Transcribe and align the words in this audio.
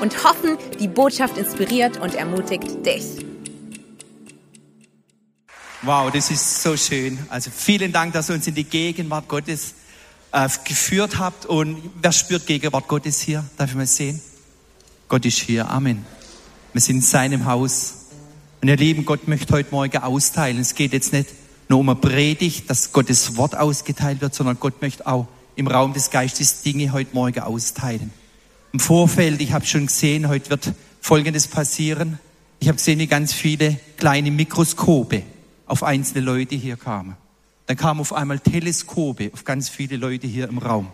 und 0.00 0.24
hoffen, 0.24 0.56
die 0.80 0.88
Botschaft 0.88 1.38
inspiriert 1.38 2.00
und 2.00 2.14
ermutigt 2.14 2.84
dich. 2.84 3.04
Wow, 5.82 6.10
das 6.10 6.30
ist 6.30 6.62
so 6.62 6.76
schön. 6.76 7.18
Also 7.28 7.50
vielen 7.54 7.92
Dank, 7.92 8.14
dass 8.14 8.30
ihr 8.30 8.34
uns 8.34 8.46
in 8.46 8.54
die 8.54 8.64
Gegenwart 8.64 9.28
Gottes 9.28 9.74
äh, 10.32 10.48
geführt 10.64 11.18
habt. 11.18 11.44
Und 11.44 11.76
wer 12.00 12.12
spürt 12.12 12.46
Gegenwart 12.46 12.88
Gottes 12.88 13.20
hier? 13.20 13.44
Darf 13.58 13.70
ich 13.70 13.76
mal 13.76 13.86
sehen? 13.86 14.20
Gott 15.08 15.26
ist 15.26 15.38
hier. 15.38 15.68
Amen. 15.68 16.06
Wir 16.72 16.80
sind 16.80 16.96
in 16.96 17.02
seinem 17.02 17.44
Haus. 17.44 18.06
Und 18.62 18.68
ihr 18.68 18.76
Lieben, 18.76 19.04
Gott 19.04 19.28
möchte 19.28 19.52
heute 19.52 19.72
Morgen 19.72 19.98
austeilen. 19.98 20.58
Es 20.58 20.74
geht 20.74 20.94
jetzt 20.94 21.12
nicht 21.12 21.28
nur 21.68 21.80
um 21.80 21.88
eine 21.88 21.98
Predigt, 21.98 22.70
dass 22.70 22.92
Gottes 22.92 23.36
Wort 23.36 23.54
ausgeteilt 23.54 24.22
wird, 24.22 24.34
sondern 24.34 24.58
Gott 24.58 24.80
möchte 24.80 25.06
auch 25.06 25.26
im 25.54 25.66
Raum 25.66 25.92
des 25.92 26.10
Geistes 26.10 26.62
Dinge 26.62 26.92
heute 26.92 27.14
Morgen 27.14 27.40
austeilen. 27.40 28.10
Im 28.74 28.80
Vorfeld, 28.80 29.40
ich 29.40 29.52
habe 29.52 29.64
schon 29.64 29.86
gesehen, 29.86 30.26
heute 30.26 30.50
wird 30.50 30.72
Folgendes 31.00 31.46
passieren. 31.46 32.18
Ich 32.58 32.66
habe 32.66 32.74
gesehen, 32.74 32.98
wie 32.98 33.06
ganz 33.06 33.32
viele 33.32 33.78
kleine 33.96 34.32
Mikroskope 34.32 35.22
auf 35.66 35.84
einzelne 35.84 36.24
Leute 36.24 36.56
hier 36.56 36.76
kamen. 36.76 37.14
Dann 37.66 37.76
kamen 37.76 38.00
auf 38.00 38.12
einmal 38.12 38.40
Teleskope 38.40 39.30
auf 39.32 39.44
ganz 39.44 39.68
viele 39.68 39.96
Leute 39.96 40.26
hier 40.26 40.48
im 40.48 40.58
Raum. 40.58 40.86
Und 40.86 40.92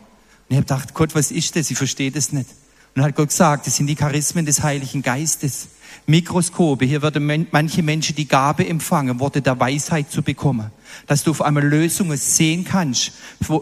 ich 0.51 0.57
habe 0.57 0.67
gedacht, 0.67 0.93
Gott, 0.93 1.15
was 1.15 1.31
ist 1.31 1.57
das? 1.57 1.71
Ich 1.71 1.79
verstehe 1.79 2.11
das 2.11 2.33
nicht. 2.33 2.51
Und 2.51 2.97
dann 2.97 3.05
hat 3.05 3.17
Gott 3.17 3.31
gesagt, 3.31 3.67
das 3.67 3.77
sind 3.77 3.87
die 3.87 3.97
Charismen 3.97 4.45
des 4.45 4.63
Heiligen 4.63 5.01
Geistes. 5.01 5.69
Mikroskope. 6.07 6.85
Hier 6.85 7.03
würden 7.03 7.47
manche 7.51 7.83
Menschen 7.83 8.17
die 8.17 8.27
Gabe 8.27 8.67
empfangen, 8.67 9.21
Worte 9.21 9.43
der 9.43 9.59
Weisheit 9.59 10.11
zu 10.11 10.23
bekommen. 10.23 10.71
Dass 11.07 11.23
du 11.23 11.31
auf 11.31 11.43
einmal 11.43 11.65
Lösungen 11.65 12.17
sehen 12.17 12.65
kannst, 12.65 13.13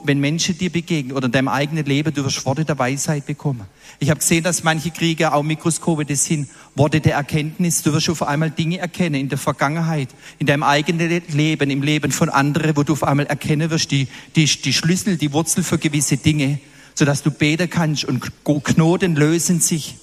wenn 0.04 0.18
Menschen 0.18 0.56
dir 0.56 0.70
begegnen 0.70 1.14
oder 1.14 1.26
in 1.26 1.32
deinem 1.32 1.48
eigenen 1.48 1.84
Leben, 1.84 2.14
du 2.14 2.24
wirst 2.24 2.44
Worte 2.46 2.64
der 2.64 2.78
Weisheit 2.78 3.26
bekommen. 3.26 3.66
Ich 3.98 4.10
habe 4.10 4.20
gesehen, 4.20 4.44
dass 4.44 4.64
manche 4.64 4.90
Krieger 4.90 5.34
auch 5.34 5.42
Mikroskope, 5.42 6.04
das 6.04 6.24
sind 6.24 6.48
Worte 6.74 7.00
der 7.00 7.14
Erkenntnis. 7.14 7.82
Du 7.82 7.92
wirst 7.92 8.08
auf 8.08 8.22
einmal 8.22 8.50
Dinge 8.50 8.78
erkennen 8.78 9.20
in 9.20 9.28
der 9.28 9.38
Vergangenheit, 9.38 10.08
in 10.38 10.46
deinem 10.46 10.62
eigenen 10.62 11.22
Leben, 11.28 11.70
im 11.70 11.82
Leben 11.82 12.12
von 12.12 12.28
anderen, 12.28 12.76
wo 12.76 12.82
du 12.82 12.94
auf 12.94 13.04
einmal 13.04 13.26
erkennen 13.26 13.70
wirst, 13.70 13.90
die, 13.90 14.08
die, 14.36 14.46
die 14.46 14.72
Schlüssel, 14.72 15.16
die 15.16 15.32
Wurzel 15.32 15.62
für 15.62 15.78
gewisse 15.78 16.16
Dinge, 16.16 16.60
sodass 16.94 17.22
du 17.22 17.30
beten 17.30 17.68
kannst 17.68 18.04
und 18.04 18.22
Knoten 18.44 19.16
lösen 19.16 19.60
sich. 19.60 19.96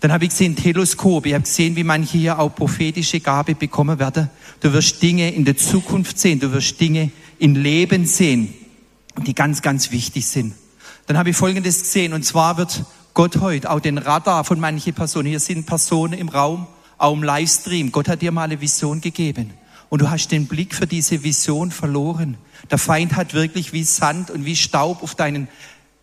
Dann 0.00 0.12
habe 0.12 0.24
ich 0.24 0.30
gesehen 0.30 0.56
Teleskop. 0.56 1.26
Ich 1.26 1.34
habe 1.34 1.44
gesehen, 1.44 1.76
wie 1.76 1.84
manche 1.84 2.16
hier 2.16 2.38
auch 2.38 2.54
prophetische 2.54 3.20
Gabe 3.20 3.54
bekommen 3.54 3.98
werden. 3.98 4.30
Du 4.60 4.72
wirst 4.72 5.02
Dinge 5.02 5.30
in 5.30 5.44
der 5.44 5.56
Zukunft 5.56 6.18
sehen. 6.18 6.40
Du 6.40 6.52
wirst 6.52 6.80
Dinge 6.80 7.10
im 7.38 7.54
Leben 7.54 8.06
sehen, 8.06 8.54
die 9.26 9.34
ganz, 9.34 9.60
ganz 9.60 9.90
wichtig 9.90 10.26
sind. 10.26 10.54
Dann 11.06 11.18
habe 11.18 11.30
ich 11.30 11.36
Folgendes 11.36 11.80
gesehen. 11.80 12.14
Und 12.14 12.24
zwar 12.24 12.56
wird 12.56 12.84
Gott 13.12 13.40
heute 13.40 13.70
auch 13.70 13.80
den 13.80 13.98
Radar 13.98 14.44
von 14.44 14.58
manchen 14.58 14.94
Personen. 14.94 15.28
Hier 15.28 15.40
sind 15.40 15.66
Personen 15.66 16.14
im 16.14 16.30
Raum, 16.30 16.66
auch 16.96 17.12
im 17.12 17.22
Livestream. 17.22 17.92
Gott 17.92 18.08
hat 18.08 18.22
dir 18.22 18.32
mal 18.32 18.44
eine 18.44 18.60
Vision 18.60 19.02
gegeben. 19.02 19.52
Und 19.90 20.00
du 20.00 20.08
hast 20.08 20.28
den 20.28 20.46
Blick 20.46 20.74
für 20.74 20.86
diese 20.86 21.24
Vision 21.24 21.72
verloren. 21.72 22.38
Der 22.70 22.78
Feind 22.78 23.16
hat 23.16 23.34
wirklich 23.34 23.72
wie 23.72 23.84
Sand 23.84 24.30
und 24.30 24.46
wie 24.46 24.56
Staub 24.56 25.02
auf 25.02 25.14
deinen 25.14 25.48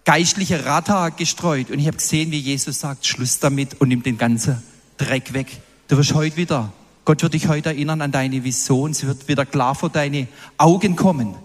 geistliche 0.08 0.64
Radar 0.64 1.12
gestreut. 1.12 1.70
Und 1.70 1.80
ich 1.80 1.88
habe 1.88 1.98
gesehen, 1.98 2.32
wie 2.32 2.40
Jesus 2.40 2.80
sagt, 2.80 3.06
Schluss 3.06 3.40
damit 3.40 3.82
und 3.82 3.90
nimmt 3.90 4.06
den 4.06 4.18
ganzen 4.18 4.64
Dreck 4.98 5.34
weg. 5.34 5.48
Du 5.90 5.98
wirst 5.98 6.14
heute 6.14 6.38
wieder, 6.38 6.72
Gott 7.04 7.22
wird 7.24 7.34
dich 7.34 7.50
heute 7.50 7.70
erinnern 7.70 8.02
an 8.02 8.14
deine 8.14 8.42
Vision. 8.46 8.94
Sie 8.94 9.06
wird 9.06 9.28
wieder 9.28 9.46
klar 9.46 9.76
vor 9.76 9.90
deine 9.90 10.30
Augen 10.58 10.96
kommen. 10.96 11.36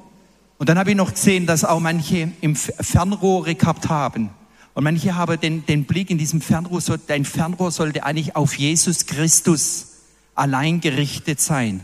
Und 0.59 0.69
dann 0.69 0.79
habe 0.79 0.91
ich 0.91 0.97
noch 0.97 1.13
gesehen, 1.13 1.45
dass 1.45 1.65
auch 1.65 1.81
manche 1.81 2.31
im 2.41 2.55
Fernrohre 2.55 3.57
gehabt 3.57 3.89
haben. 3.89 4.31
Und 4.75 4.85
manche 4.85 5.17
haben 5.17 5.41
den, 5.41 5.67
den 5.67 5.85
Blick 5.85 6.09
in 6.09 6.19
diesem 6.19 6.41
Fernrohr, 6.41 6.81
dein 7.09 7.25
Fernrohr 7.25 7.73
sollte 7.73 8.05
eigentlich 8.05 8.37
auf 8.37 8.57
Jesus 8.57 9.07
Christus 9.07 9.89
allein 10.37 10.81
gerichtet 10.81 11.41
sein 11.41 11.81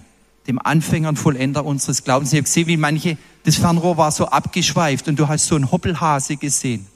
dem 0.49 0.59
Anfänger 0.59 1.11
und 1.11 1.17
Vollender 1.17 1.65
unseres 1.65 2.03
Glaubens. 2.03 2.33
Ich 2.33 2.39
habe 2.39 2.45
gesehen, 2.45 2.67
wie 2.67 2.79
manche, 2.79 3.19
das 3.45 3.57
Fernrohr 3.57 3.99
war 3.99 4.11
so 4.11 4.27
abgeschweift 4.27 5.07
und 5.07 5.19
du 5.19 5.29
hast 5.29 5.47
so 5.47 5.55
einen 5.55 5.71
Hoppelhase 5.71 6.37
gesehen. 6.37 6.87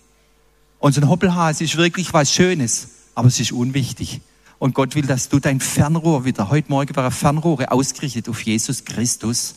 Und 0.79 0.95
so 0.95 1.03
ein 1.03 1.09
Hoppelhase 1.09 1.63
ist 1.63 1.77
wirklich 1.77 2.13
was 2.15 2.33
Schönes, 2.33 2.89
aber 3.15 3.29
es 3.29 3.39
ist 3.39 3.53
unwichtig. 3.53 4.23
Und 4.59 4.75
Gott 4.75 4.95
will, 4.95 5.07
dass 5.07 5.29
du 5.29 5.39
dein 5.39 5.61
Fernrohr 5.61 6.25
wieder, 6.25 6.49
heute 6.49 6.71
Morgen 6.71 6.97
war 6.97 7.11
Fernrohre 7.11 7.71
ausgerichtet 7.71 8.29
auf 8.29 8.41
Jesus 8.43 8.85
Christus. 8.85 9.57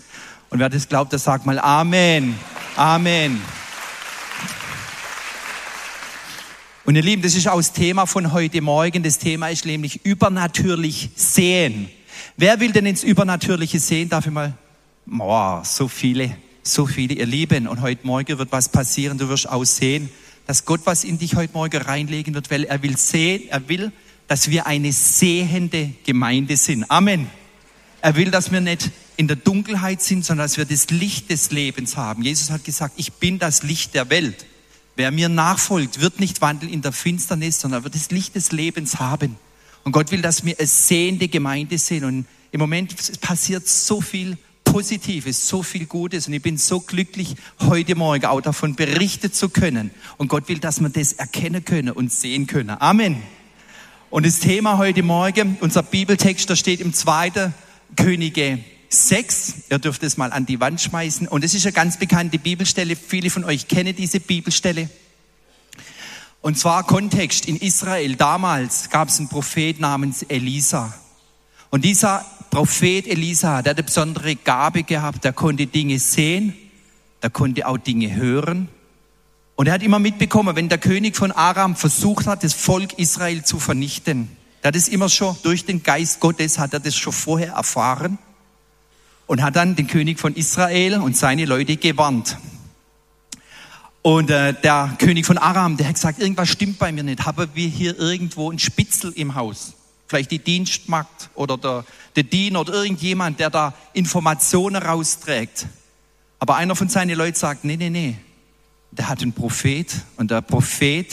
Und 0.50 0.60
wer 0.60 0.70
das 0.70 0.90
glaubt, 0.90 1.12
der 1.12 1.20
sagt 1.20 1.46
mal 1.46 1.58
Amen. 1.60 2.38
Amen. 2.76 3.42
Und 6.84 6.96
ihr 6.96 7.02
Lieben, 7.02 7.22
das 7.22 7.34
ist 7.34 7.48
auch 7.48 7.58
das 7.58 7.72
Thema 7.72 8.06
von 8.06 8.34
heute 8.34 8.62
Morgen. 8.62 9.02
Das 9.04 9.18
Thema 9.18 9.50
ist 9.50 9.66
nämlich 9.66 10.06
übernatürlich 10.06 11.10
sehen. 11.16 11.90
Wer 12.38 12.59
will 12.59 12.73
denn 12.73 12.85
ins 12.85 13.03
Übernatürliche 13.03 13.79
sehen? 13.79 14.09
Darf 14.09 14.25
ich 14.25 14.31
mal? 14.34 14.53
Boah, 15.06 15.63
so 15.63 15.88
viele, 15.88 16.35
so 16.63 16.85
viele, 16.85 17.13
ihr 17.13 17.25
Lieben. 17.25 17.66
Und 17.66 17.79
heute 17.79 18.06
Morgen 18.06 18.38
wird 18.38 18.51
was 18.51 18.68
passieren. 18.68 19.18
Du 19.18 19.29
wirst 19.29 19.47
auch 19.47 19.63
sehen, 19.63 20.09
dass 20.46 20.66
Gott 20.66 20.81
was 20.84 21.06
in 21.06 21.18
dich 21.18 21.35
heute 21.35 21.53
Morgen 21.53 21.81
reinlegen 21.81 22.34
wird, 22.34 22.51
weil 22.51 22.66
er 22.66 22.84
will 22.84 22.97
sehen, 22.97 23.44
er 23.47 23.69
will, 23.69 23.94
dass 24.28 24.50
wir 24.50 24.68
eine 24.68 24.91
sehende 24.91 25.94
Gemeinde 26.03 26.57
sind. 26.57 26.91
Amen. 26.91 27.29
Er 28.01 28.18
will, 28.18 28.31
dass 28.31 28.52
wir 28.52 28.59
nicht 28.59 28.91
in 29.16 29.29
der 29.29 29.38
Dunkelheit 29.38 30.02
sind, 30.02 30.25
sondern 30.25 30.46
dass 30.46 30.57
wir 30.57 30.66
das 30.66 30.90
Licht 30.90 31.29
des 31.29 31.52
Lebens 31.52 31.96
haben. 31.96 32.22
Jesus 32.22 32.52
hat 32.52 32.66
gesagt, 32.66 32.96
ich 32.97 33.13
bin 33.13 33.40
das 33.40 33.63
Licht 33.63 33.94
der 33.94 34.09
Welt. 34.09 34.46
Wer 34.97 35.12
mir 35.12 35.29
nachfolgt, 35.29 36.02
wird 36.02 36.19
nicht 36.19 36.41
wandeln 36.41 36.72
in 36.72 36.81
der 36.81 36.91
Finsternis, 36.91 37.62
sondern 37.62 37.85
wird 37.85 37.96
das 37.96 38.12
Licht 38.12 38.35
des 38.35 38.52
Lebens 38.52 39.00
haben. 39.00 39.38
Und 39.85 39.91
Gott 39.91 40.12
will, 40.12 40.22
dass 40.23 40.44
wir 40.44 40.57
eine 40.57 40.68
sehende 40.68 41.28
Gemeinde 41.28 41.78
sind. 41.78 42.03
Und 42.03 42.25
im 42.51 42.59
Moment 42.59 43.22
passiert 43.22 43.68
so 43.68 44.01
viel 44.01 44.35
Positives, 44.63 45.47
so 45.47 45.62
viel 45.62 45.85
Gutes. 45.85 46.28
Und 46.28 46.34
ich 46.34 46.41
bin 46.41 46.57
so 46.57 46.79
glücklich, 46.79 47.35
heute 47.62 47.94
Morgen 47.94 48.25
auch 48.25 48.41
davon 48.41 48.75
berichten 48.75 49.31
zu 49.31 49.47
können. 49.47 49.91
Und 50.18 50.28
Gott 50.28 50.50
will, 50.50 50.57
dass 50.57 50.81
wir 50.81 50.90
das 50.90 51.13
erkennen 51.13 51.63
können 51.63 51.91
und 51.91 52.12
sehen 52.12 52.47
können. 52.47 52.75
Amen. 52.79 53.22
Und 54.09 54.25
das 54.25 54.40
Thema 54.40 54.79
heute 54.79 55.03
Morgen, 55.03 55.57
unser 55.62 55.84
Bibeltext, 55.84 56.50
da 56.50 56.56
steht 56.56 56.81
im 56.81 56.91
2. 56.91 57.53
Könige 57.96 58.57
6. 58.90 59.53
Ihr 59.69 59.78
dürft 59.78 60.02
es 60.02 60.17
mal 60.17 60.31
an 60.31 60.47
die 60.47 60.59
Wand 60.59 60.81
schmeißen. 60.81 61.28
Und 61.28 61.44
es 61.44 61.53
ist 61.53 61.67
eine 61.67 61.73
ganz 61.73 61.97
bekannte 61.97 62.40
Bibelstelle. 62.40 62.96
Viele 62.96 63.29
von 63.29 63.44
euch 63.44 63.67
kennen 63.67 63.96
diese 63.96 64.19
Bibelstelle. 64.19 64.90
Und 66.46 66.60
zwar 66.60 66.84
Kontext 66.84 67.48
in 67.48 67.56
Israel. 67.58 68.18
Damals 68.18 68.92
gab 68.92 69.08
es 69.08 69.18
einen 69.18 69.30
Prophet 69.30 69.80
namens 69.80 70.22
Elisa. 70.22 70.94
Und 71.72 71.84
dieser 71.84 72.24
Prophet 72.52 73.08
Elisa, 73.08 73.64
der 73.64 73.72
hat 73.72 73.80
eine 73.80 73.84
besondere 73.84 74.36
Gabe 74.36 74.84
gehabt. 74.84 75.24
Der 75.24 75.34
konnte 75.34 75.66
Dinge 75.66 75.98
sehen, 75.98 76.54
der 77.24 77.32
konnte 77.32 77.66
auch 77.66 77.80
Dinge 77.80 78.16
hören. 78.16 78.68
Und 79.56 79.66
er 79.66 79.74
hat 79.74 79.82
immer 79.82 79.98
mitbekommen, 79.98 80.56
wenn 80.56 80.70
der 80.70 80.78
König 80.78 81.16
von 81.16 81.32
Aram 81.32 81.76
versucht 81.76 82.28
hat, 82.28 82.44
das 82.44 82.54
Volk 82.54 82.94
Israel 83.00 83.44
zu 83.44 83.58
vernichten. 83.58 84.30
Der 84.62 84.68
hat 84.68 84.76
es 84.76 84.88
immer 84.88 85.09
schon 85.09 85.36
durch 85.41 85.66
den 85.66 85.82
Geist 85.82 86.20
Gottes, 86.20 86.59
hat 86.59 86.74
er 86.74 86.80
das 86.80 86.96
schon 86.96 87.12
vorher 87.12 87.53
erfahren. 87.53 88.20
Und 89.26 89.41
hat 89.41 89.56
dann 89.56 89.76
den 89.76 89.88
König 89.88 90.20
von 90.20 90.36
Israel 90.36 91.00
und 91.00 91.18
seine 91.18 91.46
Leute 91.46 91.76
gewarnt. 91.76 92.38
Und 94.05 94.29
äh, 94.29 94.53
der 94.53 94.96
König 94.99 95.25
von 95.25 95.40
Aram, 95.40 95.78
der 95.78 95.87
hat 95.87 95.96
gesagt, 95.96 96.19
irgendwas 96.19 96.49
stimmt 96.49 96.78
bei 96.78 96.91
mir 96.91 97.02
nicht. 97.02 97.25
Haben 97.25 97.49
wir 97.55 97.67
hier 97.67 97.97
irgendwo 97.97 98.52
einen 98.52 98.59
Spitzel 98.59 99.11
im 99.13 99.34
Haus? 99.34 99.73
Vielleicht 100.05 100.29
die 100.29 100.37
Dienstmagd 100.37 101.31
oder 101.34 101.57
der, 101.57 101.85
der 102.16 102.22
Diener 102.22 102.59
oder 102.59 102.75
irgendjemand, 102.75 103.40
der 103.40 103.49
da 103.49 103.73
Informationen 103.93 104.75
rausträgt. 104.75 105.66
Aber 106.37 106.55
einer 106.55 106.75
von 106.75 106.87
seinen 106.87 107.17
Leuten 107.17 107.35
sagt, 107.35 107.63
nee, 107.66 107.78
nee, 107.78 107.90
nee. 107.90 108.16
Der 108.91 109.09
hat 109.09 109.23
einen 109.23 109.34
Prophet 109.34 109.91
und 110.17 110.29
der 110.29 110.41
Prophet 110.41 111.11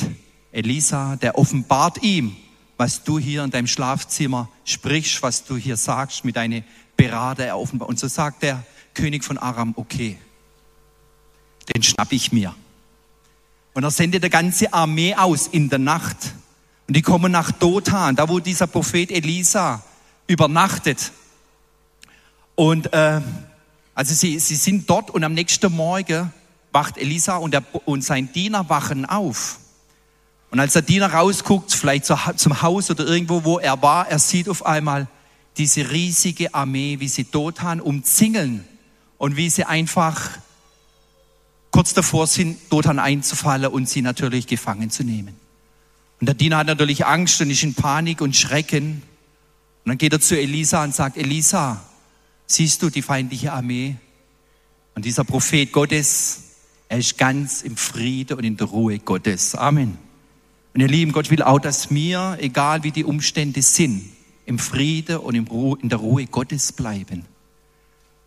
Elisa, 0.51 1.17
der 1.17 1.39
offenbart 1.39 2.03
ihm, 2.03 2.37
was 2.77 3.05
du 3.05 3.19
hier 3.19 3.43
in 3.43 3.51
deinem 3.51 3.69
Schlafzimmer 3.69 4.51
sprichst, 4.67 5.23
was 5.23 5.47
du 5.47 5.57
hier 5.57 5.79
sagst 5.79 6.27
mit 6.27 6.37
deinen 6.37 6.63
Berater. 6.99 7.47
Er 7.47 7.59
offenbart. 7.59 7.89
Und 7.89 7.99
so 7.99 8.07
sagt 8.07 8.43
der 8.43 8.63
König 8.93 9.25
von 9.25 9.39
Aram, 9.39 9.73
okay, 9.79 10.19
den 11.75 11.83
schnapp 11.83 12.13
ich 12.13 12.33
mir. 12.33 12.55
Und 13.75 13.85
er 13.85 13.91
sendet 13.91 14.23
eine 14.23 14.31
ganze 14.31 14.73
Armee 14.73 15.15
aus 15.15 15.47
in 15.47 15.71
der 15.71 15.79
Nacht. 15.79 16.35
Und 16.87 16.97
die 16.97 17.03
kommen 17.03 17.33
nach 17.33 17.53
Dothan, 17.53 18.17
da 18.17 18.29
wo 18.29 18.39
dieser 18.39 18.67
Prophet 18.67 19.11
Elisa 19.11 19.83
übernachtet. 20.27 21.13
Und 22.55 22.93
äh, 22.93 23.21
also 23.95 24.15
sie, 24.15 24.39
sie 24.39 24.57
sind 24.57 24.89
dort 24.89 25.11
und 25.11 25.25
am 25.25 25.35
nächsten 25.35 25.75
Morgen 25.75 26.33
wacht 26.73 26.99
Elisa 26.99 27.37
und, 27.37 27.53
der, 27.53 27.63
und 27.87 28.03
sein 28.05 28.33
Diener 28.33 28.69
wachen 28.69 29.05
auf. 29.05 29.59
Und 30.51 30.61
als 30.61 30.75
der 30.75 30.83
Diener 30.83 31.13
rausguckt, 31.13 31.73
vielleicht 31.73 32.07
zum 32.07 32.63
Haus 32.63 32.91
oder 32.91 33.07
irgendwo, 33.07 33.45
wo 33.45 33.59
er 33.59 33.81
war, 33.81 34.09
er 34.09 34.19
sieht 34.19 34.49
auf 34.49 34.67
einmal 34.67 35.09
diese 35.57 35.91
riesige 35.91 36.55
Armee, 36.55 37.01
wie 37.01 37.09
sie 37.09 37.25
Dothan 37.25 37.81
umzingeln 37.81 38.65
und 39.19 39.37
wie 39.37 39.49
sie 39.49 39.65
einfach 39.65 40.31
kurz 41.73 41.95
davor 41.95 42.29
sind, 42.29 42.59
Dothan 42.71 43.01
einzufallen 43.01 43.73
und 43.73 43.89
sie 43.89 44.03
natürlich 44.03 44.47
gefangen 44.47 44.91
zu 44.91 45.03
nehmen. 45.03 45.35
Und 46.21 46.27
der 46.27 46.37
Diener 46.37 46.59
hat 46.59 46.69
natürlich 46.69 47.05
Angst 47.05 47.41
und 47.41 47.51
ist 47.51 47.65
in 47.65 47.75
Panik 47.75 48.21
und 48.21 48.37
Schrecken. 48.37 49.03
Und 49.85 49.89
dann 49.89 49.99
geht 49.99 50.13
er 50.13 50.21
zu 50.21 50.39
Elisa 50.39 50.85
und 50.85 50.95
sagt, 50.95 51.17
Elisa, 51.17 51.83
siehst 52.47 52.81
du 52.83 52.91
die 52.91 53.03
feindliche 53.03 53.53
Armee? 53.53 53.97
Und 54.95 55.05
dieser 55.05 55.25
Prophet 55.25 55.73
Gottes, 55.73 56.43
er 56.89 56.99
ist 56.99 57.19
ganz 57.19 57.63
im 57.63 57.77
Friede 57.77 58.37
und 58.37 58.45
in 58.45 58.57
der 58.57 58.69
Ruhe 58.69 59.01
Gottes. 59.01 59.57
Amen. 59.57 59.99
Und 60.75 60.81
ihr 60.81 60.89
Lieben, 60.89 61.13
Gott 61.13 61.31
will 61.31 61.43
auch, 61.43 61.59
dass 61.59 61.91
wir, 61.91 62.37
egal 62.41 62.85
wie 62.85 62.93
die 62.93 63.05
Umstände 63.05 63.63
sind, 63.63 64.05
im 64.47 64.59
Friede 64.59 65.21
und 65.21 65.35
in 65.35 65.89
der 65.89 65.99
Ruhe 65.99 66.27
Gottes 66.27 66.73
bleiben. 66.73 67.25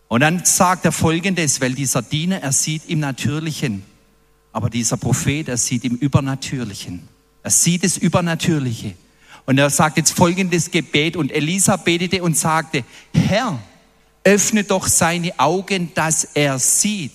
Und 0.08 0.20
dann 0.20 0.44
sagt 0.44 0.84
er 0.84 0.92
folgendes, 0.92 1.60
weil 1.60 1.74
dieser 1.74 2.02
Diener, 2.02 2.40
er 2.40 2.52
sieht 2.52 2.88
im 2.88 3.00
Natürlichen, 3.00 3.82
aber 4.52 4.70
dieser 4.70 4.96
Prophet, 4.96 5.48
er 5.48 5.56
sieht 5.56 5.84
im 5.84 5.96
Übernatürlichen. 5.96 7.08
Er 7.42 7.50
sieht 7.50 7.84
das 7.84 7.96
Übernatürliche. 7.96 8.94
Und 9.44 9.58
er 9.58 9.70
sagt 9.70 9.96
jetzt 9.96 10.12
folgendes 10.12 10.70
Gebet 10.70 11.16
und 11.16 11.30
Elisa 11.30 11.76
betete 11.76 12.22
und 12.22 12.36
sagte, 12.36 12.84
Herr, 13.12 13.58
öffne 14.24 14.64
doch 14.64 14.88
seine 14.88 15.38
Augen, 15.38 15.92
dass 15.94 16.24
er 16.34 16.58
sieht. 16.58 17.12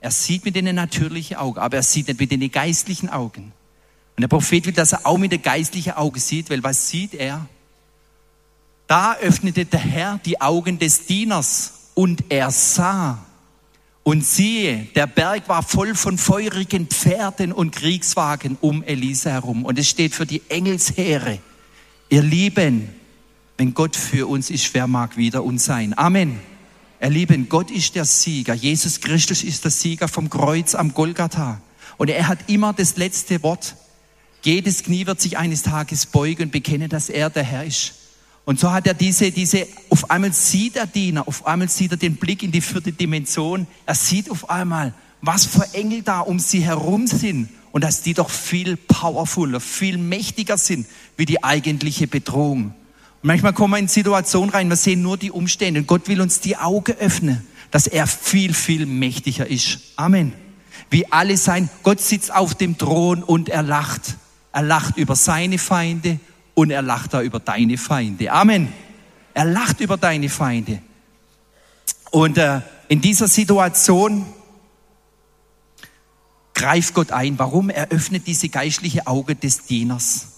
Er 0.00 0.10
sieht 0.10 0.44
mit 0.44 0.56
den 0.56 0.74
natürlichen 0.74 1.36
Augen, 1.36 1.58
aber 1.58 1.76
er 1.76 1.82
sieht 1.82 2.08
nicht 2.08 2.20
mit 2.20 2.30
den 2.30 2.50
geistlichen 2.50 3.08
Augen. 3.08 3.52
Und 4.16 4.22
der 4.22 4.28
Prophet 4.28 4.66
will, 4.66 4.72
dass 4.72 4.92
er 4.92 5.06
auch 5.06 5.18
mit 5.18 5.30
den 5.30 5.42
geistlichen 5.42 5.92
Augen 5.92 6.18
sieht, 6.18 6.50
weil 6.50 6.62
was 6.62 6.88
sieht 6.88 7.14
er? 7.14 7.46
Da 8.88 9.14
öffnete 9.16 9.64
der 9.64 9.80
Herr 9.80 10.20
die 10.24 10.40
Augen 10.40 10.78
des 10.78 11.06
Dieners 11.06 11.74
und 11.98 12.26
er 12.28 12.52
sah. 12.52 13.18
Und 14.04 14.24
siehe, 14.24 14.86
der 14.94 15.08
Berg 15.08 15.48
war 15.48 15.64
voll 15.64 15.96
von 15.96 16.16
feurigen 16.16 16.86
Pferden 16.86 17.52
und 17.52 17.72
Kriegswagen 17.72 18.56
um 18.60 18.84
Elisa 18.84 19.30
herum. 19.30 19.64
Und 19.64 19.80
es 19.80 19.88
steht 19.88 20.14
für 20.14 20.24
die 20.24 20.40
Engelsheere. 20.48 21.40
Ihr 22.08 22.22
Lieben, 22.22 22.88
wenn 23.56 23.74
Gott 23.74 23.96
für 23.96 24.28
uns 24.28 24.48
ist, 24.48 24.72
wer 24.74 24.86
mag 24.86 25.16
wieder 25.16 25.42
uns 25.42 25.64
sein? 25.64 25.92
Amen. 25.98 26.38
Ihr 27.02 27.10
Lieben, 27.10 27.48
Gott 27.48 27.72
ist 27.72 27.96
der 27.96 28.04
Sieger. 28.04 28.54
Jesus 28.54 29.00
Christus 29.00 29.42
ist 29.42 29.64
der 29.64 29.72
Sieger 29.72 30.06
vom 30.06 30.30
Kreuz 30.30 30.76
am 30.76 30.94
Golgatha. 30.94 31.60
Und 31.96 32.10
er 32.10 32.28
hat 32.28 32.48
immer 32.48 32.72
das 32.74 32.96
letzte 32.96 33.42
Wort. 33.42 33.74
Jedes 34.44 34.84
Knie 34.84 35.04
wird 35.06 35.20
sich 35.20 35.36
eines 35.36 35.62
Tages 35.62 36.06
beugen 36.06 36.44
und 36.44 36.52
bekennen, 36.52 36.90
dass 36.90 37.08
er 37.08 37.28
der 37.28 37.42
Herr 37.42 37.64
ist. 37.64 37.97
Und 38.48 38.58
so 38.58 38.72
hat 38.72 38.86
er 38.86 38.94
diese, 38.94 39.30
diese, 39.30 39.66
auf 39.90 40.10
einmal 40.10 40.32
sieht 40.32 40.76
er 40.76 40.86
Diener, 40.86 41.28
auf 41.28 41.46
einmal 41.46 41.68
sieht 41.68 41.90
er 41.90 41.98
den 41.98 42.16
Blick 42.16 42.42
in 42.42 42.50
die 42.50 42.62
vierte 42.62 42.92
Dimension. 42.92 43.66
Er 43.84 43.94
sieht 43.94 44.30
auf 44.30 44.48
einmal, 44.48 44.94
was 45.20 45.44
für 45.44 45.74
Engel 45.74 46.00
da 46.00 46.20
um 46.20 46.38
sie 46.38 46.64
herum 46.64 47.06
sind 47.06 47.50
und 47.72 47.84
dass 47.84 48.00
die 48.00 48.14
doch 48.14 48.30
viel 48.30 48.78
powerfuler, 48.78 49.60
viel 49.60 49.98
mächtiger 49.98 50.56
sind 50.56 50.86
wie 51.18 51.26
die 51.26 51.44
eigentliche 51.44 52.06
Bedrohung. 52.06 52.68
Und 52.68 52.74
manchmal 53.20 53.52
kommen 53.52 53.74
wir 53.74 53.80
in 53.80 53.88
Situationen 53.88 54.48
rein, 54.48 54.70
wir 54.70 54.76
sehen 54.76 55.02
nur 55.02 55.18
die 55.18 55.30
Umstände 55.30 55.80
und 55.80 55.86
Gott 55.86 56.08
will 56.08 56.22
uns 56.22 56.40
die 56.40 56.56
Augen 56.56 56.96
öffnen, 57.00 57.46
dass 57.70 57.86
er 57.86 58.06
viel, 58.06 58.54
viel 58.54 58.86
mächtiger 58.86 59.46
ist. 59.46 59.80
Amen. 59.96 60.32
Wie 60.88 61.12
alle 61.12 61.36
sein, 61.36 61.68
Gott 61.82 62.00
sitzt 62.00 62.34
auf 62.34 62.54
dem 62.54 62.78
Thron 62.78 63.22
und 63.22 63.50
er 63.50 63.62
lacht. 63.62 64.16
Er 64.52 64.62
lacht 64.62 64.96
über 64.96 65.16
seine 65.16 65.58
Feinde 65.58 66.18
und 66.58 66.72
er 66.72 66.82
lacht 66.82 67.14
da 67.14 67.22
über 67.22 67.38
deine 67.38 67.78
Feinde. 67.78 68.32
Amen. 68.32 68.72
Er 69.32 69.44
lacht 69.44 69.78
über 69.78 69.96
deine 69.96 70.28
Feinde. 70.28 70.82
Und 72.10 72.36
äh, 72.36 72.62
in 72.88 73.00
dieser 73.00 73.28
Situation 73.28 74.26
greift 76.54 76.94
Gott 76.94 77.12
ein. 77.12 77.38
Warum? 77.38 77.70
Er 77.70 77.90
öffnet 77.90 78.26
diese 78.26 78.48
geistliche 78.48 79.06
Auge 79.06 79.36
des 79.36 79.66
Dieners. 79.66 80.32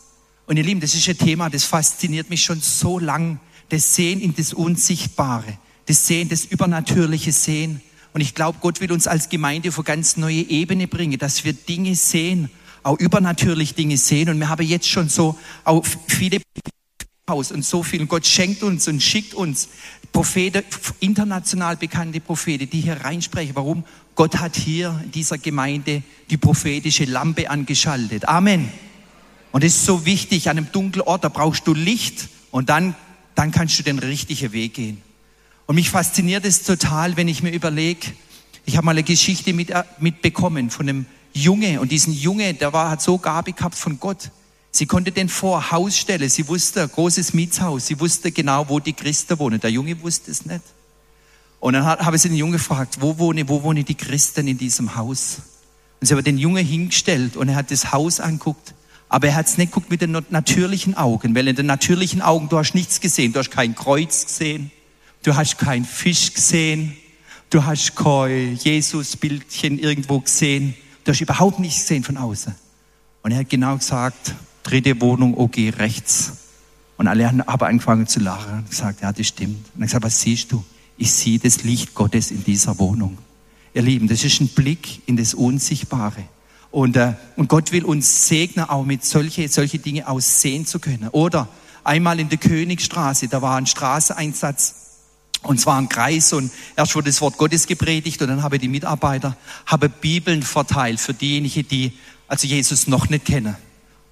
Und 0.44 0.58
ihr 0.58 0.62
Lieben, 0.62 0.82
das 0.82 0.94
ist 0.94 1.08
ein 1.08 1.16
Thema, 1.16 1.48
das 1.48 1.64
fasziniert 1.64 2.28
mich 2.28 2.44
schon 2.44 2.60
so 2.60 2.98
lang. 2.98 3.40
Das 3.70 3.94
Sehen 3.94 4.20
in 4.20 4.34
das 4.34 4.52
Unsichtbare, 4.52 5.56
das 5.86 6.06
Sehen, 6.06 6.28
das 6.28 6.44
übernatürliche 6.44 7.32
Sehen. 7.32 7.80
Und 8.12 8.20
ich 8.20 8.34
glaube, 8.34 8.58
Gott 8.60 8.82
will 8.82 8.92
uns 8.92 9.06
als 9.06 9.30
Gemeinde 9.30 9.70
auf 9.70 9.78
eine 9.78 9.84
ganz 9.84 10.18
neue 10.18 10.42
Ebene 10.42 10.86
bringen, 10.86 11.18
dass 11.18 11.44
wir 11.44 11.54
Dinge 11.54 11.94
sehen 11.94 12.50
auch 12.82 12.98
übernatürlich 12.98 13.74
Dinge 13.74 13.96
sehen. 13.96 14.28
Und 14.28 14.38
wir 14.38 14.48
haben 14.48 14.66
jetzt 14.66 14.88
schon 14.88 15.08
so 15.08 15.38
auch 15.64 15.84
viele 16.06 16.40
Haus 17.28 17.52
und 17.52 17.64
so 17.64 17.82
viel. 17.82 18.04
Gott 18.06 18.26
schenkt 18.26 18.62
uns 18.62 18.88
und 18.88 19.02
schickt 19.02 19.34
uns 19.34 19.68
Propheten, 20.12 20.64
international 20.98 21.76
bekannte 21.76 22.20
Propheten, 22.20 22.68
die 22.68 22.80
hier 22.80 23.00
reinsprechen. 23.00 23.54
Warum? 23.54 23.84
Gott 24.16 24.38
hat 24.38 24.56
hier 24.56 25.00
in 25.04 25.12
dieser 25.12 25.38
Gemeinde 25.38 26.02
die 26.28 26.36
prophetische 26.36 27.04
Lampe 27.04 27.48
angeschaltet. 27.48 28.28
Amen. 28.28 28.70
Und 29.52 29.64
es 29.64 29.76
ist 29.76 29.86
so 29.86 30.04
wichtig, 30.04 30.48
an 30.48 30.58
einem 30.58 30.72
dunklen 30.72 31.06
Ort, 31.06 31.24
da 31.24 31.28
brauchst 31.28 31.66
du 31.66 31.74
Licht 31.74 32.28
und 32.50 32.68
dann, 32.68 32.94
dann 33.34 33.50
kannst 33.50 33.78
du 33.78 33.82
den 33.82 33.98
richtigen 33.98 34.52
Weg 34.52 34.74
gehen. 34.74 35.00
Und 35.66 35.76
mich 35.76 35.90
fasziniert 35.90 36.44
es 36.44 36.64
total, 36.64 37.16
wenn 37.16 37.28
ich 37.28 37.42
mir 37.42 37.52
überlege, 37.52 38.08
ich 38.66 38.76
habe 38.76 38.84
mal 38.84 38.92
eine 38.92 39.02
Geschichte 39.02 39.52
mit, 39.52 39.70
äh, 39.70 39.84
mitbekommen 39.98 40.70
von 40.70 40.88
einem 40.88 41.06
Junge 41.32 41.80
und 41.80 41.92
diesen 41.92 42.12
Junge, 42.12 42.54
der 42.54 42.72
war, 42.72 42.90
hat 42.90 43.02
so 43.02 43.18
Gabe 43.18 43.52
gehabt 43.52 43.76
von 43.76 44.00
Gott. 44.00 44.30
Sie 44.72 44.86
konnte 44.86 45.10
den 45.10 45.28
vor 45.28 45.70
Haus 45.70 45.96
stellen. 45.96 46.28
Sie 46.28 46.46
wusste, 46.46 46.86
großes 46.86 47.34
Mietshaus. 47.34 47.86
Sie 47.86 47.98
wusste 47.98 48.30
genau, 48.30 48.68
wo 48.68 48.78
die 48.78 48.92
Christen 48.92 49.38
wohnen. 49.38 49.60
Der 49.60 49.70
Junge 49.70 50.00
wusste 50.02 50.30
es 50.30 50.46
nicht. 50.46 50.62
Und 51.58 51.74
dann 51.74 51.84
habe 51.84 52.16
ich 52.16 52.22
den 52.22 52.34
Jungen 52.34 52.52
gefragt, 52.52 52.98
wo 53.00 53.18
wohnen, 53.18 53.48
wo 53.48 53.62
wohnen 53.62 53.84
die 53.84 53.94
Christen 53.94 54.48
in 54.48 54.56
diesem 54.56 54.96
Haus? 54.96 55.38
Und 56.00 56.06
sie 56.06 56.14
haben 56.14 56.24
den 56.24 56.38
Jungen 56.38 56.64
hingestellt 56.64 57.36
und 57.36 57.48
er 57.50 57.56
hat 57.56 57.70
das 57.70 57.92
Haus 57.92 58.20
anguckt. 58.20 58.74
Aber 59.10 59.26
er 59.26 59.34
hat 59.34 59.46
es 59.46 59.58
nicht 59.58 59.72
geguckt 59.72 59.90
mit 59.90 60.00
den 60.00 60.12
natürlichen 60.30 60.96
Augen, 60.96 61.34
weil 61.34 61.48
in 61.48 61.56
den 61.56 61.66
natürlichen 61.66 62.22
Augen 62.22 62.48
du 62.48 62.56
hast 62.56 62.74
nichts 62.74 63.00
gesehen. 63.00 63.32
Du 63.32 63.40
hast 63.40 63.50
kein 63.50 63.74
Kreuz 63.74 64.24
gesehen. 64.24 64.70
Du 65.22 65.34
hast 65.34 65.58
kein 65.58 65.84
Fisch 65.84 66.32
gesehen. 66.32 66.96
Du 67.50 67.64
hast 67.64 67.96
kein 67.96 68.56
Jesusbildchen 68.56 69.78
irgendwo 69.78 70.20
gesehen. 70.20 70.74
Du 71.04 71.12
hast 71.12 71.20
überhaupt 71.20 71.58
nichts 71.58 71.80
gesehen 71.80 72.04
von 72.04 72.16
außen. 72.16 72.54
Und 73.22 73.32
er 73.32 73.38
hat 73.38 73.50
genau 73.50 73.76
gesagt, 73.76 74.34
dritte 74.62 75.00
Wohnung, 75.00 75.36
okay, 75.36 75.70
rechts. 75.70 76.32
Und 76.96 77.08
alle 77.08 77.26
haben 77.26 77.40
aber 77.42 77.66
angefangen 77.66 78.06
zu 78.06 78.20
lachen 78.20 78.58
und 78.58 78.70
gesagt, 78.70 79.02
ja, 79.02 79.12
das 79.12 79.26
stimmt. 79.26 79.66
Und 79.74 79.80
er 79.80 79.82
hat 79.82 79.88
gesagt, 79.88 80.04
was 80.04 80.20
siehst 80.20 80.52
du? 80.52 80.64
Ich 80.96 81.12
sehe 81.12 81.38
das 81.38 81.62
Licht 81.62 81.94
Gottes 81.94 82.30
in 82.30 82.44
dieser 82.44 82.78
Wohnung. 82.78 83.18
Ihr 83.72 83.82
Lieben, 83.82 84.08
das 84.08 84.24
ist 84.24 84.40
ein 84.40 84.48
Blick 84.48 85.00
in 85.06 85.16
das 85.16 85.32
Unsichtbare. 85.32 86.24
Und, 86.70 86.96
äh, 86.96 87.14
und 87.36 87.48
Gott 87.48 87.72
will 87.72 87.84
uns 87.84 88.28
segnen, 88.28 88.68
auch 88.68 88.84
mit 88.84 89.04
solche, 89.04 89.48
solche 89.48 89.78
Dinge 89.78 90.06
aussehen 90.08 90.66
zu 90.66 90.78
können. 90.78 91.08
Oder 91.08 91.48
einmal 91.84 92.20
in 92.20 92.28
der 92.28 92.38
Königstraße, 92.38 93.28
da 93.28 93.40
war 93.42 93.56
ein 93.56 93.66
Straßeneinsatz 93.66 94.74
und 95.42 95.60
zwar 95.60 95.78
im 95.78 95.88
Kreis 95.88 96.32
und 96.32 96.50
erst 96.76 96.94
wurde 96.94 97.10
das 97.10 97.20
Wort 97.20 97.38
Gottes 97.38 97.66
gepredigt 97.66 98.20
und 98.22 98.28
dann 98.28 98.42
habe 98.42 98.58
die 98.58 98.68
Mitarbeiter 98.68 99.36
habe 99.66 99.88
Bibeln 99.88 100.42
verteilt 100.42 101.00
für 101.00 101.14
diejenigen, 101.14 101.66
die 101.68 101.92
also 102.28 102.46
Jesus 102.46 102.86
noch 102.86 103.08
nicht 103.08 103.24
kennen. 103.24 103.56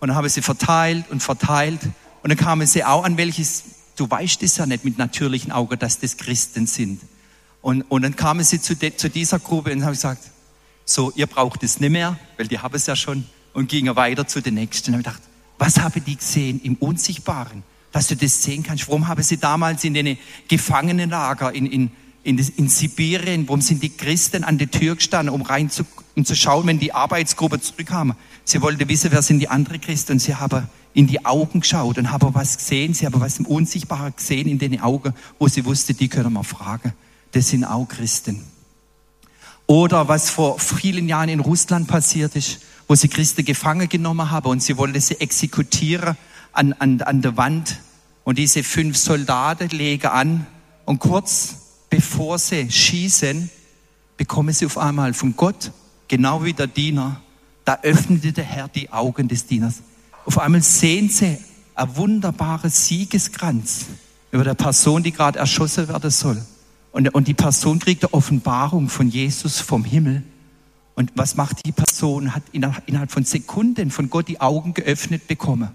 Und 0.00 0.08
dann 0.08 0.16
habe 0.16 0.28
sie 0.28 0.42
verteilt 0.42 1.04
und 1.10 1.22
verteilt 1.22 1.80
und 2.22 2.30
dann 2.30 2.38
kamen 2.38 2.66
sie 2.66 2.84
auch 2.84 3.04
an 3.04 3.16
welches, 3.16 3.64
du 3.96 4.10
weißt 4.10 4.42
es 4.42 4.56
ja 4.56 4.66
nicht 4.66 4.84
mit 4.84 4.98
natürlichen 4.98 5.52
Augen, 5.52 5.78
dass 5.78 5.98
das 5.98 6.16
Christen 6.16 6.66
sind. 6.66 7.00
Und, 7.60 7.82
und 7.82 8.02
dann 8.02 8.16
kamen 8.16 8.44
sie 8.44 8.60
zu, 8.60 8.74
de, 8.74 8.94
zu 8.96 9.10
dieser 9.10 9.38
Gruppe 9.38 9.72
und 9.72 9.84
haben 9.84 9.92
gesagt, 9.92 10.22
so, 10.84 11.12
ihr 11.14 11.26
braucht 11.26 11.62
es 11.62 11.80
nicht 11.80 11.90
mehr, 11.90 12.18
weil 12.36 12.48
die 12.48 12.58
haben 12.58 12.74
es 12.74 12.86
ja 12.86 12.96
schon 12.96 13.26
und 13.52 13.68
gingen 13.68 13.94
weiter 13.96 14.26
zu 14.26 14.40
den 14.40 14.54
Nächsten. 14.54 14.94
Und 14.94 15.00
ich 15.00 15.04
gedacht, 15.04 15.22
was 15.58 15.78
haben 15.78 16.02
die 16.04 16.16
gesehen 16.16 16.60
im 16.62 16.76
Unsichtbaren? 16.76 17.62
Dass 17.92 18.08
du 18.08 18.16
das 18.16 18.42
sehen 18.42 18.62
kannst. 18.62 18.88
Warum 18.88 19.08
haben 19.08 19.22
sie 19.22 19.38
damals 19.38 19.84
in 19.84 19.94
den 19.94 20.18
Gefangenenlager 20.48 21.54
in, 21.54 21.66
in, 21.66 21.90
in, 22.22 22.38
in 22.56 22.68
Sibirien, 22.68 23.48
warum 23.48 23.60
sind 23.60 23.82
die 23.82 23.90
Christen 23.90 24.44
an 24.44 24.58
der 24.58 24.70
Tür 24.70 24.96
gestanden, 24.96 25.34
um 25.34 25.42
rein 25.42 25.70
zu, 25.70 25.84
um 26.16 26.24
zu 26.24 26.34
schauen, 26.34 26.66
wenn 26.66 26.78
die 26.78 26.92
Arbeitsgruppe 26.92 27.60
zurückkam? 27.60 28.14
Sie 28.44 28.60
wollten 28.60 28.88
wissen, 28.88 29.10
wer 29.12 29.22
sind 29.22 29.40
die 29.40 29.48
anderen 29.48 29.80
Christen 29.80 30.12
und 30.12 30.18
sie 30.18 30.34
haben 30.34 30.68
in 30.94 31.06
die 31.06 31.24
Augen 31.24 31.60
geschaut 31.60 31.98
und 31.98 32.10
haben 32.10 32.34
was 32.34 32.58
gesehen, 32.58 32.94
sie 32.94 33.06
haben 33.06 33.20
was 33.20 33.38
im 33.38 33.46
Unsichtbaren 33.46 34.14
gesehen 34.16 34.48
in 34.48 34.58
den 34.58 34.80
Augen, 34.80 35.14
wo 35.38 35.48
sie 35.48 35.64
wusste, 35.64 35.94
die 35.94 36.08
können 36.08 36.32
wir 36.32 36.44
fragen. 36.44 36.92
Das 37.32 37.48
sind 37.48 37.64
auch 37.64 37.86
Christen. 37.86 38.42
Oder 39.66 40.08
was 40.08 40.30
vor 40.30 40.58
vielen 40.58 41.08
Jahren 41.08 41.28
in 41.28 41.40
Russland 41.40 41.88
passiert 41.88 42.34
ist, 42.36 42.60
wo 42.88 42.94
sie 42.94 43.08
Christen 43.08 43.44
gefangen 43.44 43.88
genommen 43.88 44.30
haben 44.30 44.50
und 44.50 44.62
sie 44.62 44.78
wollten 44.78 45.00
sie 45.00 45.20
exekutieren 45.20 46.16
an, 46.58 46.72
an, 46.74 47.00
an 47.02 47.22
der 47.22 47.36
Wand. 47.36 47.78
Und 48.24 48.36
diese 48.36 48.62
fünf 48.62 48.98
Soldaten 48.98 49.68
legen 49.70 50.08
an 50.08 50.46
und 50.84 50.98
kurz 50.98 51.56
bevor 51.88 52.38
sie 52.38 52.70
schießen, 52.70 53.48
bekommen 54.16 54.52
sie 54.52 54.66
auf 54.66 54.76
einmal 54.76 55.14
von 55.14 55.34
Gott, 55.36 55.72
genau 56.08 56.44
wie 56.44 56.52
der 56.52 56.66
Diener, 56.66 57.22
da 57.64 57.78
öffnete 57.82 58.32
der 58.32 58.44
Herr 58.44 58.68
die 58.68 58.90
Augen 58.90 59.28
des 59.28 59.46
Dieners. 59.46 59.82
Auf 60.26 60.38
einmal 60.38 60.62
sehen 60.62 61.08
sie 61.08 61.38
ein 61.74 61.96
wunderbarer 61.96 62.68
Siegeskranz 62.68 63.86
über 64.30 64.44
der 64.44 64.54
Person, 64.54 65.02
die 65.02 65.12
gerade 65.12 65.38
erschossen 65.38 65.88
werden 65.88 66.10
soll. 66.10 66.42
Und, 66.92 67.14
und 67.14 67.28
die 67.28 67.34
Person 67.34 67.78
kriegt 67.78 68.04
eine 68.04 68.12
Offenbarung 68.12 68.88
von 68.88 69.08
Jesus 69.08 69.60
vom 69.60 69.84
Himmel. 69.84 70.22
Und 70.96 71.12
was 71.14 71.36
macht 71.36 71.64
die 71.64 71.72
Person? 71.72 72.34
Hat 72.34 72.42
innerhalb 72.52 73.12
von 73.12 73.24
Sekunden 73.24 73.90
von 73.90 74.10
Gott 74.10 74.28
die 74.28 74.40
Augen 74.40 74.74
geöffnet 74.74 75.28
bekommen 75.28 75.70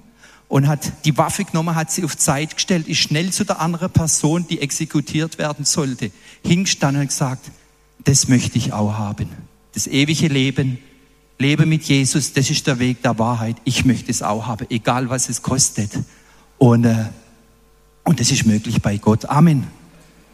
und 0.53 0.67
hat 0.67 1.03
die 1.03 1.17
Waffe 1.17 1.45
genommen, 1.45 1.74
hat 1.74 1.89
sie 1.89 2.03
auf 2.03 2.15
Zeit 2.15 2.53
gestellt, 2.53 2.88
ist 2.88 3.00
schnell 3.00 3.31
zu 3.31 3.43
der 3.43 3.60
anderen 3.60 3.89
Person, 3.89 4.45
die 4.48 4.62
exekutiert 4.62 5.39
werden 5.39 5.65
sollte, 5.65 6.12
hingestanden 6.45 7.01
und 7.01 7.07
gesagt, 7.07 7.50
das 8.03 8.27
möchte 8.27 8.60
ich 8.60 8.72
auch 8.72 8.93
haben. 8.93 9.29
Das 9.74 9.88
ewige 9.88 10.27
Leben, 10.27 10.77
lebe 11.39 11.65
mit 11.65 11.86
Jesus, 11.86 12.33
das 12.33 12.51
ist 12.51 12.67
der 12.67 12.77
Weg 12.77 13.01
der 13.01 13.17
Wahrheit. 13.17 13.55
Ich 13.63 13.83
möchte 13.83 14.12
es 14.12 14.22
auch 14.22 14.45
haben, 14.45 14.67
egal 14.69 15.10
was 15.10 15.27
es 15.27 15.41
kostet. 15.41 15.89
Und, 16.60 16.86
äh, 16.86 17.05
und 18.03 18.19
das 18.19 18.29
ist 18.29 18.45
möglich 18.45 18.79
bei 18.79 18.98
Gott. 18.98 19.25
Amen. 19.25 19.65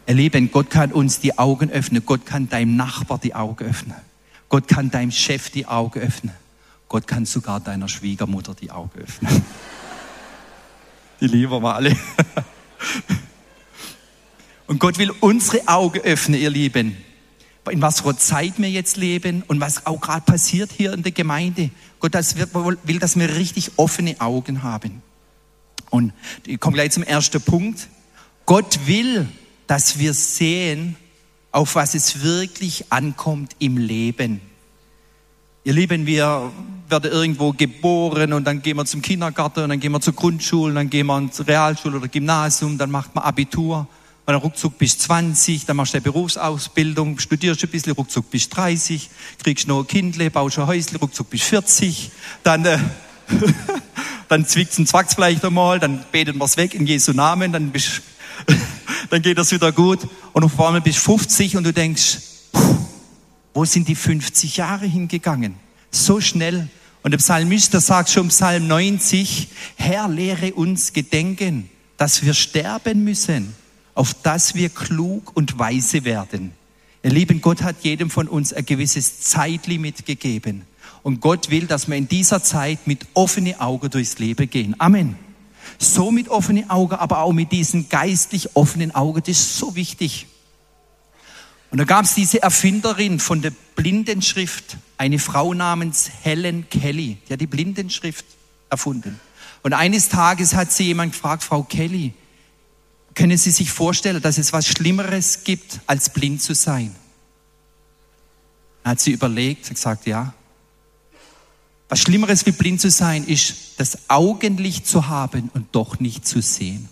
Erleben, 0.04 0.50
Gott 0.52 0.68
kann 0.68 0.92
uns 0.92 1.20
die 1.20 1.38
Augen 1.38 1.70
öffnen. 1.70 2.02
Gott 2.04 2.26
kann 2.26 2.46
deinem 2.46 2.76
Nachbar 2.76 3.16
die 3.16 3.34
Augen 3.34 3.64
öffnen. 3.64 3.96
Gott 4.50 4.68
kann 4.68 4.90
deinem 4.90 5.12
Chef 5.12 5.48
die 5.48 5.64
Augen 5.64 5.98
öffnen. 5.98 6.34
Gott 6.90 7.06
kann 7.06 7.24
sogar 7.24 7.58
deiner 7.58 7.88
Schwiegermutter 7.88 8.52
die 8.52 8.70
Augen 8.70 9.00
öffnen. 9.00 9.42
Die 11.20 11.26
lieben 11.26 11.62
wir 11.62 11.74
alle. 11.74 11.96
Und 14.66 14.78
Gott 14.78 14.98
will 14.98 15.12
unsere 15.20 15.66
Augen 15.68 16.00
öffnen, 16.00 16.40
ihr 16.40 16.50
Lieben 16.50 16.96
in 17.70 17.82
was 17.82 18.00
für 18.00 18.16
Zeit 18.16 18.54
wir 18.58 18.70
jetzt 18.70 18.96
leben 18.96 19.42
und 19.46 19.60
was 19.60 19.86
auch 19.86 20.00
gerade 20.00 20.22
passiert 20.22 20.70
hier 20.76 20.92
in 20.92 21.02
der 21.02 21.12
Gemeinde. 21.12 21.70
Gott 21.98 22.14
will, 22.14 22.98
dass 22.98 23.18
wir 23.18 23.36
richtig 23.36 23.72
offene 23.76 24.20
Augen 24.20 24.62
haben. 24.62 25.02
Und 25.90 26.12
ich 26.46 26.58
komme 26.60 26.74
gleich 26.74 26.92
zum 26.92 27.02
ersten 27.02 27.40
Punkt. 27.40 27.88
Gott 28.46 28.86
will, 28.86 29.28
dass 29.66 29.98
wir 29.98 30.14
sehen, 30.14 30.96
auf 31.52 31.74
was 31.74 31.94
es 31.94 32.22
wirklich 32.22 32.92
ankommt 32.92 33.56
im 33.58 33.76
Leben. 33.76 34.40
Ihr 35.62 35.74
Lieben, 35.74 36.06
wir 36.06 36.50
werden 36.88 37.12
irgendwo 37.12 37.52
geboren 37.52 38.32
und 38.32 38.44
dann 38.44 38.62
gehen 38.62 38.78
wir 38.78 38.86
zum 38.86 39.02
Kindergarten 39.02 39.64
und 39.64 39.68
dann 39.68 39.78
gehen 39.78 39.92
wir 39.92 40.00
zur 40.00 40.14
Grundschule, 40.14 40.72
dann 40.72 40.88
gehen 40.88 41.06
wir 41.06 41.18
ins 41.18 41.46
Realschule 41.46 41.98
oder 41.98 42.08
Gymnasium, 42.08 42.78
dann 42.78 42.90
macht 42.90 43.14
man 43.14 43.24
Abitur. 43.24 43.80
Und 43.80 43.86
dann 44.32 44.36
ruckzuck 44.36 44.78
bist 44.78 45.02
20, 45.02 45.66
dann 45.66 45.76
machst 45.76 45.92
du 45.92 45.98
eine 45.98 46.02
Berufsausbildung, 46.02 47.18
studierst 47.18 47.62
ein 47.62 47.68
bisschen, 47.68 47.92
ruckzuck 47.92 48.30
bist 48.30 48.56
30, 48.56 49.10
kriegst 49.42 49.68
noch 49.68 49.80
ein 49.80 49.86
Kindle, 49.86 50.30
baust 50.30 50.58
ein 50.58 50.66
Häusle, 50.66 50.98
ruckzuck 50.98 51.28
bist 51.28 51.44
40, 51.44 52.10
dann, 52.42 52.64
äh, 52.64 52.78
dann 54.28 54.46
zwickt's 54.46 54.78
und 54.78 54.88
zwackt's 54.88 55.14
vielleicht 55.14 55.44
einmal, 55.44 55.78
dann 55.78 56.02
beten 56.10 56.38
wir's 56.38 56.56
weg 56.56 56.74
in 56.74 56.86
Jesu 56.86 57.12
Namen, 57.12 57.52
dann 57.52 57.70
bist, 57.70 58.00
dann 59.10 59.20
geht 59.20 59.36
das 59.36 59.52
wieder 59.52 59.72
gut. 59.72 59.98
Und 60.32 60.42
auf 60.42 60.58
einmal 60.58 60.80
bist 60.80 61.00
50 61.00 61.58
und 61.58 61.64
du 61.64 61.72
denkst, 61.74 62.29
wo 63.60 63.66
sind 63.66 63.88
die 63.88 63.94
50 63.94 64.56
Jahre 64.56 64.86
hingegangen? 64.86 65.54
So 65.90 66.22
schnell. 66.22 66.70
Und 67.02 67.10
der 67.10 67.18
Psalmist, 67.18 67.74
der 67.74 67.82
sagt 67.82 68.08
schon 68.08 68.22
im 68.22 68.28
Psalm 68.30 68.66
90, 68.66 69.48
Herr, 69.76 70.08
lehre 70.08 70.54
uns 70.54 70.94
gedenken, 70.94 71.68
dass 71.98 72.24
wir 72.24 72.32
sterben 72.32 73.04
müssen 73.04 73.54
auf 73.94 74.14
dass 74.14 74.54
wir 74.54 74.70
klug 74.70 75.36
und 75.36 75.58
weise 75.58 76.06
werden. 76.06 76.52
Ihr 77.02 77.10
Lieben, 77.10 77.42
Gott 77.42 77.60
hat 77.60 77.76
jedem 77.82 78.08
von 78.08 78.28
uns 78.28 78.54
ein 78.54 78.64
gewisses 78.64 79.20
Zeitlimit 79.20 80.06
gegeben. 80.06 80.62
Und 81.02 81.20
Gott 81.20 81.50
will, 81.50 81.66
dass 81.66 81.86
wir 81.86 81.96
in 81.96 82.08
dieser 82.08 82.42
Zeit 82.42 82.86
mit 82.86 83.08
offenen 83.12 83.60
Augen 83.60 83.90
durchs 83.90 84.18
Leben 84.18 84.48
gehen. 84.48 84.74
Amen. 84.78 85.16
So 85.78 86.10
mit 86.10 86.30
offenen 86.30 86.70
Augen, 86.70 86.94
aber 86.94 87.18
auch 87.18 87.34
mit 87.34 87.52
diesen 87.52 87.90
geistlich 87.90 88.56
offenen 88.56 88.94
Augen, 88.94 89.20
das 89.20 89.38
ist 89.38 89.58
so 89.58 89.74
wichtig. 89.74 90.28
Und 91.70 91.78
da 91.78 91.84
gab 91.84 92.04
es 92.04 92.14
diese 92.14 92.42
Erfinderin 92.42 93.20
von 93.20 93.42
der 93.42 93.52
Blindenschrift, 93.76 94.76
eine 94.98 95.18
Frau 95.18 95.54
namens 95.54 96.10
Helen 96.22 96.68
Kelly, 96.68 97.18
die 97.28 97.32
hat 97.32 97.40
die 97.40 97.46
Blindenschrift 97.46 98.24
erfunden. 98.68 99.20
Und 99.62 99.72
eines 99.72 100.08
Tages 100.08 100.54
hat 100.54 100.72
sie 100.72 100.84
jemand 100.84 101.12
gefragt, 101.12 101.42
Frau 101.42 101.62
Kelly, 101.62 102.14
können 103.14 103.36
Sie 103.36 103.50
sich 103.50 103.70
vorstellen, 103.70 104.22
dass 104.22 104.38
es 104.38 104.52
was 104.52 104.66
Schlimmeres 104.66 105.44
gibt, 105.44 105.80
als 105.86 106.10
blind 106.10 106.40
zu 106.40 106.54
sein? 106.54 106.94
Dann 108.82 108.92
hat 108.92 109.00
sie 109.00 109.12
überlegt 109.12 109.68
und 109.68 109.74
gesagt, 109.74 110.06
ja. 110.06 110.32
Was 111.88 112.00
Schlimmeres 112.00 112.46
wie 112.46 112.52
blind 112.52 112.80
zu 112.80 112.88
sein, 112.90 113.24
ist 113.24 113.78
das 113.78 114.08
Augenlicht 114.08 114.86
zu 114.86 115.08
haben 115.08 115.50
und 115.54 115.74
doch 115.74 115.98
nicht 115.98 116.26
zu 116.26 116.40
sehen. 116.40 116.88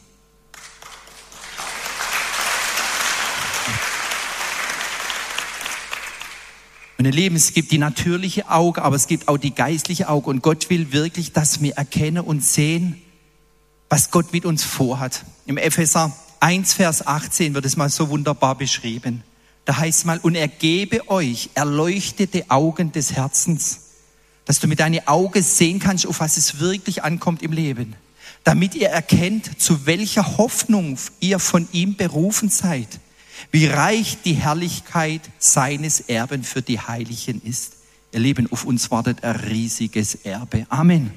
Und 6.98 7.04
ihr 7.04 7.12
Leben, 7.12 7.36
es 7.36 7.52
gibt 7.52 7.70
die 7.70 7.78
natürliche 7.78 8.50
Auge, 8.50 8.82
aber 8.82 8.96
es 8.96 9.06
gibt 9.06 9.28
auch 9.28 9.38
die 9.38 9.54
geistliche 9.54 10.08
Auge. 10.08 10.30
Und 10.30 10.42
Gott 10.42 10.68
will 10.68 10.92
wirklich, 10.92 11.32
dass 11.32 11.62
wir 11.62 11.74
erkennen 11.74 12.24
und 12.24 12.44
sehen, 12.44 13.00
was 13.88 14.10
Gott 14.10 14.32
mit 14.32 14.44
uns 14.44 14.64
vorhat. 14.64 15.24
Im 15.46 15.58
Epheser 15.58 16.12
1, 16.40 16.74
Vers 16.74 17.06
18 17.06 17.54
wird 17.54 17.64
es 17.64 17.76
mal 17.76 17.88
so 17.88 18.08
wunderbar 18.08 18.58
beschrieben. 18.58 19.22
Da 19.64 19.76
heißt 19.76 20.06
mal, 20.06 20.18
und 20.18 20.34
er 20.34 20.48
gebe 20.48 21.08
euch 21.08 21.50
erleuchtete 21.54 22.50
Augen 22.50 22.90
des 22.90 23.12
Herzens, 23.12 23.80
dass 24.44 24.58
du 24.58 24.66
mit 24.66 24.80
deinen 24.80 25.06
Augen 25.06 25.42
sehen 25.42 25.78
kannst, 25.78 26.04
auf 26.04 26.18
was 26.18 26.36
es 26.36 26.58
wirklich 26.58 27.04
ankommt 27.04 27.42
im 27.42 27.52
Leben, 27.52 27.94
damit 28.42 28.74
ihr 28.74 28.88
erkennt, 28.88 29.60
zu 29.60 29.86
welcher 29.86 30.38
Hoffnung 30.38 30.98
ihr 31.20 31.38
von 31.38 31.68
ihm 31.70 31.96
berufen 31.96 32.48
seid, 32.48 32.88
wie 33.50 33.66
reich 33.66 34.18
die 34.24 34.34
Herrlichkeit 34.34 35.22
seines 35.38 36.00
Erben 36.00 36.44
für 36.44 36.62
die 36.62 36.80
Heiligen 36.80 37.42
ist. 37.44 37.74
Ihr 38.12 38.20
Leben, 38.20 38.50
auf 38.50 38.64
uns 38.64 38.90
wartet 38.90 39.22
ein 39.22 39.36
riesiges 39.36 40.14
Erbe. 40.14 40.66
Amen. 40.70 41.12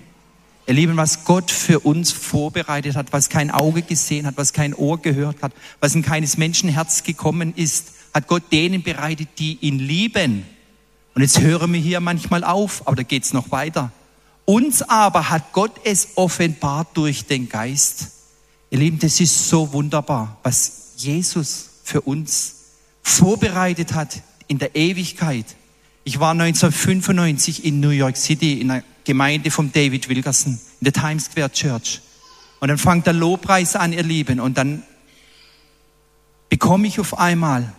Ihr 0.68 0.74
Lieben, 0.76 0.98
was 0.98 1.26
Gott 1.26 1.50
für 1.50 1.80
uns 1.80 2.12
vorbereitet 2.12 2.96
hat, 2.96 3.12
was 3.12 3.30
kein 3.30 3.50
Auge 3.50 3.82
gesehen 3.82 4.28
hat, 4.28 4.38
was 4.38 4.54
kein 4.54 4.74
Ohr 4.74 5.02
gehört 5.02 5.42
hat, 5.42 5.54
was 5.80 5.96
in 5.96 6.02
keines 6.02 6.38
Menschenherz 6.38 7.04
gekommen 7.04 7.54
ist, 7.56 7.88
hat 8.14 8.28
Gott 8.28 8.44
denen 8.52 8.84
bereitet, 8.84 9.30
die 9.40 9.58
ihn 9.62 9.80
lieben. 9.80 10.46
Und 11.16 11.24
jetzt 11.24 11.40
hören 11.40 11.74
wir 11.74 11.80
hier 11.80 12.00
manchmal 12.00 12.44
auf, 12.44 12.88
aber 12.88 12.98
da 12.98 13.04
geht's 13.04 13.34
noch 13.34 13.52
weiter. 13.52 13.92
Uns 14.46 14.82
aber 14.82 15.30
hat 15.30 15.52
Gott 15.54 15.72
es 15.84 16.10
offenbart 16.16 16.90
durch 16.94 17.26
den 17.26 17.50
Geist. 17.50 18.12
Ihr 18.70 18.80
Lieben, 18.80 19.00
das 19.00 19.20
ist 19.20 19.50
so 19.50 19.74
wunderbar, 19.74 20.38
was 20.44 20.94
Jesus 20.98 21.71
für 21.84 22.02
uns 22.02 22.56
vorbereitet 23.04 23.94
hat 23.94 24.22
in 24.48 24.60
der 24.60 24.76
Ewigkeit. 24.76 25.46
Ich 26.04 26.20
war 26.20 26.32
1995 26.32 27.66
in 27.66 27.80
New 27.80 27.90
York 27.90 28.18
City 28.18 28.60
in 28.60 28.72
einer 28.72 28.84
Gemeinde 29.04 29.52
von 29.52 29.72
David 29.72 30.10
Wilkerson 30.10 30.60
in 30.80 30.86
der 30.86 30.94
Times 30.94 31.26
Square 31.26 31.52
Church. 31.52 32.02
Und 32.60 32.68
dann 32.68 32.78
fängt 32.78 33.08
der 33.08 33.14
Lobpreis 33.14 33.76
an, 33.76 33.94
ihr 33.94 34.04
Lieben. 34.04 34.40
Und 34.40 34.58
dann 34.58 34.84
bekomme 36.50 36.88
ich 36.88 37.00
auf 37.00 37.18
einmal 37.18 37.74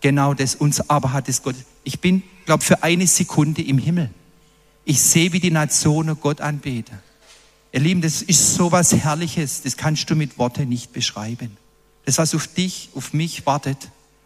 genau 0.00 0.34
das. 0.34 0.54
Uns 0.54 0.88
aber 0.90 1.12
hat 1.12 1.28
es 1.28 1.42
Gott. 1.42 1.56
Ich 1.84 2.00
bin, 2.00 2.22
glaube 2.44 2.62
für 2.62 2.82
eine 2.82 3.06
Sekunde 3.06 3.62
im 3.62 3.78
Himmel. 3.78 4.10
Ich 4.84 5.00
sehe, 5.00 5.32
wie 5.32 5.40
die 5.40 5.50
Nationen 5.50 6.18
Gott 6.20 6.42
anbeten. 6.42 6.98
Ihr 7.72 7.80
Lieben, 7.80 8.02
das 8.02 8.22
ist 8.22 8.54
so 8.54 8.70
was 8.70 8.94
Herrliches. 8.94 9.62
Das 9.62 9.76
kannst 9.76 10.08
du 10.10 10.14
mit 10.14 10.38
Worten 10.38 10.68
nicht 10.68 10.92
beschreiben. 10.92 11.56
Das, 12.04 12.18
was 12.18 12.34
auf 12.34 12.46
dich, 12.46 12.90
auf 12.94 13.12
mich 13.12 13.46
wartet, 13.46 13.78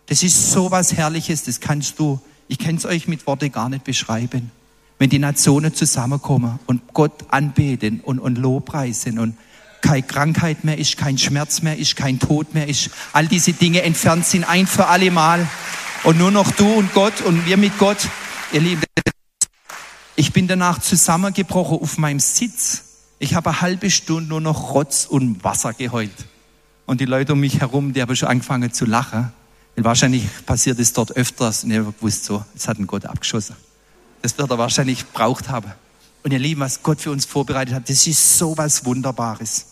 das 0.07 0.23
ist 0.23 0.53
so 0.53 0.71
was 0.71 0.93
Herrliches. 0.95 1.45
Das 1.45 1.61
kannst 1.61 1.99
du, 1.99 2.21
ich 2.49 2.59
kann 2.59 2.77
es 2.77 2.87
euch 2.87 3.09
mit 3.09 3.27
Worten 3.27 3.53
gar 3.53 3.69
nicht 3.69 3.85
beschreiben 3.85 4.51
wenn 4.99 5.11
die 5.11 5.19
Nationen 5.19 5.75
zusammenkommen 5.75 6.59
und 6.67 6.93
Gott 6.93 7.13
anbeten 7.29 8.01
und, 8.01 8.19
und 8.19 8.37
Lobpreisen 8.37 9.19
und 9.19 9.37
keine 9.81 10.03
Krankheit 10.03 10.65
mehr 10.65 10.77
ist, 10.77 10.97
kein 10.97 11.19
Schmerz 11.19 11.63
mehr 11.63 11.79
ist, 11.79 11.95
kein 11.95 12.19
Tod 12.19 12.53
mehr 12.53 12.67
ist, 12.67 12.91
all 13.13 13.29
diese 13.29 13.53
Dinge 13.53 13.83
entfernt 13.83 14.27
sind 14.27 14.45
ein 14.45 14.67
für 14.67 14.87
alle 14.87 15.11
Mal 15.13 15.47
und 16.03 16.19
nur 16.19 16.33
noch 16.33 16.51
du 16.51 16.67
und 16.67 16.93
Gott 16.95 17.21
und 17.21 17.47
wir 17.47 17.57
mit 17.57 17.79
Gott. 17.79 17.99
Ihr 18.53 18.61
Lieben, 18.61 18.83
ich 20.17 20.33
bin 20.33 20.49
danach 20.49 20.81
zusammengebrochen 20.81 21.79
auf 21.81 21.97
meinem 21.97 22.19
Sitz. 22.19 22.85
Ich 23.21 23.35
habe 23.35 23.51
eine 23.51 23.61
halbe 23.61 23.91
Stunde 23.91 24.29
nur 24.29 24.41
noch 24.41 24.75
Rotz 24.75 25.07
und 25.07 25.45
Wasser 25.45 25.73
geheult. 25.75 26.11
Und 26.89 27.03
die 27.03 27.05
Leute 27.05 27.35
um 27.35 27.41
mich 27.41 27.61
herum, 27.61 27.93
die 27.93 28.01
haben 28.01 28.17
schon 28.17 28.31
angefangen 28.31 28.73
zu 28.73 28.87
lachen. 28.87 29.31
Denn 29.77 29.85
wahrscheinlich 29.85 30.25
passiert 30.47 30.79
es 30.79 30.95
dort 30.95 31.15
öfters 31.15 31.63
und 31.63 31.71
ich 31.71 31.77
habe 31.77 31.93
gewusst, 31.93 32.25
so, 32.25 32.43
jetzt 32.55 32.67
hat 32.67 32.79
ein 32.79 32.87
Gott 32.87 33.05
abgeschossen. 33.05 33.57
Das 34.23 34.39
wird 34.39 34.51
er 34.51 34.57
wahrscheinlich 34.57 35.05
braucht 35.09 35.51
haben. 35.51 35.71
Und 36.23 36.33
ihr 36.33 36.39
Lieben, 36.39 36.63
was 36.63 36.83
Gott 36.83 37.03
für 37.03 37.11
uns 37.11 37.27
vorbereitet 37.27 37.75
hat, 37.75 37.91
das 37.91 38.07
ist 38.07 38.39
so 38.39 38.57
was 38.57 38.87
Wunderbares. 38.87 39.67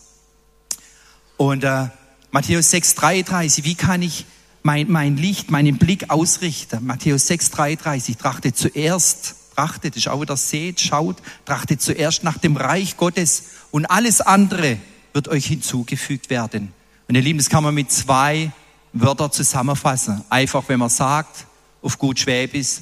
Und 1.37 1.63
äh, 1.63 1.87
Matthäus 2.29 2.71
6,33, 2.71 3.63
wie 3.63 3.73
kann 3.73 4.03
ich 4.03 4.27
mein, 4.61 4.91
mein 4.91 5.17
Licht, 5.17 5.49
meinen 5.49 5.79
Blick 5.79 6.11
ausrichten? 6.11 6.85
Matthäus 6.85 7.27
6,33, 7.31 8.19
trachtet 8.19 8.57
zuerst, 8.57 9.33
trachtet, 9.55 9.97
ist 9.97 10.07
auch 10.07 10.21
wieder 10.21 10.37
seht, 10.37 10.79
schaut, 10.79 11.17
trachtet 11.45 11.81
zuerst 11.81 12.23
nach 12.23 12.37
dem 12.37 12.57
Reich 12.57 12.95
Gottes 12.95 13.45
und 13.71 13.87
alles 13.87 14.21
andere 14.21 14.77
wird 15.13 15.29
euch 15.29 15.47
hinzugefügt 15.47 16.29
werden. 16.29 16.73
Und 17.07 17.15
ihr 17.15 17.21
Lieben, 17.21 17.39
das 17.39 17.49
kann 17.49 17.63
man 17.63 17.73
mit 17.73 17.91
zwei 17.91 18.51
Wörtern 18.93 19.31
zusammenfassen. 19.31 20.23
Einfach, 20.29 20.63
wenn 20.67 20.79
man 20.79 20.89
sagt, 20.89 21.45
auf 21.81 21.97
gut 21.97 22.19
Schwäbisch, 22.19 22.79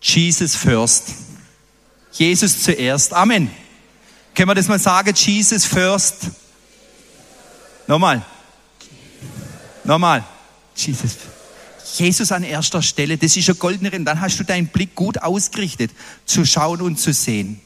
Jesus 0.00 0.54
first. 0.56 1.10
Jesus 2.12 2.62
zuerst. 2.62 3.12
Amen. 3.12 3.50
Können 4.34 4.48
wir 4.48 4.54
das 4.54 4.68
mal 4.68 4.78
sagen? 4.78 5.12
Jesus 5.14 5.64
first. 5.64 6.30
Nochmal. 7.86 8.22
Nochmal. 9.84 10.24
Jesus. 10.74 11.16
Jesus 11.96 12.32
an 12.32 12.42
erster 12.42 12.82
Stelle. 12.82 13.16
Das 13.16 13.36
ist 13.36 13.48
ein 13.48 13.58
goldener 13.58 13.92
Ring. 13.92 14.04
Dann 14.04 14.20
hast 14.20 14.38
du 14.38 14.44
deinen 14.44 14.68
Blick 14.68 14.94
gut 14.94 15.22
ausgerichtet, 15.22 15.90
zu 16.24 16.44
schauen 16.44 16.80
und 16.82 16.98
zu 16.98 17.12
sehen. 17.12 17.60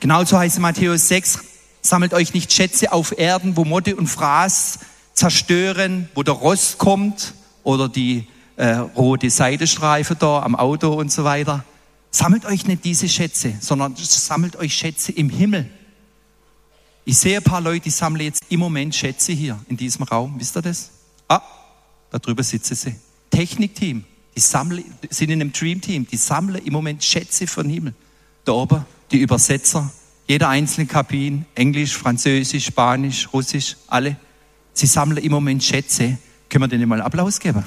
Genauso 0.00 0.38
heißt 0.38 0.58
Matthäus 0.58 1.08
6, 1.08 1.38
sammelt 1.80 2.14
euch 2.14 2.34
nicht 2.34 2.52
Schätze 2.52 2.90
auf 2.92 3.16
Erden, 3.16 3.56
wo 3.56 3.64
Motte 3.64 3.94
und 3.94 4.08
Fraß 4.08 4.80
zerstören, 5.14 6.08
wo 6.14 6.22
der 6.22 6.34
Rost 6.34 6.78
kommt 6.78 7.34
oder 7.62 7.88
die 7.88 8.26
äh, 8.56 8.74
rote 8.74 9.30
Seitenstreifen 9.30 10.16
da 10.18 10.42
am 10.42 10.54
Auto 10.54 10.92
und 10.92 11.10
so 11.10 11.24
weiter. 11.24 11.64
Sammelt 12.10 12.44
euch 12.44 12.66
nicht 12.66 12.84
diese 12.84 13.08
Schätze, 13.08 13.54
sondern 13.60 13.96
sammelt 13.96 14.56
euch 14.56 14.74
Schätze 14.74 15.12
im 15.12 15.30
Himmel. 15.30 15.68
Ich 17.04 17.18
sehe 17.18 17.38
ein 17.38 17.42
paar 17.42 17.60
Leute, 17.60 17.80
die 17.80 17.90
sammeln 17.90 18.26
jetzt 18.26 18.44
im 18.48 18.60
Moment 18.60 18.94
Schätze 18.94 19.32
hier 19.32 19.58
in 19.68 19.76
diesem 19.76 20.04
Raum. 20.04 20.34
Wisst 20.38 20.56
ihr 20.56 20.62
das? 20.62 20.90
Ah, 21.26 21.40
da 22.10 22.18
drüber 22.18 22.42
sitzen 22.42 22.74
sie. 22.74 22.94
Technikteam, 23.30 24.04
die 24.36 24.40
sammeln, 24.40 24.84
sind 25.10 25.30
in 25.30 25.40
einem 25.40 25.52
Dreamteam, 25.52 26.06
die 26.06 26.16
sammeln 26.16 26.64
im 26.64 26.72
Moment 26.72 27.02
Schätze 27.02 27.46
von 27.46 27.68
Himmel. 27.68 27.94
Da 28.44 28.52
oben 28.52 28.84
die 29.10 29.18
Übersetzer, 29.18 29.90
jeder 30.28 30.48
einzelne 30.48 30.86
Kabin, 30.86 31.46
Englisch, 31.54 31.96
Französisch, 31.96 32.66
Spanisch, 32.66 33.32
Russisch, 33.32 33.76
alle. 33.88 34.16
Sie 34.74 34.86
sammeln 34.86 35.18
im 35.18 35.32
Moment 35.32 35.62
Schätze. 35.62 36.18
Können 36.48 36.64
wir 36.64 36.68
denen 36.68 36.88
mal 36.88 37.00
Applaus 37.00 37.40
geben? 37.40 37.64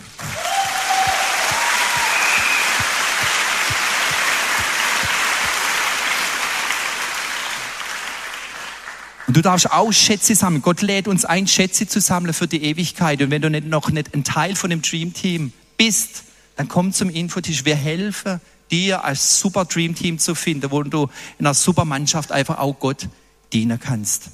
Und 9.27 9.35
du 9.35 9.41
darfst 9.41 9.71
auch 9.71 9.91
Schätze 9.91 10.35
sammeln. 10.35 10.61
Gott 10.61 10.81
lädt 10.81 11.07
uns 11.07 11.25
ein, 11.25 11.47
Schätze 11.47 11.87
zu 11.87 11.99
sammeln 11.99 12.33
für 12.33 12.47
die 12.47 12.63
Ewigkeit. 12.63 13.21
Und 13.21 13.31
wenn 13.31 13.41
du 13.41 13.49
nicht, 13.49 13.65
noch 13.65 13.89
nicht 13.89 14.13
ein 14.13 14.23
Teil 14.23 14.55
von 14.55 14.69
dem 14.69 14.81
Dream 14.81 15.13
Team 15.13 15.51
bist, 15.77 16.23
dann 16.55 16.67
komm 16.67 16.93
zum 16.93 17.09
Infotisch. 17.09 17.65
Wir 17.65 17.75
helfen 17.75 18.39
dir 18.71 19.03
als 19.03 19.39
super 19.39 19.65
Dream 19.65 19.95
Team 19.95 20.19
zu 20.19 20.35
finden, 20.35 20.71
wo 20.71 20.83
du 20.83 21.09
in 21.39 21.45
einer 21.45 21.53
super 21.53 21.85
Mannschaft 21.85 22.31
einfach 22.31 22.59
auch 22.59 22.79
Gott 22.79 23.07
dienen 23.51 23.79
kannst. 23.79 24.29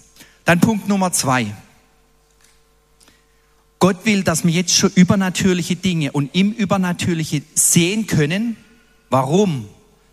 Dann 0.46 0.60
Punkt 0.60 0.88
Nummer 0.88 1.12
zwei. 1.12 1.48
Gott 3.82 4.06
will, 4.06 4.22
dass 4.24 4.44
wir 4.44 4.52
jetzt 4.52 4.76
schon 4.76 4.92
übernatürliche 4.94 5.76
Dinge 5.76 6.12
und 6.12 6.36
im 6.36 6.52
Übernatürliche 6.52 7.42
sehen 7.56 8.06
können. 8.06 8.56
Warum? 9.10 9.68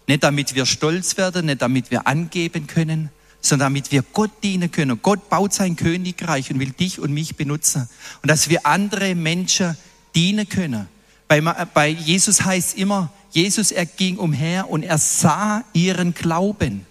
Nicht 0.07 0.25
damit 0.25 0.55
wir 0.55 0.65
stolz 0.65 1.19
werden, 1.19 1.47
nicht 1.47 1.61
damit 1.61 1.91
wir 1.91 2.07
angeben 2.07 2.67
können, 2.67 3.11
sondern 3.43 3.67
damit 3.67 3.93
wir 3.93 4.03
Gott 4.15 4.31
dienen 4.43 4.71
können. 4.71 5.01
Gott 5.03 5.29
baut 5.29 5.53
sein 5.53 5.77
Königreich 5.77 6.51
und 6.51 6.61
will 6.61 6.71
dich 6.71 6.99
und 6.99 7.13
mich 7.13 7.37
benutzen. 7.37 7.91
Und 8.23 8.31
dass 8.31 8.49
wir 8.49 8.65
andere 8.65 9.15
Menschen 9.15 9.77
dienen 10.15 10.49
können. 10.49 10.89
Bei, 11.29 11.43
bei 11.43 11.89
Jesus 11.89 12.47
heißt 12.47 12.79
immer, 12.79 13.13
Jesus, 13.33 13.71
er 13.71 13.85
ging 13.85 14.17
umher 14.17 14.71
und 14.71 14.83
er 14.83 14.97
sah 14.97 15.63
ihren 15.75 16.15
Glauben. 16.15 16.87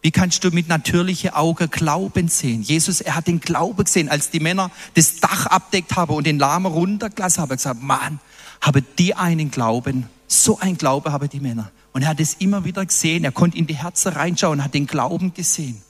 Wie 0.00 0.10
kannst 0.12 0.44
du 0.44 0.50
mit 0.50 0.68
natürlichen 0.68 1.30
Augen 1.30 1.70
Glauben 1.70 2.28
sehen? 2.28 2.62
Jesus, 2.62 3.00
er 3.00 3.16
hat 3.16 3.26
den 3.26 3.40
Glauben 3.40 3.82
gesehen, 3.84 4.08
als 4.08 4.30
die 4.30 4.40
Männer 4.40 4.70
das 4.94 5.18
Dach 5.18 5.46
abdeckt 5.46 5.96
haben 5.96 6.14
und 6.14 6.26
den 6.26 6.38
Lahmen 6.38 6.70
runtergelassen 6.70 7.42
haben. 7.42 7.50
Er 7.50 7.52
hat 7.52 7.58
gesagt, 7.58 7.82
Mann, 7.82 8.20
haben 8.60 8.86
die 8.98 9.14
einen 9.14 9.50
Glauben. 9.50 10.08
So 10.28 10.58
ein 10.58 10.76
Glaube 10.76 11.12
haben 11.12 11.28
die 11.28 11.40
Männer. 11.40 11.72
Und 11.92 12.02
er 12.02 12.08
hat 12.08 12.20
es 12.20 12.34
immer 12.34 12.64
wieder 12.64 12.86
gesehen. 12.86 13.24
Er 13.24 13.32
konnte 13.32 13.58
in 13.58 13.66
die 13.66 13.76
Herzen 13.76 14.12
reinschauen, 14.12 14.62
hat 14.62 14.74
den 14.74 14.86
Glauben 14.86 15.34
gesehen. 15.34 15.82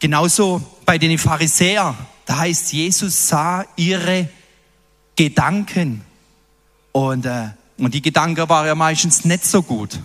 Genauso 0.00 0.60
bei 0.84 0.98
den 0.98 1.16
Pharisäern, 1.16 1.96
da 2.26 2.38
heißt, 2.38 2.72
Jesus 2.72 3.28
sah 3.28 3.64
ihre 3.76 4.28
Gedanken. 5.16 6.02
Und, 6.92 7.24
äh, 7.24 7.48
und 7.78 7.94
die 7.94 8.02
Gedanken 8.02 8.48
waren 8.48 8.66
ja 8.66 8.74
meistens 8.74 9.24
nicht 9.24 9.46
so 9.46 9.62
gut. 9.62 9.98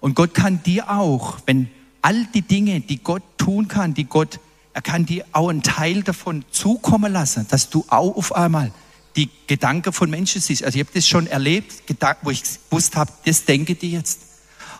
Und 0.00 0.14
Gott 0.14 0.34
kann 0.34 0.62
dir 0.62 0.90
auch, 0.90 1.38
wenn 1.46 1.70
all 2.04 2.26
die 2.26 2.42
Dinge, 2.42 2.80
die 2.80 2.98
Gott 2.98 3.22
tun 3.38 3.66
kann, 3.66 3.94
die 3.94 4.04
Gott, 4.04 4.38
er 4.74 4.82
kann 4.82 5.06
dir 5.06 5.24
auch 5.32 5.48
einen 5.48 5.62
Teil 5.62 6.02
davon 6.02 6.44
zukommen 6.50 7.10
lassen, 7.10 7.46
dass 7.48 7.70
du 7.70 7.84
auch 7.88 8.14
auf 8.16 8.34
einmal 8.34 8.72
die 9.16 9.30
Gedanken 9.46 9.92
von 9.92 10.10
Menschen 10.10 10.42
siehst. 10.42 10.64
Also 10.64 10.76
ich 10.76 10.84
habe 10.84 10.92
das 10.92 11.08
schon 11.08 11.26
erlebt, 11.26 11.82
wo 12.22 12.30
ich 12.30 12.42
gewusst 12.68 12.96
habe, 12.96 13.10
das 13.24 13.46
denke 13.46 13.74
die 13.74 13.92
jetzt. 13.92 14.20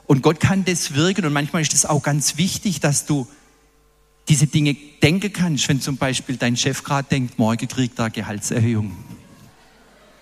Und 0.07 0.21
Gott 0.21 0.39
kann 0.39 0.67
das 0.67 0.95
wirken 0.95 1.25
und 1.25 1.33
manchmal 1.33 1.63
ist 1.63 1.73
es 1.73 1.87
auch 1.87 2.03
ganz 2.03 2.37
wichtig, 2.37 2.81
dass 2.81 3.07
du 3.07 3.27
diese 4.29 4.47
Dinge 4.47 4.77
denken 5.03 5.33
kannst, 5.33 5.67
wenn 5.69 5.81
zum 5.81 5.97
Beispiel 5.97 6.37
dein 6.37 6.59
Chef 6.59 6.85
gerade 6.85 7.09
denkt, 7.09 7.39
morgen 7.39 7.69
kriegt 7.69 7.99
er 7.99 8.11
Gehaltserhöhung. 8.11 8.95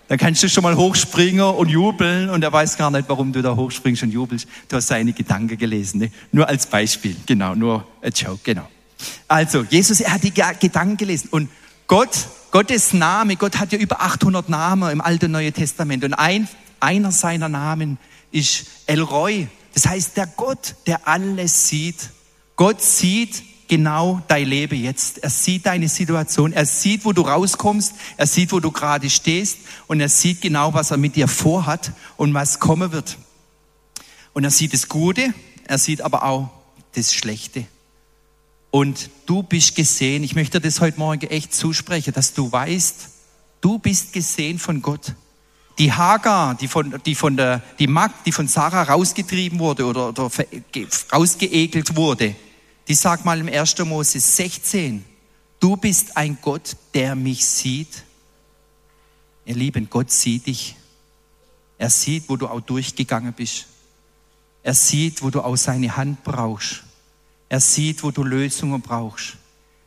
Dann 0.08 0.18
kannst 0.18 0.42
du 0.42 0.48
schon 0.48 0.62
mal 0.62 0.76
hochspringen 0.76 1.40
und 1.40 1.68
jubeln 1.68 2.28
und 2.28 2.42
er 2.42 2.52
weiß 2.52 2.76
gar 2.76 2.90
nicht, 2.90 3.08
warum 3.08 3.32
du 3.32 3.40
da 3.40 3.56
hochspringst 3.56 4.02
und 4.02 4.10
jubelst. 4.10 4.46
Du 4.68 4.76
hast 4.76 4.88
seine 4.88 5.12
Gedanken 5.12 5.56
gelesen. 5.56 6.00
Ne? 6.00 6.10
Nur 6.32 6.48
als 6.48 6.66
Beispiel, 6.66 7.16
genau, 7.24 7.54
nur 7.54 7.86
ein 8.02 8.12
Joke, 8.12 8.40
genau. 8.42 8.68
Also, 9.28 9.64
Jesus, 9.68 10.00
er 10.00 10.12
hat 10.12 10.22
die 10.22 10.32
Gedanken 10.32 10.96
gelesen 10.96 11.28
und 11.30 11.48
Gott, 11.86 12.26
Gottes 12.50 12.92
Name, 12.92 13.36
Gott 13.36 13.58
hat 13.58 13.72
ja 13.72 13.78
über 13.78 14.00
800 14.00 14.48
Namen 14.48 14.90
im 14.90 15.00
Alten 15.00 15.26
und 15.26 15.32
Neuen 15.32 15.54
Testament 15.54 16.04
und 16.04 16.14
ein, 16.14 16.48
einer 16.80 17.12
seiner 17.12 17.48
Namen 17.48 17.98
ist 18.30 18.66
Elroy. 18.86 19.48
Das 19.74 19.86
heißt, 19.86 20.16
der 20.16 20.26
Gott, 20.26 20.74
der 20.86 21.06
alles 21.08 21.68
sieht. 21.68 22.10
Gott 22.56 22.82
sieht 22.82 23.42
genau 23.72 24.20
dein 24.28 24.48
Leben 24.48 24.78
jetzt. 24.78 25.16
Er 25.22 25.30
sieht 25.30 25.64
deine 25.64 25.88
Situation. 25.88 26.52
Er 26.52 26.66
sieht, 26.66 27.06
wo 27.06 27.14
du 27.14 27.22
rauskommst. 27.22 27.94
Er 28.18 28.26
sieht, 28.26 28.52
wo 28.52 28.60
du 28.60 28.70
gerade 28.70 29.08
stehst. 29.08 29.60
Und 29.86 29.98
er 30.00 30.10
sieht 30.10 30.42
genau, 30.42 30.74
was 30.74 30.90
er 30.90 30.98
mit 30.98 31.16
dir 31.16 31.26
vorhat 31.26 31.92
und 32.18 32.34
was 32.34 32.60
kommen 32.60 32.92
wird. 32.92 33.16
Und 34.34 34.44
er 34.44 34.50
sieht 34.50 34.74
das 34.74 34.90
Gute. 34.90 35.32
Er 35.64 35.78
sieht 35.78 36.02
aber 36.02 36.22
auch 36.24 36.50
das 36.94 37.14
Schlechte. 37.14 37.64
Und 38.70 39.08
du 39.24 39.42
bist 39.42 39.74
gesehen. 39.74 40.22
Ich 40.22 40.34
möchte 40.34 40.60
das 40.60 40.82
heute 40.82 40.98
Morgen 40.98 41.26
echt 41.28 41.54
zusprechen, 41.54 42.12
dass 42.12 42.34
du 42.34 42.52
weißt, 42.52 43.08
du 43.62 43.78
bist 43.78 44.12
gesehen 44.12 44.58
von 44.58 44.82
Gott. 44.82 45.14
Die 45.78 45.94
Hagar, 45.94 46.56
die 46.56 46.68
von, 46.68 47.00
die 47.06 47.14
von 47.14 47.38
der, 47.38 47.62
die 47.78 47.86
Magd, 47.86 48.26
die 48.26 48.32
von 48.32 48.48
Sarah 48.48 48.82
rausgetrieben 48.82 49.58
wurde 49.58 49.86
oder, 49.86 50.10
oder 50.10 50.30
rausgeekelt 51.10 51.96
wurde, 51.96 52.36
die 52.88 52.94
sagt 52.94 53.24
mal 53.24 53.38
im 53.40 53.48
1. 53.48 53.78
Mose 53.80 54.20
16, 54.20 55.04
du 55.60 55.76
bist 55.76 56.16
ein 56.16 56.38
Gott, 56.40 56.76
der 56.94 57.14
mich 57.14 57.44
sieht. 57.44 58.04
Ihr 59.44 59.54
Lieben, 59.54 59.88
Gott 59.88 60.10
sieht 60.10 60.46
dich. 60.46 60.76
Er 61.78 61.90
sieht, 61.90 62.28
wo 62.28 62.36
du 62.36 62.48
auch 62.48 62.60
durchgegangen 62.60 63.32
bist. 63.32 63.66
Er 64.62 64.74
sieht, 64.74 65.22
wo 65.22 65.30
du 65.30 65.40
auch 65.40 65.56
seine 65.56 65.96
Hand 65.96 66.22
brauchst. 66.22 66.84
Er 67.48 67.60
sieht, 67.60 68.02
wo 68.02 68.10
du 68.10 68.22
Lösungen 68.22 68.80
brauchst. 68.80 69.36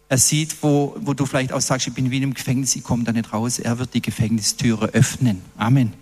Er 0.07 0.17
sieht, 0.17 0.61
wo, 0.61 0.95
wo 0.99 1.13
du 1.13 1.25
vielleicht 1.25 1.51
auch 1.51 1.61
sagst, 1.61 1.87
ich 1.87 1.93
bin 1.93 2.11
wie 2.11 2.17
einem 2.17 2.33
Gefängnis, 2.33 2.75
ich 2.75 2.83
komme 2.83 3.03
da 3.03 3.11
nicht 3.11 3.33
raus. 3.33 3.59
Er 3.59 3.79
wird 3.79 3.93
die 3.93 4.01
Gefängnistüre 4.01 4.87
öffnen. 4.87 5.41
Amen. 5.57 5.93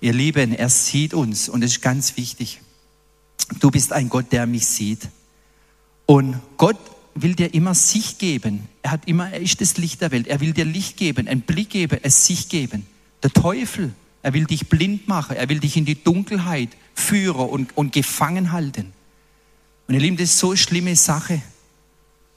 Ihr 0.00 0.12
Lieben, 0.12 0.54
er 0.54 0.68
sieht 0.68 1.14
uns 1.14 1.48
und 1.48 1.62
es 1.62 1.72
ist 1.72 1.82
ganz 1.82 2.16
wichtig. 2.16 2.60
Du 3.60 3.70
bist 3.70 3.92
ein 3.92 4.08
Gott, 4.08 4.30
der 4.30 4.46
mich 4.46 4.66
sieht. 4.66 5.08
Und 6.06 6.40
Gott 6.56 6.78
will 7.14 7.34
dir 7.34 7.54
immer 7.54 7.74
Sicht 7.74 8.18
geben. 8.18 8.68
Er 8.82 8.90
hat 8.90 9.02
immer, 9.06 9.30
er 9.30 9.40
ist 9.40 9.60
das 9.60 9.76
Licht 9.76 10.00
der 10.00 10.10
Welt. 10.10 10.26
Er 10.26 10.40
will 10.40 10.52
dir 10.52 10.64
Licht 10.64 10.96
geben, 10.96 11.28
einen 11.28 11.42
Blick 11.42 11.70
geben, 11.70 11.98
es 12.02 12.26
Sicht 12.26 12.50
geben. 12.50 12.86
Der 13.22 13.30
Teufel, 13.30 13.94
er 14.22 14.34
will 14.34 14.44
dich 14.44 14.68
blind 14.68 15.08
machen. 15.08 15.36
Er 15.36 15.48
will 15.48 15.60
dich 15.60 15.76
in 15.76 15.84
die 15.84 16.02
Dunkelheit 16.02 16.70
führen 16.94 17.48
und, 17.48 17.76
und 17.76 17.92
gefangen 17.92 18.52
halten. 18.52 18.92
Und 19.86 19.94
ihr 19.94 20.00
Lieben, 20.00 20.16
das 20.16 20.30
ist 20.30 20.38
so 20.38 20.50
eine 20.50 20.56
schlimme 20.56 20.96
Sache. 20.96 21.42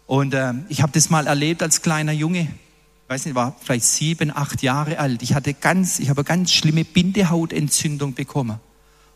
Und 0.05 0.33
äh, 0.33 0.53
ich 0.69 0.81
habe 0.81 0.91
das 0.93 1.09
mal 1.09 1.27
erlebt 1.27 1.63
als 1.63 1.81
kleiner 1.81 2.11
Junge. 2.11 2.41
Ich 2.41 3.09
weiß 3.09 3.25
nicht, 3.25 3.35
war 3.35 3.55
vielleicht 3.61 3.85
sieben, 3.85 4.35
acht 4.35 4.61
Jahre 4.61 4.99
alt. 4.99 5.21
Ich 5.21 5.33
hatte 5.33 5.53
ganz, 5.53 5.99
ich 5.99 6.09
habe 6.09 6.23
ganz 6.23 6.51
schlimme 6.51 6.83
Bindehautentzündung 6.83 8.13
bekommen. 8.13 8.59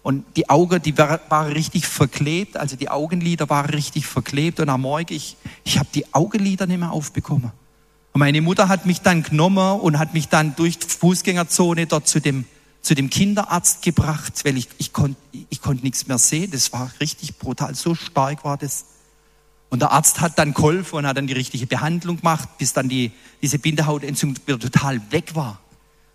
Und 0.03 0.25
die 0.35 0.49
Augen, 0.49 0.81
die 0.81 0.97
waren 0.97 1.51
richtig 1.51 1.85
verklebt, 1.85 2.57
also 2.57 2.75
die 2.75 2.89
Augenlider 2.89 3.49
waren 3.49 3.69
richtig 3.69 4.07
verklebt 4.07 4.59
und 4.59 4.69
am 4.69 4.81
Morgen, 4.81 5.13
ich, 5.13 5.37
ich 5.63 5.77
habe 5.77 5.89
die 5.93 6.11
Augenlider 6.13 6.65
nicht 6.65 6.79
mehr 6.79 6.91
aufbekommen. 6.91 7.51
Und 8.13 8.19
meine 8.19 8.41
Mutter 8.41 8.67
hat 8.67 8.85
mich 8.85 9.01
dann 9.01 9.23
genommen 9.23 9.79
und 9.79 9.99
hat 9.99 10.13
mich 10.13 10.27
dann 10.27 10.55
durch 10.55 10.79
die 10.79 10.87
Fußgängerzone 10.87 11.85
dort 11.85 12.07
zu 12.07 12.19
dem, 12.19 12.45
zu 12.81 12.95
dem 12.95 13.09
Kinderarzt 13.09 13.83
gebracht, 13.83 14.43
weil 14.43 14.57
ich, 14.57 14.67
ich 14.79 14.91
konnte 14.91 15.17
ich 15.49 15.61
konnt 15.61 15.83
nichts 15.83 16.07
mehr 16.07 16.17
sehen. 16.17 16.51
Das 16.51 16.73
war 16.73 16.91
richtig 16.99 17.37
brutal, 17.37 17.75
so 17.75 17.95
stark 17.95 18.43
war 18.43 18.57
das. 18.57 18.85
Und 19.69 19.81
der 19.81 19.91
Arzt 19.91 20.19
hat 20.19 20.37
dann 20.37 20.53
geholfen 20.53 20.97
und 20.97 21.07
hat 21.07 21.15
dann 21.15 21.27
die 21.27 21.33
richtige 21.33 21.67
Behandlung 21.67 22.17
gemacht, 22.17 22.49
bis 22.57 22.73
dann 22.73 22.89
die, 22.89 23.11
diese 23.41 23.59
Bindehautentzündung 23.59 24.45
wieder 24.45 24.59
total 24.59 24.99
weg 25.11 25.35
war. 25.35 25.60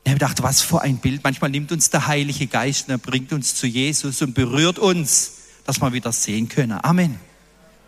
Ich 0.07 0.11
habe 0.13 0.21
gedacht, 0.21 0.41
was 0.45 0.63
für 0.63 0.83
ein 0.83 0.99
Bild. 0.99 1.25
Manchmal 1.25 1.51
nimmt 1.51 1.73
uns 1.73 1.91
der 1.91 2.07
Heilige 2.07 2.47
Geist 2.47 2.87
und 2.87 2.95
er 2.95 2.99
bringt 2.99 3.33
uns 3.33 3.57
zu 3.57 3.67
Jesus 3.67 4.23
und 4.23 4.35
berührt 4.35 4.79
uns, 4.79 5.33
dass 5.65 5.81
wir 5.81 5.93
wieder 5.93 6.13
sehen 6.13 6.49
können. 6.49 6.79
Amen. 6.81 7.19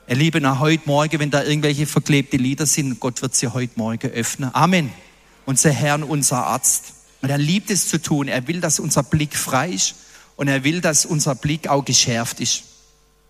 Ihr 0.08 0.16
Lieben, 0.16 0.58
heute 0.58 0.82
Morgen, 0.86 1.20
wenn 1.20 1.30
da 1.30 1.44
irgendwelche 1.44 1.86
verklebte 1.86 2.36
Lieder 2.36 2.66
sind, 2.66 2.98
Gott 2.98 3.22
wird 3.22 3.36
sie 3.36 3.46
heute 3.46 3.74
Morgen 3.76 4.10
öffnen. 4.10 4.52
Amen. 4.52 4.90
Unser 5.46 5.70
Herr 5.70 6.10
unser 6.10 6.44
Arzt. 6.44 6.94
Und 7.22 7.30
er 7.30 7.38
liebt 7.38 7.70
es 7.70 7.86
zu 7.86 8.02
tun. 8.02 8.26
Er 8.26 8.48
will, 8.48 8.60
dass 8.60 8.80
unser 8.80 9.04
Blick 9.04 9.36
frei 9.36 9.70
ist 9.70 9.94
und 10.34 10.48
er 10.48 10.64
will, 10.64 10.80
dass 10.80 11.06
unser 11.06 11.36
Blick 11.36 11.68
auch 11.68 11.84
geschärft 11.84 12.40
ist. 12.40 12.64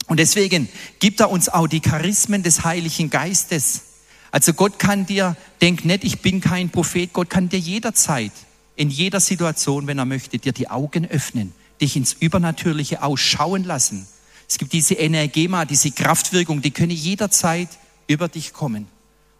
Und 0.06 0.18
deswegen 0.18 0.66
gibt 0.98 1.20
er 1.20 1.30
uns 1.30 1.50
auch 1.50 1.68
die 1.68 1.80
Charismen 1.80 2.42
des 2.42 2.64
Heiligen 2.64 3.10
Geistes. 3.10 3.82
Also 4.30 4.54
Gott 4.54 4.78
kann 4.78 5.04
dir, 5.04 5.36
denk 5.60 5.84
nicht, 5.84 6.04
ich 6.04 6.20
bin 6.22 6.40
kein 6.40 6.70
Prophet, 6.70 7.12
Gott 7.12 7.28
kann 7.28 7.50
dir 7.50 7.58
jederzeit 7.58 8.32
in 8.78 8.90
jeder 8.90 9.18
Situation, 9.18 9.88
wenn 9.88 9.98
er 9.98 10.04
möchte, 10.04 10.38
dir 10.38 10.52
die 10.52 10.70
Augen 10.70 11.04
öffnen, 11.04 11.52
dich 11.80 11.96
ins 11.96 12.12
Übernatürliche 12.12 13.02
ausschauen 13.02 13.64
lassen. 13.64 14.06
Es 14.48 14.56
gibt 14.56 14.72
diese 14.72 14.94
Energema, 14.94 15.64
diese 15.64 15.90
Kraftwirkung, 15.90 16.62
die 16.62 16.70
können 16.70 16.92
jederzeit 16.92 17.68
über 18.06 18.28
dich 18.28 18.52
kommen. 18.52 18.86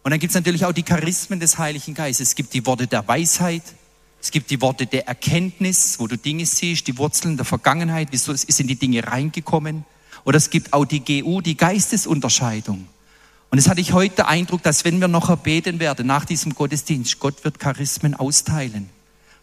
Und 0.03 0.11
dann 0.11 0.19
gibt 0.19 0.31
es 0.31 0.35
natürlich 0.35 0.65
auch 0.65 0.73
die 0.73 0.83
Charismen 0.83 1.39
des 1.39 1.57
Heiligen 1.57 1.93
Geistes. 1.93 2.29
Es 2.29 2.35
gibt 2.35 2.53
die 2.53 2.65
Worte 2.65 2.85
der 2.85 3.07
Weisheit, 3.07 3.63
es 4.21 4.31
gibt 4.31 4.51
die 4.51 4.59
Worte 4.59 4.85
der 4.85 5.07
Erkenntnis, 5.07 5.97
wo 5.99 6.07
du 6.07 6.17
Dinge 6.17 6.45
siehst, 6.45 6.87
die 6.87 6.97
Wurzeln 6.97 7.37
der 7.37 7.45
Vergangenheit, 7.45 8.09
wieso 8.11 8.35
sind 8.35 8.67
die 8.67 8.75
Dinge 8.75 9.07
reingekommen. 9.07 9.85
Oder 10.25 10.37
es 10.37 10.49
gibt 10.49 10.73
auch 10.73 10.83
die 10.83 10.99
GU, 10.99 11.39
die 11.39 11.55
Geistesunterscheidung. 11.55 12.87
Und 13.51 13.57
es 13.57 13.69
hatte 13.69 13.79
ich 13.79 13.93
heute 13.93 14.17
den 14.17 14.25
Eindruck, 14.25 14.63
dass 14.63 14.83
wenn 14.83 14.99
wir 14.99 15.07
noch 15.07 15.33
beten 15.37 15.79
werden 15.79 16.05
nach 16.05 16.25
diesem 16.25 16.53
Gottesdienst, 16.53 17.19
Gott 17.19 17.45
wird 17.45 17.57
Charismen 17.57 18.13
austeilen. 18.13 18.89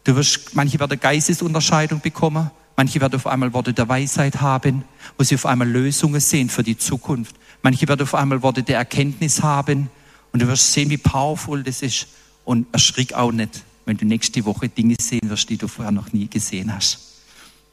Du 0.06 0.14
wirst, 0.14 0.54
manche 0.54 0.78
werden 0.78 1.00
Geistesunterscheidung 1.00 2.00
bekommen, 2.00 2.48
manche 2.76 3.00
werden 3.00 3.16
auf 3.16 3.26
einmal 3.26 3.52
Worte 3.52 3.72
der 3.72 3.88
Weisheit 3.88 4.40
haben, 4.40 4.84
wo 5.18 5.24
sie 5.24 5.34
auf 5.34 5.44
einmal 5.44 5.68
Lösungen 5.68 6.20
sehen 6.20 6.48
für 6.48 6.62
die 6.62 6.78
Zukunft. 6.78 7.34
Manche 7.60 7.88
werden 7.88 8.02
auf 8.02 8.14
einmal 8.14 8.40
Worte 8.40 8.62
der 8.62 8.78
Erkenntnis 8.78 9.42
haben 9.42 9.90
und 10.30 10.40
du 10.40 10.46
wirst 10.46 10.72
sehen, 10.72 10.90
wie 10.90 10.96
powerful 10.96 11.64
das 11.64 11.82
ist. 11.82 12.06
Und 12.44 12.68
erschrick 12.70 13.14
auch 13.14 13.32
nicht, 13.32 13.64
wenn 13.84 13.96
du 13.96 14.04
nächste 14.04 14.44
Woche 14.44 14.68
Dinge 14.68 14.94
sehen 15.00 15.28
wirst, 15.28 15.50
die 15.50 15.56
du 15.56 15.66
vorher 15.66 15.90
noch 15.90 16.12
nie 16.12 16.28
gesehen 16.28 16.72
hast. 16.72 17.00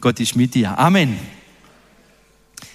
Gott 0.01 0.19
ist 0.19 0.35
mit 0.35 0.55
dir. 0.55 0.75
Amen. 0.79 1.19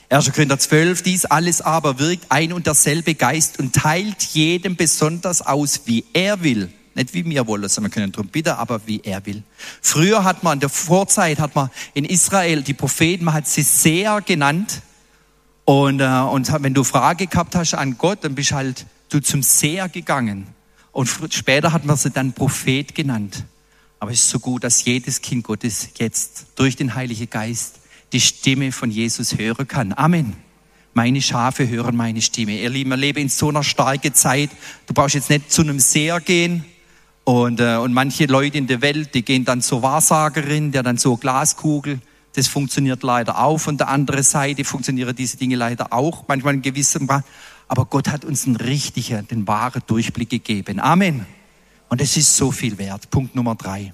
1. 0.08 0.32
Korinther 0.34 0.60
12, 0.60 1.02
dies 1.02 1.24
alles 1.24 1.62
aber 1.62 1.98
wirkt 1.98 2.30
ein 2.30 2.52
und 2.52 2.68
derselbe 2.68 3.16
Geist 3.16 3.58
und 3.58 3.74
teilt 3.74 4.22
jedem 4.22 4.76
besonders 4.76 5.42
aus, 5.42 5.80
wie 5.86 6.04
er 6.12 6.44
will. 6.44 6.72
Nicht 6.94 7.14
wie 7.14 7.24
wir 7.24 7.46
wollen, 7.46 7.68
sondern 7.68 7.90
wir 7.90 7.94
können 7.94 8.12
darum 8.12 8.28
bitten, 8.28 8.50
aber 8.50 8.80
wie 8.86 9.00
er 9.04 9.24
will. 9.26 9.42
Früher 9.80 10.24
hat 10.24 10.42
man, 10.42 10.54
in 10.54 10.60
der 10.60 10.68
Vorzeit 10.68 11.38
hat 11.38 11.54
man 11.54 11.70
in 11.94 12.04
Israel 12.04 12.62
die 12.62 12.74
Propheten, 12.74 13.24
man 13.24 13.34
hat 13.34 13.46
sie 13.46 13.62
sehr 13.62 14.20
genannt. 14.20 14.82
Und, 15.64 16.00
äh, 16.00 16.06
und 16.06 16.50
wenn 16.62 16.74
du 16.74 16.82
Frage 16.84 17.26
gehabt 17.26 17.54
hast 17.54 17.74
an 17.74 17.98
Gott, 17.98 18.24
dann 18.24 18.34
bist 18.34 18.52
halt 18.52 18.86
du 19.10 19.20
zum 19.20 19.42
Seher 19.42 19.88
gegangen. 19.88 20.46
Und 20.92 21.08
später 21.30 21.72
hat 21.72 21.84
man 21.84 21.96
sie 21.96 22.10
dann 22.10 22.32
Prophet 22.32 22.94
genannt. 22.94 23.44
Aber 24.00 24.12
es 24.12 24.20
ist 24.20 24.30
so 24.30 24.38
gut, 24.38 24.64
dass 24.64 24.84
jedes 24.84 25.22
Kind 25.22 25.44
Gottes 25.44 25.90
jetzt 25.98 26.46
durch 26.56 26.76
den 26.76 26.94
Heiligen 26.94 27.28
Geist 27.28 27.80
die 28.12 28.20
Stimme 28.20 28.72
von 28.72 28.90
Jesus 28.90 29.36
hören 29.36 29.68
kann. 29.68 29.92
Amen. 29.92 30.36
Meine 30.94 31.20
Schafe 31.22 31.68
hören 31.68 31.96
meine 31.96 32.22
Stimme. 32.22 32.58
Ihr 32.58 32.70
Lieben, 32.70 32.90
wir 32.90 32.96
leben 32.96 33.20
in 33.20 33.28
so 33.28 33.48
einer 33.48 33.62
starken 33.62 34.14
Zeit. 34.14 34.50
Du 34.86 34.94
brauchst 34.94 35.14
jetzt 35.14 35.30
nicht 35.30 35.52
zu 35.52 35.62
einem 35.62 35.78
Seher 35.78 36.20
gehen, 36.20 36.64
und, 37.28 37.60
äh, 37.60 37.76
und 37.76 37.92
manche 37.92 38.24
Leute 38.24 38.56
in 38.56 38.66
der 38.68 38.80
Welt, 38.80 39.14
die 39.14 39.22
gehen 39.22 39.44
dann 39.44 39.60
zur 39.60 39.82
Wahrsagerin, 39.82 40.72
der 40.72 40.82
dann 40.82 40.96
so 40.96 41.18
Glaskugel. 41.18 42.00
Das 42.32 42.48
funktioniert 42.48 43.02
leider 43.02 43.38
auch. 43.38 43.58
Von 43.58 43.76
der 43.76 43.88
anderen 43.88 44.22
Seite 44.22 44.64
funktionieren 44.64 45.14
diese 45.14 45.36
Dinge 45.36 45.56
leider 45.56 45.92
auch, 45.92 46.24
manchmal 46.26 46.54
in 46.54 46.62
gewissem 46.62 47.06
Grad. 47.06 47.26
Aber 47.66 47.84
Gott 47.84 48.08
hat 48.08 48.24
uns 48.24 48.46
einen 48.46 48.56
richtigen, 48.56 49.28
den 49.28 49.46
wahren 49.46 49.82
Durchblick 49.86 50.30
gegeben. 50.30 50.80
Amen. 50.80 51.26
Und 51.90 52.00
es 52.00 52.16
ist 52.16 52.34
so 52.34 52.50
viel 52.50 52.78
wert. 52.78 53.10
Punkt 53.10 53.34
Nummer 53.34 53.56
drei. 53.56 53.92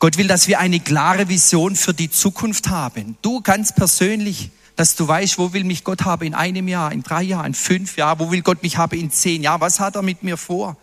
Gott 0.00 0.18
will, 0.18 0.26
dass 0.26 0.48
wir 0.48 0.58
eine 0.58 0.80
klare 0.80 1.28
Vision 1.28 1.76
für 1.76 1.94
die 1.94 2.10
Zukunft 2.10 2.68
haben. 2.68 3.16
Du 3.22 3.42
ganz 3.42 3.72
persönlich, 3.72 4.50
dass 4.74 4.96
du 4.96 5.06
weißt, 5.06 5.38
wo 5.38 5.52
will 5.52 5.62
mich 5.62 5.84
Gott 5.84 6.04
haben 6.04 6.26
in 6.26 6.34
einem 6.34 6.66
Jahr, 6.66 6.90
in 6.90 7.04
drei 7.04 7.22
Jahren, 7.22 7.46
in 7.46 7.54
fünf 7.54 7.96
Jahren, 7.96 8.18
wo 8.18 8.32
will 8.32 8.42
Gott 8.42 8.64
mich 8.64 8.76
haben 8.76 8.98
in 8.98 9.12
zehn 9.12 9.44
Jahren, 9.44 9.60
was 9.60 9.78
hat 9.78 9.94
er 9.94 10.02
mit 10.02 10.24
mir 10.24 10.36
vor? 10.36 10.76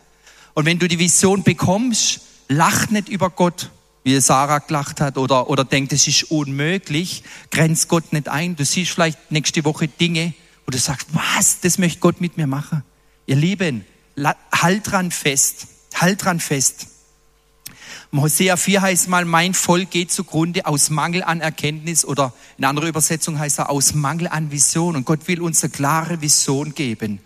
Und 0.53 0.65
wenn 0.65 0.79
du 0.79 0.87
die 0.87 0.99
Vision 0.99 1.43
bekommst, 1.43 2.21
lach 2.47 2.89
nicht 2.89 3.09
über 3.09 3.29
Gott, 3.29 3.71
wie 4.03 4.19
Sarah 4.19 4.59
gelacht 4.59 5.01
hat, 5.01 5.17
oder, 5.17 5.49
oder 5.49 5.63
denkt, 5.63 5.93
es 5.93 6.07
ist 6.07 6.23
unmöglich, 6.25 7.23
grenzt 7.51 7.87
Gott 7.87 8.13
nicht 8.13 8.27
ein. 8.27 8.55
Du 8.55 8.65
siehst 8.65 8.91
vielleicht 8.91 9.31
nächste 9.31 9.63
Woche 9.65 9.87
Dinge, 9.87 10.33
wo 10.65 10.71
du 10.71 10.77
sagst, 10.77 11.07
was, 11.13 11.61
das 11.61 11.77
möchte 11.77 11.99
Gott 11.99 12.21
mit 12.21 12.37
mir 12.37 12.47
machen. 12.47 12.83
Ihr 13.25 13.35
Lieben, 13.35 13.85
halt 14.51 14.91
dran 14.91 15.11
fest, 15.11 15.67
halt 15.95 16.23
dran 16.23 16.39
fest. 16.39 16.87
Hosea 18.11 18.57
4 18.57 18.81
heißt 18.81 19.07
mal, 19.07 19.25
mein 19.25 19.55
Volk 19.55 19.89
geht 19.89 20.11
zugrunde 20.11 20.67
aus 20.67 20.91
Mangel 20.91 21.23
an 21.23 21.41
Erkenntnis 21.41 22.05
oder 22.05 22.31
in 22.59 22.65
anderer 22.65 22.87
Übersetzung 22.87 23.39
heißt 23.39 23.57
er 23.57 23.71
aus 23.71 23.95
Mangel 23.95 24.27
an 24.27 24.51
Vision. 24.51 24.95
Und 24.95 25.05
Gott 25.05 25.27
will 25.27 25.41
uns 25.41 25.63
eine 25.63 25.71
klare 25.71 26.21
Vision 26.21 26.75
geben. 26.75 27.19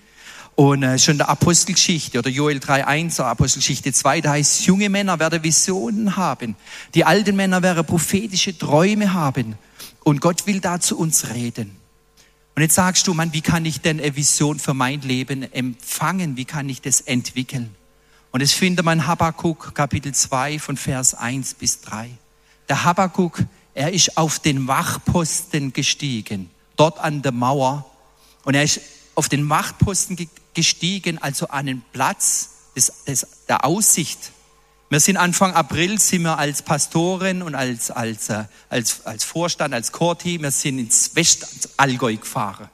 Und 0.58 0.82
äh, 0.82 0.98
schon 0.98 1.20
der 1.20 1.30
Apostelgeschichte 1.30 2.17
oder 2.17 2.32
Joel 2.32 2.58
3.1 2.58 3.20
oder 3.20 3.28
Apostelgeschichte 3.28 3.93
2, 3.93 4.22
da 4.22 4.32
heißt, 4.32 4.65
junge 4.65 4.89
Männer 4.89 5.20
werden 5.20 5.43
Visionen 5.43 6.17
haben. 6.17 6.56
Die 6.96 7.06
alten 7.06 7.36
Männer 7.36 7.62
werden 7.62 7.86
prophetische 7.86 8.58
Träume 8.58 9.13
haben. 9.13 9.56
Und 10.04 10.20
Gott 10.20 10.48
will 10.48 10.60
da 10.60 10.80
zu 10.80 10.98
uns 10.98 11.30
reden. 11.30 11.78
Und 12.56 12.63
jetzt 12.63 12.74
sagst 12.74 13.06
du, 13.06 13.13
Mann, 13.13 13.34
wie 13.34 13.41
kann 13.41 13.65
ich 13.65 13.82
denn 13.82 14.00
eine 14.00 14.15
Vision 14.15 14.58
für 14.58 14.74
mein 14.74 15.02
Leben 15.02 15.43
empfangen? 15.54 16.38
Wie 16.38 16.46
kann 16.46 16.67
ich 16.70 16.82
das 16.82 17.02
entwickeln? 17.02 17.76
Und 18.32 18.41
das 18.41 18.52
findet 18.52 18.84
man 18.84 19.06
Habakkuk, 19.06 19.76
Kapitel 19.76 20.12
2 20.12 20.58
von 20.58 20.76
Vers 20.76 21.13
1 21.13 21.54
bis 21.54 21.82
3. 21.82 22.10
Der 22.67 22.84
Habakkuk, 22.84 23.43
er 23.76 23.93
ist 23.93 24.17
auf 24.17 24.39
den 24.39 24.67
Wachposten 24.67 25.72
gestiegen, 25.72 26.50
dort 26.78 26.98
an 26.98 27.22
der 27.22 27.32
Mauer. 27.32 27.86
Und 28.43 28.56
er 28.56 28.63
ist 28.63 28.82
auf 29.13 29.30
den 29.30 29.50
Wachposten 29.50 30.15
gestiegen, 30.58 31.20
also 31.20 31.50
an 31.50 31.67
den 31.67 31.84
Platz 31.93 32.50
des, 32.76 32.91
des, 33.08 33.28
der 33.48 33.63
Aussicht. 33.63 34.32
Wir 34.89 35.00
sind 35.00 35.15
Anfang 35.15 35.54
April, 35.54 36.00
sind 36.00 36.24
wir 36.24 36.39
als 36.39 36.63
Pastorin 36.63 37.43
und 37.43 37.54
als, 37.54 37.91
als, 37.91 38.30
äh, 38.30 38.46
als, 38.67 39.06
als 39.06 39.24
Vorstand, 39.24 39.76
als 39.76 39.91
Chorteam, 39.91 40.41
wir 40.41 40.52
sind 40.52 40.80
ins 40.80 41.15
Westallgäu 41.15 42.15
gefahren. 42.15 42.70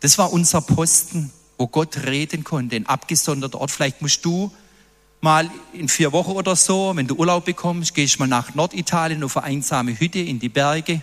Das 0.00 0.16
war 0.16 0.32
unser 0.32 0.62
Posten, 0.62 1.30
wo 1.58 1.66
Gott 1.66 1.98
reden 2.06 2.44
konnte, 2.44 2.76
ein 2.76 2.86
abgesonderter 2.86 3.60
Ort. 3.60 3.72
Vielleicht 3.72 4.00
musst 4.00 4.24
du 4.24 4.50
mal 5.20 5.50
in 5.74 5.90
vier 5.90 6.12
Wochen 6.12 6.30
oder 6.30 6.56
so, 6.56 6.92
wenn 6.94 7.06
du 7.06 7.14
Urlaub 7.16 7.44
bekommst, 7.44 7.94
gehst 7.94 8.18
mal 8.18 8.26
nach 8.26 8.54
Norditalien 8.54 9.22
auf 9.22 9.36
eine 9.36 9.46
einsame 9.46 10.00
Hütte 10.00 10.20
in 10.20 10.38
die 10.38 10.48
Berge 10.48 11.02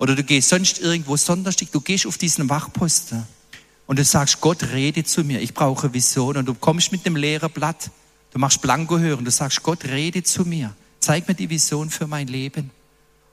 oder 0.00 0.16
du 0.16 0.24
gehst 0.24 0.48
sonst 0.48 0.80
irgendwo 0.80 1.16
sonderstig, 1.16 1.70
du 1.70 1.80
gehst 1.80 2.06
auf 2.06 2.18
diesen 2.18 2.48
Wachposten 2.48 3.24
und 3.90 3.98
du 3.98 4.04
sagst, 4.04 4.40
Gott 4.40 4.62
rede 4.72 5.02
zu 5.02 5.24
mir, 5.24 5.40
ich 5.40 5.52
brauche 5.52 5.92
Vision 5.92 6.36
und 6.36 6.46
du 6.46 6.54
kommst 6.54 6.92
mit 6.92 7.04
dem 7.04 7.16
leeren 7.16 7.50
Blatt, 7.50 7.90
du 8.30 8.38
machst 8.38 8.62
Blanko 8.62 9.00
hören, 9.00 9.24
du 9.24 9.32
sagst, 9.32 9.64
Gott 9.64 9.84
rede 9.84 10.22
zu 10.22 10.44
mir, 10.44 10.76
zeig 11.00 11.26
mir 11.26 11.34
die 11.34 11.50
Vision 11.50 11.90
für 11.90 12.06
mein 12.06 12.28
Leben. 12.28 12.70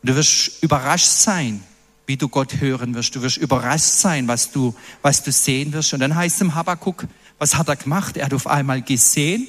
Und 0.02 0.10
du 0.10 0.16
wirst 0.16 0.64
überrascht 0.64 1.06
sein, 1.06 1.64
wie 2.08 2.18
du 2.18 2.28
Gott 2.28 2.60
hören 2.60 2.96
wirst. 2.96 3.16
Du 3.16 3.22
wirst 3.22 3.38
überrascht 3.38 3.84
sein, 3.84 4.28
was 4.28 4.52
du, 4.52 4.74
was 5.04 5.22
du 5.22 5.32
sehen 5.32 5.74
wirst. 5.74 5.94
Und 5.94 6.00
dann 6.00 6.16
heißt 6.16 6.38
es 6.38 6.42
im 6.42 6.56
Habakkuk, 6.56 7.06
was 7.38 7.54
hat 7.54 7.68
er 7.68 7.76
gemacht? 7.76 8.18
Er 8.18 8.26
hat 8.26 8.34
auf 8.34 8.48
einmal 8.48 8.82
gesehen 8.82 9.48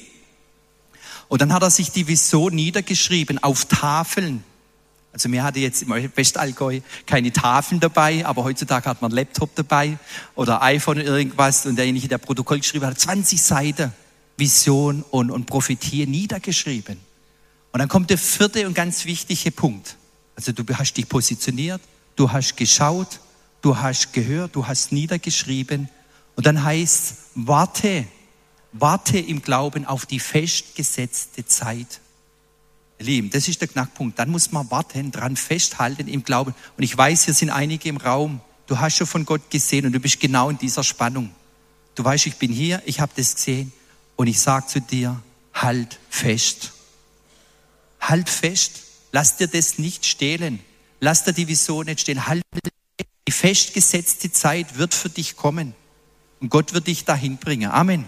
und 1.27 1.41
dann 1.41 1.51
hat 1.53 1.63
er 1.63 1.71
sich 1.71 1.89
die 1.89 2.07
Vision 2.07 2.53
niedergeschrieben 2.53 3.41
auf 3.41 3.65
Tafeln. 3.65 4.43
Also 5.11 5.27
mir 5.27 5.43
hatte 5.43 5.59
jetzt 5.59 5.81
im 5.81 5.89
Westallgäu 5.89 6.81
keine 7.05 7.31
Tafeln 7.31 7.79
dabei, 7.79 8.25
aber 8.25 8.43
heutzutage 8.43 8.87
hat 8.87 9.01
man 9.01 9.11
Laptop 9.11 9.55
dabei 9.55 9.97
oder 10.35 10.61
iPhone 10.61 10.99
oder 10.99 11.17
irgendwas 11.17 11.65
und 11.65 11.75
derjenige, 11.77 12.07
der 12.07 12.19
Protokoll 12.19 12.59
geschrieben 12.59 12.85
hat, 12.85 12.99
20 12.99 13.41
Seiten 13.41 13.91
Vision 14.37 15.03
und, 15.09 15.31
und 15.31 15.45
Prophetie 15.45 16.05
niedergeschrieben. 16.05 16.97
Und 17.71 17.79
dann 17.79 17.89
kommt 17.89 18.09
der 18.09 18.17
vierte 18.17 18.65
und 18.67 18.73
ganz 18.73 19.05
wichtige 19.05 19.51
Punkt. 19.51 19.97
Also 20.35 20.51
du 20.51 20.63
hast 20.73 20.93
dich 20.93 21.07
positioniert, 21.07 21.81
du 22.15 22.31
hast 22.31 22.55
geschaut, 22.55 23.19
du 23.61 23.77
hast 23.77 24.13
gehört, 24.13 24.55
du 24.55 24.65
hast 24.65 24.91
niedergeschrieben. 24.91 25.89
Und 26.35 26.45
dann 26.45 26.63
heißt, 26.63 27.15
warte, 27.35 28.05
warte 28.71 29.19
im 29.19 29.41
Glauben 29.41 29.85
auf 29.85 30.05
die 30.05 30.19
festgesetzte 30.19 31.45
Zeit. 31.45 31.99
Lieben, 32.99 33.29
das 33.29 33.47
ist 33.47 33.61
der 33.61 33.69
Knackpunkt. 33.69 34.19
Dann 34.19 34.29
muss 34.29 34.51
man 34.51 34.69
warten, 34.69 35.11
dran 35.11 35.37
festhalten 35.37 36.07
im 36.07 36.23
Glauben. 36.23 36.53
Und 36.77 36.83
ich 36.83 36.97
weiß, 36.97 37.25
hier 37.25 37.33
sind 37.33 37.49
einige 37.49 37.87
im 37.87 37.97
Raum. 37.97 38.41
Du 38.67 38.79
hast 38.79 38.97
schon 38.97 39.07
von 39.07 39.25
Gott 39.25 39.49
gesehen 39.49 39.85
und 39.85 39.93
du 39.93 39.99
bist 39.99 40.19
genau 40.19 40.49
in 40.49 40.57
dieser 40.57 40.83
Spannung. 40.83 41.31
Du 41.95 42.03
weißt, 42.03 42.27
ich 42.27 42.35
bin 42.35 42.51
hier, 42.51 42.81
ich 42.85 42.99
habe 42.99 43.11
das 43.15 43.35
gesehen 43.35 43.71
und 44.15 44.27
ich 44.27 44.39
sage 44.39 44.67
zu 44.67 44.81
dir, 44.81 45.21
halt 45.53 45.97
fest. 46.09 46.73
Halt 48.01 48.29
fest. 48.29 48.81
Lass 49.11 49.37
dir 49.37 49.47
das 49.47 49.79
nicht 49.79 50.05
stehlen. 50.05 50.59
Lass 50.99 51.23
dir 51.23 51.33
die 51.33 51.47
Vision 51.47 51.85
nicht 51.85 52.01
stehlen. 52.01 52.27
Halt 52.27 52.43
die 53.27 53.31
festgesetzte 53.31 54.31
Zeit 54.31 54.77
wird 54.77 54.93
für 54.93 55.09
dich 55.09 55.35
kommen. 55.35 55.73
Und 56.41 56.49
Gott 56.49 56.73
wird 56.73 56.87
dich 56.87 57.05
dahin 57.05 57.37
bringen. 57.37 57.71
Amen. 57.71 58.05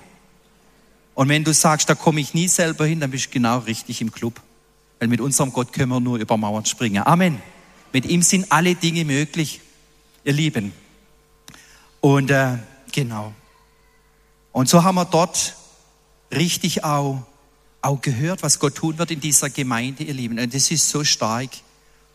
Und 1.15 1.30
wenn 1.30 1.43
du 1.43 1.54
sagst, 1.54 1.89
da 1.89 1.95
komme 1.95 2.21
ich 2.21 2.34
nie 2.34 2.47
selber 2.47 2.86
hin, 2.86 2.99
dann 2.99 3.12
bist 3.12 3.27
du 3.27 3.30
genau 3.32 3.60
richtig 3.60 4.01
im 4.01 4.12
Club. 4.12 4.41
Weil 5.02 5.08
mit 5.08 5.20
unserem 5.20 5.52
Gott 5.52 5.74
können 5.74 5.90
wir 5.90 6.00
nur 6.00 6.20
über 6.20 6.38
Mauern 6.38 6.64
springen. 6.64 7.02
Amen. 7.04 7.42
Mit 7.92 8.06
ihm 8.06 8.22
sind 8.22 8.52
alle 8.52 8.76
Dinge 8.76 9.04
möglich, 9.04 9.60
ihr 10.24 10.34
Lieben. 10.34 10.74
Und 12.02 12.30
äh, 12.30 12.60
genau. 12.92 13.34
Und 14.52 14.70
so 14.70 14.84
haben 14.84 14.94
wir 14.94 15.06
dort 15.06 15.56
richtig 16.32 16.84
auch, 16.84 17.24
auch 17.82 18.00
gehört, 18.00 18.44
was 18.44 18.60
Gott 18.60 18.76
tun 18.76 19.00
wird 19.00 19.10
in 19.10 19.20
dieser 19.20 19.50
Gemeinde, 19.50 20.04
ihr 20.04 20.14
Lieben. 20.14 20.38
Und 20.38 20.54
das 20.54 20.70
ist 20.70 20.88
so 20.88 21.04
stark. 21.04 21.50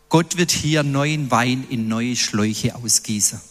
Gott 0.07 0.37
wird 0.37 0.51
hier 0.51 0.81
neuen 0.81 1.29
Wein 1.29 1.65
in 1.69 1.89
neue 1.89 2.15
Schläuche 2.15 2.73
ausgießen. 2.73 3.41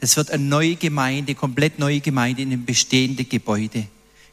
Das 0.00 0.16
wird 0.16 0.30
eine 0.30 0.44
neue 0.44 0.76
Gemeinde, 0.76 1.34
komplett 1.34 1.78
neue 1.78 2.00
Gemeinde 2.00 2.40
in 2.40 2.50
einem 2.50 2.64
bestehenden 2.64 3.28
Gebäude. 3.28 3.88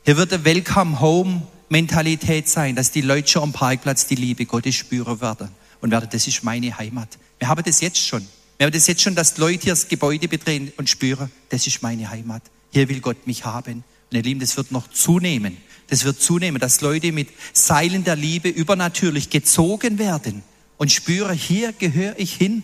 Hier 0.05 0.15
wird 0.15 0.31
eine 0.31 0.45
Welcome 0.45 1.01
Home 1.01 1.41
Mentalität 1.69 2.47
sein, 2.47 2.75
dass 2.75 2.91
die 2.91 3.01
Leute 3.01 3.27
schon 3.27 3.43
am 3.43 3.53
Parkplatz 3.53 4.07
die 4.07 4.15
Liebe 4.15 4.45
Gottes 4.45 4.75
spüren 4.75 5.19
werden 5.21 5.49
und 5.81 5.91
werden, 5.91 6.09
das 6.11 6.27
ist 6.27 6.43
meine 6.43 6.77
Heimat. 6.77 7.09
Wir 7.39 7.47
haben 7.47 7.63
das 7.63 7.81
jetzt 7.81 7.99
schon. 7.99 8.25
Wir 8.57 8.65
haben 8.65 8.73
das 8.73 8.87
jetzt 8.87 9.01
schon, 9.01 9.15
dass 9.15 9.37
Leute 9.37 9.65
hier 9.65 9.73
das 9.73 9.87
Gebäude 9.87 10.27
betreten 10.27 10.71
und 10.77 10.89
spüren, 10.89 11.29
das 11.49 11.67
ist 11.67 11.83
meine 11.83 12.09
Heimat. 12.09 12.41
Hier 12.71 12.89
will 12.89 13.01
Gott 13.01 13.27
mich 13.27 13.45
haben. 13.45 13.83
Und 14.09 14.17
ihr 14.17 14.23
Lieben, 14.23 14.39
das 14.39 14.57
wird 14.57 14.71
noch 14.71 14.89
zunehmen. 14.89 15.57
Das 15.89 16.03
wird 16.03 16.21
zunehmen, 16.21 16.59
dass 16.59 16.81
Leute 16.81 17.11
mit 17.11 17.29
Seilen 17.53 18.03
der 18.03 18.15
Liebe 18.15 18.49
übernatürlich 18.49 19.29
gezogen 19.29 19.99
werden 19.99 20.43
und 20.77 20.91
spüre, 20.91 21.33
hier 21.33 21.73
gehöre 21.73 22.15
ich 22.17 22.33
hin. 22.33 22.63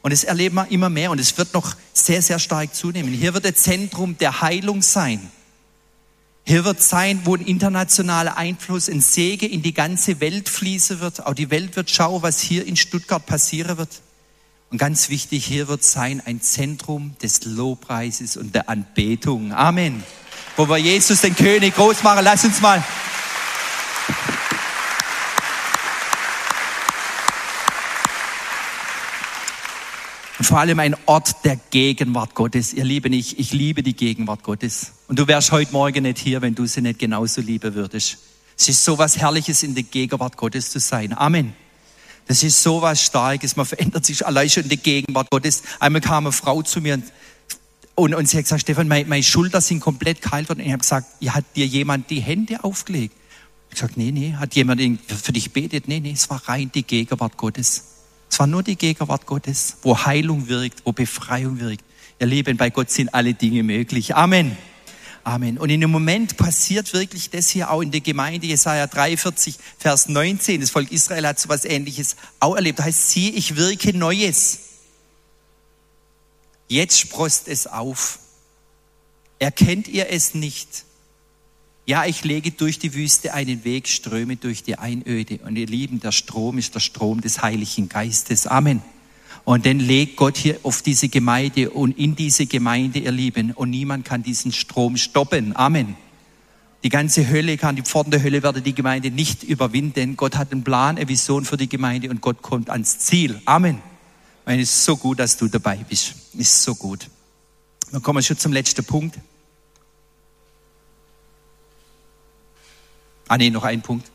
Und 0.00 0.12
das 0.12 0.24
erleben 0.24 0.56
wir 0.56 0.70
immer 0.70 0.88
mehr 0.88 1.10
und 1.10 1.20
es 1.20 1.36
wird 1.38 1.54
noch 1.54 1.76
sehr, 1.92 2.22
sehr 2.22 2.38
stark 2.38 2.74
zunehmen. 2.74 3.12
Hier 3.12 3.34
wird 3.34 3.44
das 3.44 3.54
Zentrum 3.54 4.16
der 4.18 4.40
Heilung 4.40 4.82
sein. 4.82 5.30
Hier 6.44 6.64
wird 6.64 6.82
sein, 6.82 7.20
wo 7.24 7.36
ein 7.36 7.40
internationaler 7.40 8.36
Einfluss, 8.36 8.88
ein 8.88 9.00
Segen 9.00 9.48
in 9.48 9.62
die 9.62 9.74
ganze 9.74 10.20
Welt 10.20 10.48
fließen 10.48 11.00
wird. 11.00 11.24
Auch 11.24 11.34
die 11.34 11.50
Welt 11.50 11.76
wird 11.76 11.90
schauen, 11.90 12.22
was 12.22 12.40
hier 12.40 12.66
in 12.66 12.76
Stuttgart 12.76 13.24
passieren 13.24 13.78
wird. 13.78 14.02
Und 14.70 14.78
ganz 14.78 15.08
wichtig, 15.08 15.44
hier 15.44 15.68
wird 15.68 15.84
sein 15.84 16.22
ein 16.24 16.40
Zentrum 16.40 17.14
des 17.22 17.44
Lobpreises 17.44 18.36
und 18.36 18.54
der 18.54 18.68
Anbetung. 18.68 19.52
Amen. 19.52 20.02
Wo 20.56 20.68
wir 20.68 20.78
Jesus, 20.78 21.20
den 21.20 21.36
König, 21.36 21.74
groß 21.74 22.02
machen. 22.02 22.24
Lass 22.24 22.44
uns 22.44 22.60
mal 22.60 22.82
Und 30.42 30.46
vor 30.46 30.58
allem 30.58 30.80
ein 30.80 30.96
Ort 31.06 31.44
der 31.44 31.54
Gegenwart 31.70 32.34
Gottes. 32.34 32.72
Ihr 32.72 32.82
Lieben, 32.82 33.12
ich, 33.12 33.38
ich 33.38 33.52
liebe 33.52 33.84
die 33.84 33.94
Gegenwart 33.94 34.42
Gottes. 34.42 34.90
Und 35.06 35.20
du 35.20 35.28
wärst 35.28 35.52
heute 35.52 35.70
Morgen 35.70 36.02
nicht 36.02 36.18
hier, 36.18 36.42
wenn 36.42 36.56
du 36.56 36.66
sie 36.66 36.80
nicht 36.80 36.98
genauso 36.98 37.40
lieben 37.40 37.76
würdest. 37.76 38.18
Es 38.58 38.68
ist 38.68 38.82
so 38.82 38.98
was 38.98 39.16
Herrliches, 39.18 39.62
in 39.62 39.76
der 39.76 39.84
Gegenwart 39.84 40.36
Gottes 40.36 40.72
zu 40.72 40.80
sein. 40.80 41.16
Amen. 41.16 41.52
Das 42.26 42.42
ist 42.42 42.60
so 42.60 42.82
was 42.82 43.00
Starkes. 43.00 43.54
Man 43.54 43.66
verändert 43.66 44.04
sich 44.04 44.26
allein 44.26 44.50
schon 44.50 44.64
in 44.64 44.70
der 44.70 44.78
Gegenwart 44.78 45.30
Gottes. 45.30 45.62
Einmal 45.78 46.00
kam 46.00 46.26
eine 46.26 46.32
Frau 46.32 46.60
zu 46.62 46.80
mir 46.80 46.94
und, 46.94 47.04
und, 47.94 48.14
und 48.16 48.28
sie 48.28 48.36
hat 48.36 48.42
gesagt, 48.42 48.62
Stefan, 48.62 48.88
meine, 48.88 49.08
meine 49.08 49.22
Schulter 49.22 49.60
sind 49.60 49.78
komplett 49.78 50.22
kalt 50.22 50.48
worden. 50.48 50.58
Und 50.58 50.66
ich 50.66 50.72
habe 50.72 50.80
gesagt, 50.80 51.06
hat 51.24 51.44
dir 51.54 51.66
jemand 51.66 52.10
die 52.10 52.18
Hände 52.18 52.64
aufgelegt? 52.64 53.14
Ich 53.70 53.80
habe 53.80 53.92
gesagt, 53.92 53.96
nee, 53.96 54.10
nee. 54.10 54.34
Hat 54.34 54.56
jemand 54.56 54.80
für 55.06 55.32
dich 55.32 55.52
betet? 55.52 55.86
Nee, 55.86 56.00
nee, 56.00 56.10
es 56.10 56.28
war 56.30 56.42
rein 56.48 56.72
die 56.74 56.82
Gegenwart 56.82 57.36
Gottes. 57.36 57.84
Es 58.32 58.38
war 58.38 58.46
nur 58.46 58.62
die 58.62 58.76
Gegenwart 58.76 59.26
Gottes, 59.26 59.76
wo 59.82 60.06
Heilung 60.06 60.48
wirkt, 60.48 60.86
wo 60.86 60.92
Befreiung 60.92 61.60
wirkt. 61.60 61.84
Ihr 62.18 62.26
Lieben, 62.26 62.56
bei 62.56 62.70
Gott 62.70 62.90
sind 62.90 63.12
alle 63.12 63.34
Dinge 63.34 63.62
möglich. 63.62 64.16
Amen. 64.16 64.56
Amen. 65.22 65.58
Und 65.58 65.68
in 65.68 65.82
dem 65.82 65.90
Moment 65.90 66.38
passiert 66.38 66.94
wirklich 66.94 67.28
das 67.28 67.50
hier 67.50 67.70
auch 67.70 67.82
in 67.82 67.90
der 67.90 68.00
Gemeinde, 68.00 68.46
Jesaja 68.46 68.86
43, 68.86 69.56
Vers 69.76 70.08
19. 70.08 70.62
Das 70.62 70.70
Volk 70.70 70.90
Israel 70.90 71.26
hat 71.26 71.40
so 71.40 71.44
etwas 71.44 71.66
Ähnliches 71.66 72.16
auch 72.40 72.56
erlebt. 72.56 72.78
Da 72.78 72.84
heißt, 72.84 73.10
sieh, 73.10 73.28
ich 73.28 73.56
wirke 73.56 73.94
Neues. 73.94 74.60
Jetzt 76.68 77.00
sprost 77.00 77.48
es 77.48 77.66
auf. 77.66 78.18
Erkennt 79.40 79.88
ihr 79.88 80.08
es 80.08 80.32
nicht? 80.32 80.86
Ja, 81.84 82.04
ich 82.04 82.22
lege 82.22 82.52
durch 82.52 82.78
die 82.78 82.94
Wüste 82.94 83.34
einen 83.34 83.64
Weg, 83.64 83.88
ströme 83.88 84.36
durch 84.36 84.62
die 84.62 84.78
Einöde. 84.78 85.40
Und 85.44 85.56
ihr 85.56 85.66
Lieben, 85.66 85.98
der 85.98 86.12
Strom 86.12 86.58
ist 86.58 86.74
der 86.76 86.80
Strom 86.80 87.20
des 87.20 87.42
Heiligen 87.42 87.88
Geistes. 87.88 88.46
Amen. 88.46 88.82
Und 89.44 89.66
dann 89.66 89.80
legt 89.80 90.16
Gott 90.16 90.36
hier 90.36 90.60
auf 90.62 90.82
diese 90.82 91.08
Gemeinde 91.08 91.70
und 91.70 91.98
in 91.98 92.14
diese 92.14 92.46
Gemeinde, 92.46 93.00
ihr 93.00 93.10
Lieben. 93.10 93.50
Und 93.50 93.70
niemand 93.70 94.04
kann 94.04 94.22
diesen 94.22 94.52
Strom 94.52 94.96
stoppen. 94.96 95.56
Amen. 95.56 95.96
Die 96.84 96.88
ganze 96.88 97.28
Hölle 97.28 97.56
kann, 97.56 97.74
die 97.74 97.82
Pforten 97.82 98.12
der 98.12 98.22
Hölle 98.22 98.44
werden 98.44 98.62
die 98.62 98.74
Gemeinde 98.74 99.10
nicht 99.10 99.42
überwinden. 99.42 100.16
Gott 100.16 100.36
hat 100.36 100.52
einen 100.52 100.62
Plan, 100.62 100.96
eine 100.96 101.08
Vision 101.08 101.44
für 101.44 101.56
die 101.56 101.68
Gemeinde 101.68 102.10
und 102.10 102.20
Gott 102.20 102.42
kommt 102.42 102.70
ans 102.70 103.00
Ziel. 103.00 103.40
Amen. 103.44 103.78
Und 104.44 104.52
es 104.54 104.70
ist 104.70 104.84
so 104.84 104.96
gut, 104.96 105.18
dass 105.18 105.36
du 105.36 105.48
dabei 105.48 105.78
bist. 105.88 106.14
Ist 106.34 106.62
so 106.62 106.76
gut. 106.76 107.08
Dann 107.90 108.02
kommen 108.02 108.18
wir 108.18 108.22
schon 108.22 108.38
zum 108.38 108.52
letzten 108.52 108.84
Punkt. 108.84 109.18
Ah 113.32 113.38
nee, 113.38 113.48
noch 113.48 113.64
ein 113.64 113.80
Punkt. 113.80 114.10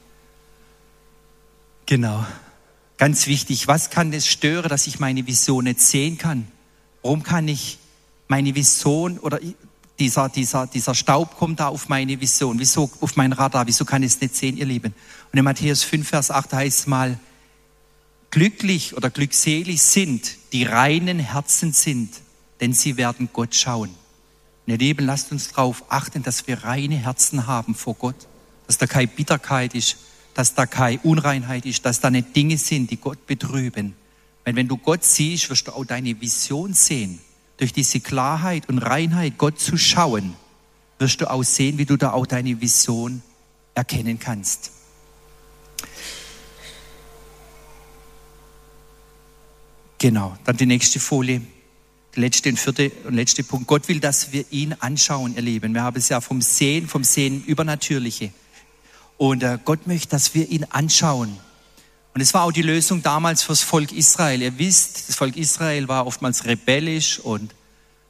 Genau. 1.88 2.24
Ganz 2.98 3.26
wichtig, 3.26 3.68
was 3.68 3.90
kann 3.90 4.14
es 4.14 4.28
stören, 4.28 4.70
dass 4.70 4.86
ich 4.86 5.00
meine 5.00 5.26
Vision 5.26 5.64
nicht 5.64 5.82
sehen 5.82 6.20
kann? 6.20 6.48
Warum 7.02 7.24
kann 7.24 7.48
ich 7.48 7.80
meine 8.28 8.54
Vision 8.54 9.18
oder 9.18 9.40
dieser, 9.98 10.30
dieser, 10.30 10.68
dieser 10.68 10.94
Staub 10.94 11.36
kommt 11.36 11.62
da 11.62 11.70
auf 11.70 11.90
meine 11.90 12.22
Vision, 12.22 12.60
wieso 12.60 12.92
auf 13.02 13.16
mein 13.16 13.34
Radar, 13.34 13.66
wieso 13.66 13.86
kann 13.86 14.04
ich 14.04 14.14
es 14.14 14.22
nicht 14.22 14.36
sehen, 14.36 14.56
ihr 14.56 14.68
Lieben? 14.68 14.94
Und 15.32 15.40
in 15.40 15.44
Matthäus 15.44 15.82
5, 15.82 16.08
Vers 16.08 16.30
8 16.30 16.54
heißt 16.54 16.82
es 16.82 16.86
mal, 16.86 17.18
glücklich 18.30 18.96
oder 18.96 19.10
glückselig 19.10 19.82
sind, 19.82 20.38
die 20.54 20.62
reinen 20.62 21.18
Herzen 21.18 21.74
sind, 21.74 22.12
denn 22.62 22.72
sie 22.72 22.98
werden 22.98 23.30
Gott 23.34 23.56
schauen. 23.56 23.90
Und 23.90 24.74
ihr 24.74 24.78
Lieben, 24.78 25.08
lasst 25.08 25.32
uns 25.32 25.48
darauf 25.48 25.86
achten, 25.90 26.22
dass 26.22 26.46
wir 26.46 26.64
reine 26.66 26.98
Herzen 26.98 27.48
haben 27.48 27.74
vor 27.74 27.96
Gott 27.96 28.28
dass 28.68 28.78
da 28.78 28.86
keine 28.86 29.08
Bitterkeit 29.08 29.74
ist, 29.74 29.98
dass 30.34 30.54
da 30.54 30.66
keine 30.66 31.00
Unreinheit 31.00 31.66
ist, 31.66 31.86
dass 31.86 32.00
da 32.00 32.12
nicht 32.12 32.36
Dinge 32.36 32.58
sind, 32.58 32.92
die 32.92 32.98
Gott 32.98 33.26
betrüben. 33.26 33.96
Weil 34.46 34.56
wenn 34.56 34.68
du 34.68 34.78
Gott 34.78 35.04
siehst, 35.04 35.50
wirst 35.50 35.68
du 35.68 35.72
auch 35.72 35.86
deine 35.86 36.22
Vision 36.22 36.74
sehen. 36.74 37.20
Durch 37.58 37.74
diese 37.74 38.00
Klarheit 38.00 38.70
und 38.70 38.78
Reinheit, 38.78 39.38
Gott 39.38 39.60
zu 39.60 39.78
schauen, 39.78 40.36
wirst 41.00 41.22
du 41.22 41.30
auch 41.30 41.44
sehen, 41.44 41.78
wie 41.78 41.86
du 41.86 41.98
da 41.98 42.12
auch 42.12 42.28
deine 42.28 42.62
Vision 42.62 43.24
erkennen 43.74 44.20
kannst. 44.20 44.72
Genau, 49.98 50.38
dann 50.46 50.58
die 50.58 50.68
nächste 50.68 51.00
Folie, 51.00 51.42
der 52.16 52.22
letzte 52.22 52.50
und 52.50 52.60
vierte 52.60 52.92
und 53.06 53.16
letzte 53.16 53.44
Punkt. 53.44 53.68
Gott 53.68 53.88
will, 53.88 54.00
dass 54.00 54.32
wir 54.32 54.46
ihn 54.52 54.74
anschauen, 54.74 55.36
ihr 55.36 55.42
Lieben. 55.42 55.74
Wir 55.74 55.82
haben 55.82 55.98
es 55.98 56.10
ja 56.10 56.22
vom 56.22 56.42
Sehen, 56.42 56.88
vom 56.88 57.04
Sehen 57.04 57.44
Übernatürliche. 57.46 58.32
Und 59.18 59.44
äh, 59.44 59.58
Gott 59.64 59.88
möchte, 59.88 60.10
dass 60.10 60.34
wir 60.34 60.48
ihn 60.50 60.66
anschauen. 60.66 61.38
Und 62.14 62.22
es 62.22 62.34
war 62.34 62.44
auch 62.44 62.52
die 62.52 62.62
Lösung 62.62 63.04
damals 63.04 63.44
fürs 63.44 63.62
Volk 63.62 63.92
Israel. 63.92 64.42
Ihr 64.42 64.58
wisst, 64.58 65.10
das 65.10 65.16
Volk 65.16 65.38
Israel 65.38 65.88
war 65.88 66.08
oftmals 66.08 66.46
rebellisch 66.46 67.20
und 67.20 67.54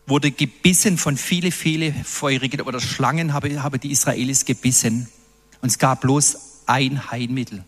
wurde 0.05 0.31
gebissen 0.31 0.97
von 0.97 1.17
viele, 1.17 1.51
viele 1.51 1.93
feurigen 2.05 2.61
oder 2.61 2.79
Schlangen 2.79 3.33
habe, 3.33 3.61
habe 3.61 3.79
die 3.79 3.91
Israelis 3.91 4.45
gebissen. 4.45 5.09
Und 5.61 5.69
es 5.69 5.77
gab 5.77 6.01
bloß 6.01 6.37
ein 6.65 7.11
Heilmittel. 7.11 7.63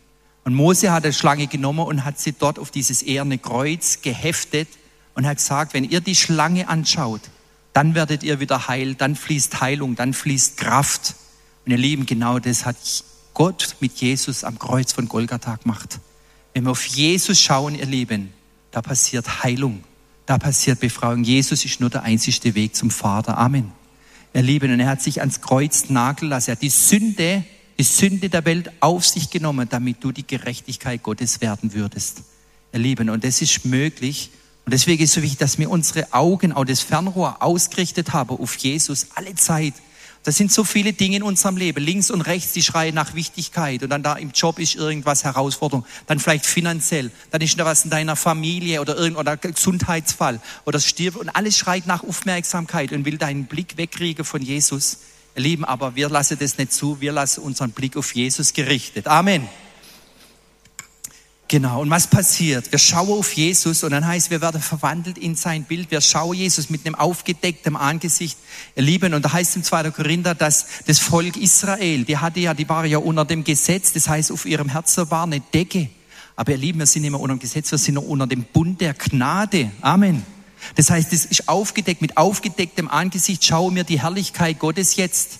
Und 0.45 0.53
Mose 0.53 0.91
hat 0.91 1.05
die 1.05 1.13
Schlange 1.13 1.47
genommen 1.47 1.85
und 1.85 2.05
hat 2.05 2.19
sie 2.19 2.31
dort 2.31 2.57
auf 2.57 2.71
dieses 2.71 3.01
eherne 3.01 3.37
Kreuz 3.37 4.01
geheftet 4.01 4.69
und 5.15 5.27
hat 5.27 5.37
gesagt, 5.37 5.73
wenn 5.73 5.83
ihr 5.83 6.01
die 6.01 6.15
Schlange 6.15 6.69
anschaut, 6.69 7.21
dann 7.73 7.95
werdet 7.95 8.23
ihr 8.23 8.39
wieder 8.39 8.67
heil, 8.67 8.95
dann 8.95 9.15
fließt 9.15 9.61
Heilung, 9.61 9.95
dann 9.95 10.13
fließt 10.13 10.57
Kraft. 10.57 11.15
Und 11.65 11.73
ihr 11.73 11.77
Lieben, 11.77 12.05
genau 12.05 12.39
das 12.39 12.65
hat 12.65 12.77
Gott 13.39 13.77
mit 13.79 14.01
Jesus 14.01 14.43
am 14.43 14.59
Kreuz 14.59 14.91
von 14.91 15.07
Golgatha 15.07 15.55
gemacht. 15.55 16.01
Wenn 16.53 16.65
wir 16.65 16.71
auf 16.71 16.85
Jesus 16.85 17.39
schauen, 17.39 17.73
ihr 17.73 17.85
Lieben, 17.85 18.33
da 18.71 18.81
passiert 18.81 19.45
Heilung, 19.45 19.81
da 20.25 20.37
passiert 20.37 20.81
Befreiung. 20.81 21.23
Jesus 21.23 21.63
ist 21.63 21.79
nur 21.79 21.89
der 21.89 22.03
einzige 22.03 22.53
Weg 22.53 22.75
zum 22.75 22.91
Vater. 22.91 23.37
Amen. 23.37 23.71
Ihr 24.33 24.41
Lieben, 24.41 24.73
und 24.73 24.81
er 24.81 24.89
hat 24.89 25.01
sich 25.01 25.21
ans 25.21 25.39
Kreuz 25.39 25.89
nageln 25.89 26.29
lassen. 26.29 26.49
Er 26.49 26.55
hat 26.57 26.61
die 26.61 26.69
Sünde, 26.69 27.45
die 27.77 27.83
Sünde 27.83 28.27
der 28.27 28.43
Welt 28.43 28.73
auf 28.81 29.07
sich 29.07 29.29
genommen, 29.29 29.69
damit 29.69 30.03
du 30.03 30.11
die 30.11 30.27
Gerechtigkeit 30.27 31.01
Gottes 31.01 31.39
werden 31.39 31.73
würdest. 31.73 32.23
Ihr 32.73 32.79
Lieben, 32.79 33.09
und 33.09 33.23
das 33.23 33.41
ist 33.41 33.63
möglich. 33.63 34.31
Und 34.65 34.73
deswegen 34.73 35.01
ist 35.01 35.11
es 35.11 35.15
so 35.15 35.21
wichtig, 35.21 35.39
dass 35.39 35.57
wir 35.57 35.69
unsere 35.69 36.11
Augen, 36.11 36.51
auch 36.51 36.65
das 36.65 36.81
Fernrohr 36.81 37.37
ausgerichtet 37.39 38.11
haben 38.11 38.37
auf 38.37 38.57
Jesus 38.57 39.07
alle 39.15 39.33
Zeit. 39.35 39.75
Das 40.29 40.37
sind 40.37 40.51
so 40.51 40.63
viele 40.63 40.93
Dinge 40.93 41.15
in 41.15 41.23
unserem 41.23 41.57
Leben. 41.57 41.83
Links 41.83 42.11
und 42.11 42.21
rechts, 42.21 42.51
die 42.51 42.61
schreien 42.61 42.93
nach 42.93 43.15
Wichtigkeit. 43.15 43.81
Und 43.81 43.89
dann 43.89 44.03
da 44.03 44.13
im 44.13 44.29
Job 44.29 44.59
ist 44.59 44.75
irgendwas 44.75 45.23
Herausforderung. 45.23 45.87
Dann 46.05 46.19
vielleicht 46.19 46.45
finanziell. 46.45 47.09
Dann 47.31 47.41
ist 47.41 47.59
da 47.59 47.65
was 47.65 47.83
in 47.83 47.89
deiner 47.89 48.15
Familie 48.15 48.79
oder 48.79 48.95
irgendein 48.95 49.39
Gesundheitsfall 49.41 50.39
oder 50.65 50.79
stirbt. 50.79 51.17
Und 51.17 51.29
alles 51.29 51.57
schreit 51.57 51.87
nach 51.87 52.03
Aufmerksamkeit 52.03 52.91
und 52.91 53.05
will 53.05 53.17
deinen 53.17 53.45
Blick 53.45 53.75
wegkriegen 53.77 54.23
von 54.23 54.43
Jesus. 54.43 54.99
Lieben, 55.35 55.65
aber 55.65 55.95
wir 55.95 56.09
lassen 56.09 56.37
das 56.39 56.59
nicht 56.59 56.73
zu. 56.73 57.01
Wir 57.01 57.11
lassen 57.11 57.41
unseren 57.41 57.71
Blick 57.71 57.97
auf 57.97 58.13
Jesus 58.13 58.53
gerichtet. 58.53 59.07
Amen. 59.07 59.49
Genau, 61.49 61.81
und 61.81 61.89
was 61.89 62.05
passiert? 62.05 62.71
Wir 62.71 62.77
schauen 62.77 63.09
auf 63.09 63.33
Jesus 63.33 63.83
und 63.83 63.89
dann 63.89 64.05
heißt, 64.05 64.29
wir 64.29 64.39
werden 64.39 64.61
verwandelt 64.61 65.17
in 65.17 65.35
sein 65.35 65.63
Bild. 65.63 65.89
Wir 65.89 65.99
schauen 65.99 66.35
Jesus 66.35 66.69
mit 66.69 66.85
einem 66.85 66.93
aufgedeckten 66.93 67.75
Angesicht 67.75 68.37
erleben. 68.75 69.15
Und 69.15 69.25
da 69.25 69.33
heißt 69.33 69.55
im 69.55 69.63
2. 69.63 69.89
Korinther, 69.89 70.35
dass 70.35 70.67
das 70.85 70.99
Volk 70.99 71.37
Israel, 71.37 72.03
die 72.03 72.17
hatte 72.17 72.39
ja, 72.39 72.53
die 72.53 72.69
war 72.69 72.85
ja 72.85 72.99
unter 72.99 73.25
dem 73.25 73.43
Gesetz, 73.43 73.93
das 73.93 74.07
heißt, 74.07 74.31
auf 74.31 74.45
ihrem 74.45 74.69
Herzen 74.69 75.09
war 75.09 75.23
eine 75.23 75.39
Decke. 75.39 75.89
Aber 76.35 76.51
ihr 76.51 76.59
Lieben, 76.59 76.77
wir 76.77 76.85
sind 76.85 77.01
nicht 77.01 77.09
mehr 77.09 77.19
unter 77.19 77.33
dem 77.33 77.39
Gesetz, 77.39 77.71
wir 77.71 77.79
sind 77.79 77.95
noch 77.95 78.03
unter 78.03 78.27
dem 78.27 78.43
Bund 78.43 78.79
der 78.79 78.93
Gnade. 78.93 79.71
Amen. 79.81 80.23
Das 80.75 80.91
heißt, 80.91 81.11
es 81.13 81.25
ist 81.25 81.49
aufgedeckt, 81.49 82.03
mit 82.03 82.15
aufgedecktem 82.15 82.87
Angesicht 82.87 83.43
schauen 83.43 83.73
wir 83.73 83.85
die 83.85 83.99
Herrlichkeit 83.99 84.59
Gottes 84.59 84.97
jetzt. 84.97 85.39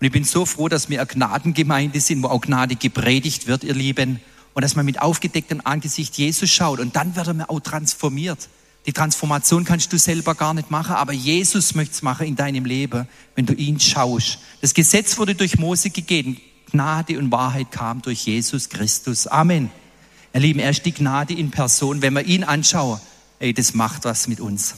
Und 0.00 0.06
ich 0.06 0.12
bin 0.12 0.24
so 0.24 0.46
froh, 0.46 0.70
dass 0.70 0.88
wir 0.88 0.98
eine 0.98 1.06
Gnadengemeinde 1.06 2.00
sind, 2.00 2.22
wo 2.22 2.28
auch 2.28 2.40
Gnade 2.40 2.74
gepredigt 2.74 3.48
wird, 3.48 3.64
ihr 3.64 3.74
Lieben 3.74 4.18
und 4.54 4.62
dass 4.62 4.76
man 4.76 4.84
mit 4.84 5.00
aufgedecktem 5.00 5.60
Angesicht 5.64 6.16
Jesus 6.16 6.50
schaut 6.50 6.80
und 6.80 6.96
dann 6.96 7.16
wird 7.16 7.26
er 7.26 7.34
mir 7.34 7.50
auch 7.50 7.60
transformiert. 7.60 8.48
Die 8.86 8.92
Transformation 8.92 9.64
kannst 9.64 9.92
du 9.92 9.98
selber 9.98 10.34
gar 10.34 10.54
nicht 10.54 10.70
machen, 10.70 10.96
aber 10.96 11.12
Jesus 11.12 11.74
möchte 11.74 11.94
es 11.94 12.02
machen 12.02 12.26
in 12.26 12.34
deinem 12.34 12.64
Leben, 12.64 13.06
wenn 13.36 13.46
du 13.46 13.54
ihn 13.54 13.78
schaust. 13.78 14.38
Das 14.60 14.74
Gesetz 14.74 15.18
wurde 15.18 15.34
durch 15.34 15.58
Mose 15.58 15.90
gegeben. 15.90 16.40
Gnade 16.72 17.18
und 17.18 17.30
Wahrheit 17.30 17.70
kam 17.70 18.02
durch 18.02 18.24
Jesus 18.24 18.68
Christus. 18.68 19.26
Amen. 19.26 19.70
Ihr 20.34 20.40
Lieben, 20.40 20.58
er 20.58 20.70
ist 20.70 20.84
die 20.84 20.92
Gnade 20.92 21.34
in 21.34 21.50
Person. 21.50 22.02
Wenn 22.02 22.14
wir 22.14 22.24
ihn 22.24 22.42
anschauen, 22.42 22.98
ey, 23.38 23.52
das 23.52 23.74
macht 23.74 24.04
was 24.04 24.26
mit 24.26 24.40
uns. 24.40 24.74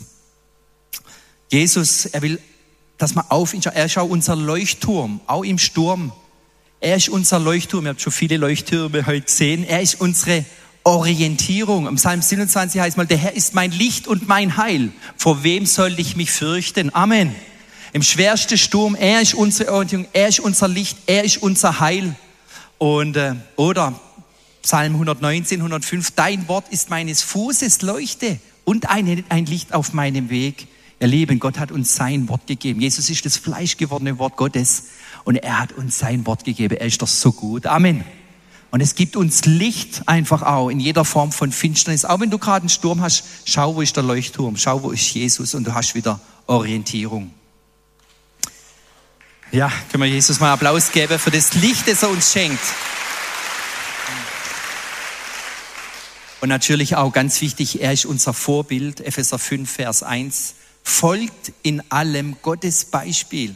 Jesus, 1.51 2.07
er 2.07 2.21
will, 2.21 2.41
dass 2.99 3.15
man 3.15 3.25
auf 3.29 3.55
ihn 3.55 3.63
schaut. 3.63 3.75
Er 3.75 3.89
schaut 3.89 4.11
unser 4.11 4.37
Leuchtturm, 4.37 5.21
auch 5.27 5.45
im 5.45 5.59
Sturm. 5.59 6.13
Er 6.85 6.97
ist 6.97 7.09
unser 7.09 7.39
Leuchtturm. 7.39 7.87
Ihr 7.87 7.93
habt 7.93 8.03
schon 8.03 8.13
viele 8.13 8.37
Leuchttürme 8.37 9.07
heute 9.07 9.23
gesehen. 9.23 9.65
Er 9.65 9.81
ist 9.81 10.03
unsere 10.03 10.45
Orientierung. 10.83 11.87
Im 11.87 11.95
Psalm 11.95 12.21
27 12.21 12.79
heißt 12.79 12.99
mal, 12.99 13.07
der 13.07 13.17
Herr 13.17 13.33
ist 13.33 13.55
mein 13.55 13.71
Licht 13.71 14.07
und 14.07 14.29
mein 14.29 14.59
Heil. 14.59 14.93
Vor 15.17 15.43
wem 15.45 15.65
soll 15.65 15.99
ich 15.99 16.15
mich 16.15 16.31
fürchten? 16.31 16.95
Amen. 16.95 17.35
Im 17.95 18.03
schwersten 18.03 18.59
Sturm, 18.59 18.97
er 18.97 19.23
ist 19.23 19.33
unsere 19.33 19.73
Orientierung, 19.73 20.07
er 20.13 20.29
ist 20.29 20.41
unser 20.41 20.69
Licht, 20.69 20.99
er 21.07 21.25
ist 21.25 21.39
unser 21.39 21.81
Heil. 21.81 22.15
Und, 22.77 23.17
äh, 23.17 23.35
oder 23.57 23.99
Psalm 24.63 24.93
119, 24.93 25.61
105, 25.61 26.11
dein 26.11 26.49
Wort 26.49 26.69
ist 26.69 26.91
meines 26.91 27.23
Fußes 27.23 27.81
Leuchte 27.81 28.39
und 28.65 28.91
ein, 28.91 29.25
ein 29.31 29.47
Licht 29.47 29.73
auf 29.73 29.95
meinem 29.95 30.29
Weg. 30.29 30.67
Ihr 31.01 31.07
Lieben, 31.09 31.39
Gott 31.39 31.59
hat 31.59 31.73
uns 31.73 31.95
sein 31.95 32.29
Wort 32.29 32.47
gegeben. 32.47 32.83
Jesus 32.83 33.09
ist 33.09 33.25
das 33.25 33.39
fleischgewordene 33.39 34.19
Wort 34.19 34.37
Gottes 34.37 34.85
und 35.25 35.37
er 35.37 35.59
hat 35.59 35.73
uns 35.73 35.99
sein 35.99 36.27
Wort 36.27 36.45
gegeben. 36.45 36.77
Er 36.77 36.87
ist 36.87 37.03
doch 37.03 37.09
so 37.09 37.33
gut. 37.33 37.67
Amen. 37.67 38.05
Und 38.71 38.81
es 38.81 38.95
gibt 38.95 39.17
uns 39.17 39.45
Licht 39.45 40.03
einfach 40.07 40.43
auch 40.43 40.69
in 40.69 40.81
jeder 40.81 41.05
Form 41.05 41.33
von 41.33 41.53
Finsternis. 41.53 42.05
Auch 42.05 42.21
wenn 42.21 42.31
du 42.31 42.39
gerade 42.39 42.63
einen 42.63 42.69
Sturm 42.69 43.01
hast, 43.01 43.25
schau, 43.45 43.77
wo 43.77 43.81
ist 43.81 43.97
der 43.97 44.03
Leuchtturm, 44.03 44.57
schau, 44.57 44.83
wo 44.83 44.91
ist 44.91 45.15
Jesus 45.15 45.55
und 45.55 45.65
du 45.65 45.75
hast 45.75 45.95
wieder 45.95 46.21
Orientierung. 46.47 47.33
Ja, 49.53 49.71
können 49.91 50.03
wir 50.03 50.11
Jesus 50.11 50.41
mal 50.41 50.53
Applaus 50.53 50.91
geben 50.91 51.19
für 51.21 51.31
das 51.31 51.55
Licht, 51.55 51.87
das 51.87 52.03
er 52.03 52.11
uns 52.11 52.33
schenkt. 52.33 52.59
Und 56.41 56.49
natürlich 56.49 56.97
auch 56.97 57.13
ganz 57.13 57.41
wichtig, 57.41 57.81
er 57.81 57.93
ist 57.93 58.05
unser 58.05 58.35
Vorbild, 58.35 59.01
Epheser 59.01 59.39
5, 59.39 59.71
Vers 59.71 60.03
1. 60.03 60.57
Folgt 60.83 61.53
in 61.63 61.81
allem 61.91 62.37
Gottes 62.43 62.85
Beispiel. 62.85 63.55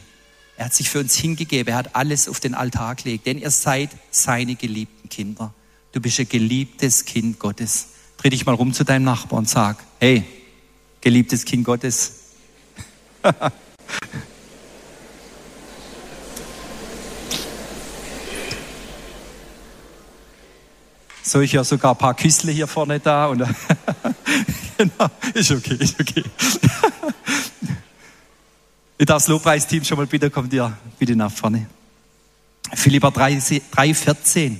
Er 0.59 0.65
hat 0.65 0.73
sich 0.73 0.89
für 0.89 0.99
uns 0.99 1.15
hingegeben. 1.15 1.71
Er 1.71 1.77
hat 1.77 1.95
alles 1.95 2.27
auf 2.27 2.41
den 2.41 2.53
Altar 2.53 2.95
gelegt. 2.95 3.25
Denn 3.25 3.37
ihr 3.37 3.49
seid 3.49 3.91
seine 4.11 4.55
geliebten 4.55 5.07
Kinder. 5.07 5.53
Du 5.93 6.01
bist 6.01 6.19
ein 6.19 6.27
geliebtes 6.27 7.05
Kind 7.05 7.39
Gottes. 7.39 7.87
Dreh 8.17 8.29
dich 8.29 8.45
mal 8.45 8.55
rum 8.55 8.73
zu 8.73 8.83
deinem 8.83 9.05
Nachbarn 9.05 9.43
und 9.43 9.49
sag, 9.49 9.77
hey, 10.01 10.25
geliebtes 10.99 11.45
Kind 11.45 11.63
Gottes. 11.63 12.11
so, 21.23 21.39
ich 21.39 21.53
höre 21.53 21.63
sogar 21.63 21.93
ein 21.93 21.97
paar 21.97 22.15
Küssle 22.15 22.51
hier 22.51 22.67
vorne 22.67 22.99
da. 22.99 23.27
Und 23.27 23.37
genau, 24.77 25.07
ist 25.33 25.51
okay, 25.51 25.77
ist 25.79 25.97
okay. 26.01 26.25
Ich 29.01 29.05
darf 29.05 29.23
das 29.23 29.29
Lobpreisteam 29.29 29.85
schon 29.85 29.97
mal 29.97 30.07
bitte, 30.07 30.29
kommt 30.29 30.51
ihr 30.51 30.77
bitte 30.99 31.15
nach 31.15 31.31
vorne. 31.31 31.67
Philipper 32.73 33.07
3,14. 33.07 34.57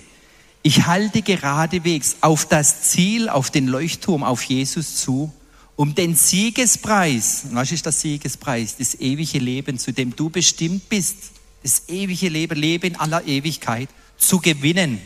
Ich 0.63 0.86
halte 0.86 1.21
geradewegs 1.21 2.15
auf 2.21 2.45
das 2.45 2.84
Ziel, 2.84 3.28
auf 3.28 3.52
den 3.52 3.67
Leuchtturm, 3.67 4.23
auf 4.23 4.41
Jesus 4.43 4.95
zu, 4.95 5.34
um 5.75 5.93
den 5.93 6.15
Siegespreis, 6.15 7.47
was 7.52 7.73
ist 7.73 7.86
der 7.86 7.91
Siegespreis? 7.91 8.78
Das 8.78 8.95
ewige 8.95 9.39
Leben, 9.39 9.78
zu 9.78 9.91
dem 9.91 10.15
du 10.15 10.30
bestimmt 10.30 10.88
bist, 10.88 11.17
das 11.62 11.89
ewige 11.89 12.30
Leben, 12.30 12.58
Leben 12.58 12.95
aller 12.95 13.25
Ewigkeit, 13.25 13.89
zu 14.17 14.39
gewinnen. 14.39 15.02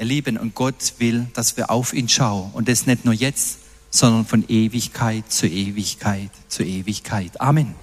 Ihr 0.00 0.06
Lieben, 0.06 0.38
und 0.38 0.56
Gott 0.56 0.94
will, 0.98 1.28
dass 1.34 1.56
wir 1.56 1.70
auf 1.70 1.92
ihn 1.92 2.08
schauen. 2.08 2.50
Und 2.52 2.66
das 2.66 2.86
nicht 2.86 3.04
nur 3.04 3.14
jetzt, 3.14 3.58
sondern 3.90 4.26
von 4.26 4.44
Ewigkeit 4.48 5.30
zu 5.30 5.46
Ewigkeit 5.46 6.30
zu 6.48 6.64
Ewigkeit. 6.64 7.40
Amen. 7.40 7.76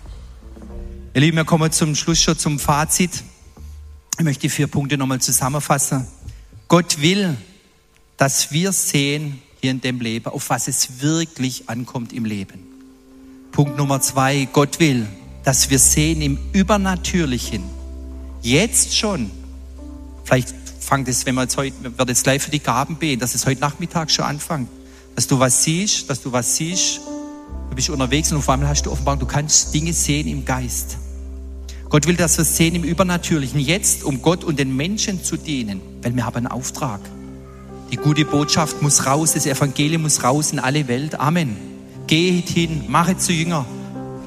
Ihr 1.14 1.20
Lieben, 1.20 1.36
wir 1.36 1.44
kommen 1.44 1.70
zum 1.74 1.94
Schluss 1.94 2.22
schon 2.22 2.38
zum 2.38 2.58
Fazit. 2.58 3.22
Ich 4.18 4.24
möchte 4.24 4.44
die 4.44 4.50
vier 4.50 4.68
Punkte 4.68 4.98
nochmal 4.98 5.20
zusammenfassen. 5.20 6.08
Gott 6.70 7.02
will, 7.02 7.36
dass 8.16 8.54
wir 8.54 8.72
sehen 8.72 9.42
hier 9.60 9.72
in 9.72 9.82
dem 9.82 10.00
Leben, 10.00 10.28
auf 10.28 10.50
was 10.50 10.70
es 10.70 11.02
wirklich 11.02 11.68
ankommt 11.68 12.14
im 12.14 12.24
Leben. 12.24 12.62
Punkt 13.52 13.76
Nummer 13.78 14.00
zwei, 14.00 14.48
Gott 14.54 14.80
will, 14.80 15.06
dass 15.44 15.70
wir 15.70 15.80
sehen 15.80 16.22
im 16.22 16.40
Übernatürlichen, 16.54 17.62
jetzt 18.42 18.96
schon, 18.96 19.32
vielleicht 20.24 20.56
fangt 20.80 21.10
es, 21.10 21.26
wenn 21.26 21.36
wir 21.36 21.42
jetzt 21.42 21.58
heute, 21.58 21.76
wir 21.82 21.98
werden 21.98 22.08
jetzt 22.08 22.24
gleich 22.24 22.42
für 22.42 22.52
die 22.52 22.60
Gaben 22.60 22.96
beten, 22.96 23.20
dass 23.20 23.36
es 23.36 23.46
heute 23.46 23.60
Nachmittag 23.60 24.12
schon 24.12 24.24
anfängt, 24.24 24.70
dass 25.16 25.28
du 25.28 25.38
was 25.38 25.62
siehst, 25.66 26.10
dass 26.10 26.22
du 26.22 26.32
was 26.32 26.56
siehst, 26.56 27.02
du 27.72 27.76
bist 27.76 27.90
unterwegs 27.90 28.32
und 28.32 28.38
auf 28.38 28.50
einmal 28.50 28.70
hast 28.70 28.86
du 28.86 28.92
offenbar, 28.92 29.16
du 29.16 29.26
kannst 29.26 29.74
Dinge 29.74 29.94
sehen 29.94 30.28
im 30.28 30.44
Geist. 30.44 30.98
Gott 31.90 32.06
will, 32.06 32.16
dass 32.16 32.38
wir 32.38 32.44
sehen 32.44 32.76
im 32.76 32.84
Übernatürlichen 32.84 33.60
jetzt, 33.60 34.04
um 34.04 34.22
Gott 34.22 34.44
und 34.44 34.60
den 34.60 34.76
Menschen 34.76 35.24
zu 35.24 35.38
dienen, 35.38 35.82
weil 36.02 36.16
wir 36.16 36.26
haben 36.26 36.36
einen 36.36 36.48
Auftrag. 36.48 37.00
Die 37.92 37.96
gute 37.96 38.26
Botschaft 38.26 38.82
muss 38.82 39.06
raus, 39.06 39.34
das 39.34 39.46
Evangelium 39.46 40.02
muss 40.02 40.24
raus 40.24 40.52
in 40.52 40.60
alle 40.60 40.88
Welt. 40.90 41.20
Amen. 41.20 41.56
Geht 42.08 42.50
hin, 42.50 42.84
machet 42.90 43.22
zu 43.22 43.32
Jünger, 43.32 43.66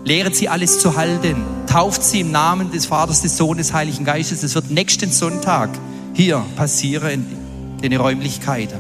lehret 0.05 0.35
sie 0.35 0.49
alles 0.49 0.79
zu 0.79 0.97
halten, 0.97 1.37
tauft 1.67 2.03
sie 2.03 2.21
im 2.21 2.33
Namen 2.33 2.71
des 2.73 2.87
Vaters, 2.87 3.21
des 3.21 3.37
Sohnes, 3.37 3.69
des 3.69 3.75
Heiligen 3.75 4.07
Geistes. 4.07 4.43
Es 4.43 4.55
wird 4.55 4.71
nächsten 4.71 5.13
Sonntag 5.13 5.69
hier 6.15 6.43
passieren 6.57 7.27
in 7.83 7.91
den 7.91 8.01
Räumlichkeiten. 8.01 8.79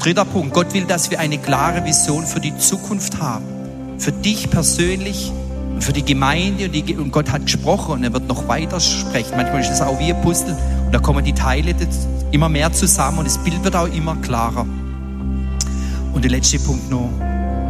Dritter 0.00 0.24
Punkt. 0.24 0.54
Gott 0.54 0.74
will, 0.74 0.84
dass 0.84 1.10
wir 1.12 1.20
eine 1.20 1.38
klare 1.38 1.84
Vision 1.84 2.26
für 2.26 2.40
die 2.40 2.56
Zukunft 2.58 3.20
haben. 3.20 3.55
Für 3.98 4.12
dich 4.12 4.50
persönlich, 4.50 5.32
und 5.76 5.84
für 5.84 5.92
die 5.92 6.06
Gemeinde 6.06 6.64
und, 6.64 6.72
die, 6.72 6.96
und 6.96 7.12
Gott 7.12 7.30
hat 7.30 7.44
gesprochen 7.44 7.92
und 7.92 8.02
er 8.02 8.10
wird 8.10 8.26
noch 8.28 8.48
weiter 8.48 8.80
sprechen. 8.80 9.32
Manchmal 9.36 9.60
ist 9.60 9.70
es 9.70 9.82
auch 9.82 9.98
wie 9.98 10.10
ein 10.10 10.22
Puzzle 10.22 10.56
und 10.86 10.94
da 10.94 10.98
kommen 10.98 11.22
die 11.22 11.34
Teile 11.34 11.74
immer 12.32 12.48
mehr 12.48 12.72
zusammen 12.72 13.18
und 13.18 13.26
das 13.26 13.36
Bild 13.36 13.62
wird 13.62 13.76
auch 13.76 13.86
immer 13.86 14.16
klarer. 14.16 14.66
Und 16.14 16.24
der 16.24 16.30
letzte 16.30 16.58
Punkt 16.60 16.90
noch. 16.90 17.10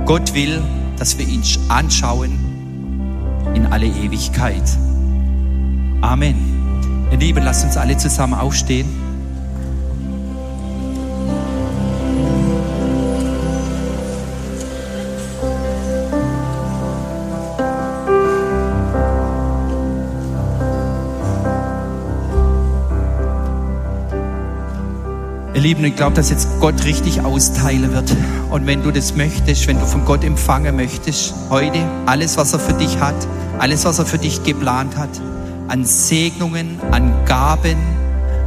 Gott 0.04 0.34
will, 0.34 0.62
dass 0.96 1.18
wir 1.18 1.26
ihn 1.26 1.42
anschauen 1.68 2.38
in 3.56 3.66
alle 3.66 3.86
Ewigkeit. 3.86 4.62
Amen. 6.00 6.36
Ihr 7.10 7.18
Lieben, 7.18 7.42
lasst 7.42 7.64
uns 7.64 7.76
alle 7.76 7.96
zusammen 7.96 8.34
aufstehen. 8.34 8.86
Lieben, 25.66 25.84
ich 25.84 25.96
glaube, 25.96 26.14
dass 26.14 26.30
jetzt 26.30 26.60
Gott 26.60 26.84
richtig 26.84 27.22
austeilen 27.22 27.92
wird. 27.92 28.14
Und 28.52 28.68
wenn 28.68 28.84
du 28.84 28.92
das 28.92 29.16
möchtest, 29.16 29.66
wenn 29.66 29.80
du 29.80 29.84
von 29.84 30.04
Gott 30.04 30.22
empfangen 30.22 30.76
möchtest, 30.76 31.34
heute 31.50 31.80
alles, 32.06 32.36
was 32.36 32.52
er 32.52 32.60
für 32.60 32.74
dich 32.74 33.00
hat, 33.00 33.16
alles, 33.58 33.84
was 33.84 33.98
er 33.98 34.06
für 34.06 34.18
dich 34.18 34.44
geplant 34.44 34.96
hat, 34.96 35.08
an 35.66 35.84
Segnungen, 35.84 36.78
an 36.92 37.12
Gaben, 37.24 37.78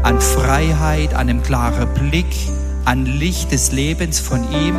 an 0.01 0.21
Freiheit, 0.21 1.13
an 1.13 1.27
einem 1.27 1.43
klaren 1.43 1.93
Blick, 1.93 2.33
an 2.85 3.05
Licht 3.05 3.51
des 3.51 3.73
Lebens 3.73 4.21
von 4.21 4.39
ihm, 4.53 4.75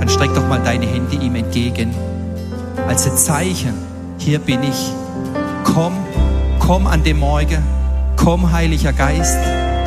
dann 0.00 0.10
streck 0.10 0.34
doch 0.34 0.46
mal 0.46 0.60
deine 0.60 0.84
Hände 0.84 1.16
ihm 1.16 1.34
entgegen. 1.34 1.94
Als 2.86 3.10
ein 3.10 3.16
Zeichen, 3.16 3.72
hier 4.18 4.38
bin 4.38 4.62
ich. 4.64 4.92
Komm, 5.64 5.94
komm 6.58 6.86
an 6.86 7.02
dem 7.04 7.20
Morgen. 7.20 7.62
Komm, 8.16 8.52
Heiliger 8.52 8.92
Geist. 8.92 9.38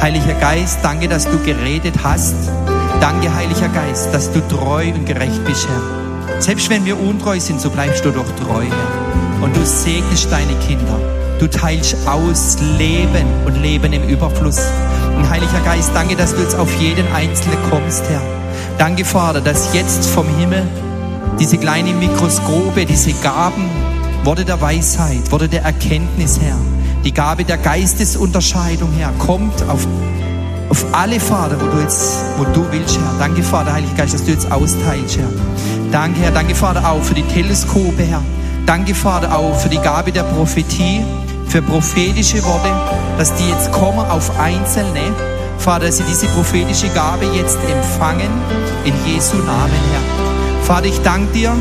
Heiliger 0.02 0.36
Geist, 0.36 0.80
danke, 0.84 1.08
dass 1.08 1.26
du 1.26 1.40
geredet 1.40 1.96
hast. 2.04 2.36
Danke, 3.02 3.34
Heiliger 3.34 3.68
Geist, 3.70 4.14
dass 4.14 4.32
du 4.32 4.40
treu 4.48 4.94
und 4.94 5.06
gerecht 5.06 5.44
bist, 5.44 5.68
Herr. 5.68 6.42
Selbst 6.42 6.70
wenn 6.70 6.86
wir 6.86 7.00
untreu 7.00 7.40
sind, 7.40 7.60
so 7.60 7.70
bleibst 7.70 8.06
du 8.06 8.12
doch 8.12 8.30
treu, 8.36 8.64
Herr. 8.64 9.44
Und 9.44 9.56
du 9.56 9.66
segnest 9.66 10.32
deine 10.32 10.54
Kinder. 10.68 11.00
Du 11.40 11.48
teilst 11.48 11.96
aus 12.08 12.58
Leben 12.78 13.26
und 13.46 13.56
Leben 13.56 13.92
im 13.92 14.08
Überfluss. 14.08 14.62
Und 15.16 15.30
Heiliger 15.30 15.60
Geist, 15.66 15.92
danke, 15.94 16.16
dass 16.16 16.36
du 16.36 16.42
jetzt 16.42 16.58
auf 16.58 16.72
jeden 16.80 17.06
Einzelnen 17.14 17.58
kommst, 17.70 18.04
Herr. 18.10 18.22
Danke, 18.78 19.04
Vater, 19.04 19.42
dass 19.42 19.74
jetzt 19.74 20.06
vom 20.08 20.28
Himmel 20.38 20.64
diese 21.40 21.58
kleinen 21.58 22.00
Mikroskope, 22.00 22.86
diese 22.86 23.14
Gaben, 23.14 23.66
Worte 24.24 24.46
der 24.46 24.62
Weisheit, 24.62 25.32
Worte 25.32 25.48
der 25.48 25.64
Erkenntnis, 25.64 26.40
Herr, 26.40 26.58
die 27.08 27.14
Gabe 27.14 27.46
der 27.46 27.58
Geistesunterscheidung, 27.58 28.92
Herr, 28.98 29.14
kommt 29.18 29.64
auf, 29.70 29.88
auf 30.68 30.86
alle, 30.92 31.22
Vater, 31.22 31.56
wo 31.58 31.68
du 31.68 31.80
jetzt, 31.80 32.22
wo 32.38 32.44
du 32.44 32.70
willst, 32.70 33.00
Herr. 33.00 33.14
Danke, 33.18 33.44
Vater, 33.44 33.72
Heiliger 33.72 33.94
Geist, 33.94 34.14
dass 34.14 34.26
du 34.26 34.32
jetzt 34.32 34.52
austeilst, 34.52 35.18
Herr. 35.18 35.30
Danke, 35.90 36.20
Herr. 36.20 36.32
Danke, 36.32 36.54
Vater, 36.54 36.86
auch 36.86 37.02
für 37.02 37.14
die 37.14 37.24
Teleskope, 37.24 38.04
Herr. 38.04 38.22
Danke, 38.66 38.94
Vater, 38.94 39.34
auch 39.34 39.58
für 39.58 39.70
die 39.70 39.78
Gabe 39.78 40.12
der 40.12 40.24
Prophetie, 40.24 41.02
für 41.48 41.62
prophetische 41.62 42.44
Worte, 42.44 42.70
dass 43.18 43.34
die 43.36 43.48
jetzt 43.48 43.72
kommen 43.72 44.00
auf 44.00 44.38
Einzelne. 44.38 45.16
Vater, 45.60 45.86
dass 45.86 45.98
sie 46.00 46.04
diese 46.10 46.26
prophetische 46.28 46.90
Gabe 46.90 47.26
jetzt 47.34 47.58
empfangen, 47.74 48.30
in 48.84 48.94
Jesu 49.06 49.38
Namen, 49.38 49.72
Herr. 49.94 50.64
Vater, 50.66 50.88
ich 50.88 51.02
danke 51.04 51.32
dir, 51.32 51.54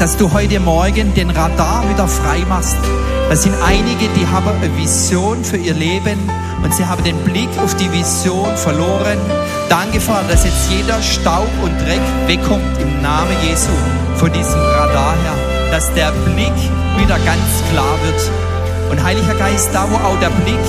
dass 0.00 0.16
du 0.16 0.32
heute 0.32 0.58
Morgen 0.60 1.12
den 1.12 1.28
Radar 1.28 1.86
wieder 1.90 2.08
frei 2.08 2.42
machst. 2.48 2.78
Das 3.28 3.42
sind 3.42 3.54
einige, 3.62 4.08
die 4.16 4.26
haben 4.26 4.48
eine 4.48 4.74
Vision 4.78 5.44
für 5.44 5.58
ihr 5.58 5.74
Leben 5.74 6.18
und 6.62 6.74
sie 6.74 6.86
haben 6.86 7.04
den 7.04 7.18
Blick 7.18 7.50
auf 7.62 7.76
die 7.76 7.92
Vision 7.92 8.56
verloren. 8.56 9.18
Danke, 9.68 10.00
Vater, 10.00 10.28
dass 10.28 10.46
jetzt 10.46 10.70
jeder 10.70 11.02
Staub 11.02 11.50
und 11.62 11.78
Dreck 11.82 12.00
wegkommt 12.26 12.80
im 12.80 13.02
Namen 13.02 13.36
Jesu 13.46 13.68
von 14.16 14.32
diesem 14.32 14.58
Radar 14.58 15.12
her, 15.22 15.70
dass 15.70 15.92
der 15.92 16.12
Blick 16.12 16.56
wieder 16.96 17.18
ganz 17.18 17.62
klar 17.70 17.98
wird. 18.02 18.90
Und 18.90 19.04
Heiliger 19.04 19.34
Geist, 19.34 19.68
da 19.74 19.86
wo 19.90 19.96
auch 19.96 20.18
der 20.20 20.30
Blick 20.30 20.66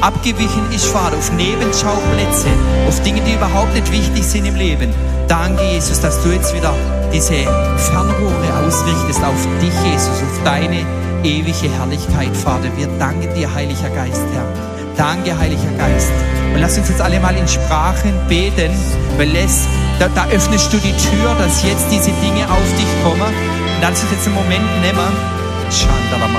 abgewichen 0.00 0.72
ist, 0.74 0.86
Vater, 0.86 1.16
auf 1.16 1.30
Nebenschauplätze, 1.32 2.48
auf 2.88 3.00
Dinge, 3.04 3.20
die 3.20 3.34
überhaupt 3.34 3.74
nicht 3.74 3.92
wichtig 3.92 4.24
sind 4.24 4.44
im 4.44 4.56
Leben. 4.56 4.92
Danke, 5.32 5.64
Jesus, 5.64 5.98
dass 5.98 6.22
du 6.22 6.28
jetzt 6.28 6.54
wieder 6.54 6.74
diese 7.10 7.32
Fernrohre 7.78 8.66
ausrichtest 8.66 9.24
auf 9.24 9.48
dich, 9.62 9.72
Jesus, 9.82 10.22
auf 10.22 10.44
deine 10.44 10.84
ewige 11.24 11.72
Herrlichkeit, 11.72 12.36
Vater. 12.36 12.68
Wir 12.76 12.86
danken 12.98 13.34
dir, 13.34 13.48
Heiliger 13.54 13.88
Geist, 13.88 14.26
Herr. 14.34 14.44
Danke, 14.94 15.34
Heiliger 15.38 15.70
Geist. 15.78 16.12
Und 16.52 16.60
lass 16.60 16.76
uns 16.76 16.90
jetzt 16.90 17.00
alle 17.00 17.18
mal 17.18 17.34
in 17.34 17.48
Sprachen 17.48 18.12
beten, 18.28 18.72
weil 19.16 19.34
es, 19.34 19.66
da, 19.98 20.08
da 20.14 20.26
öffnest 20.26 20.70
du 20.70 20.76
die 20.76 20.92
Tür, 20.92 21.34
dass 21.38 21.62
jetzt 21.62 21.86
diese 21.90 22.10
Dinge 22.20 22.44
auf 22.50 22.68
dich 22.76 23.02
kommen. 23.02 23.22
Und 23.22 23.80
lass 23.80 24.02
uns 24.02 24.12
jetzt 24.12 24.26
einen 24.26 24.34
Moment 24.34 24.82
nehmen. 24.82 25.16
Shandalam 25.70 26.36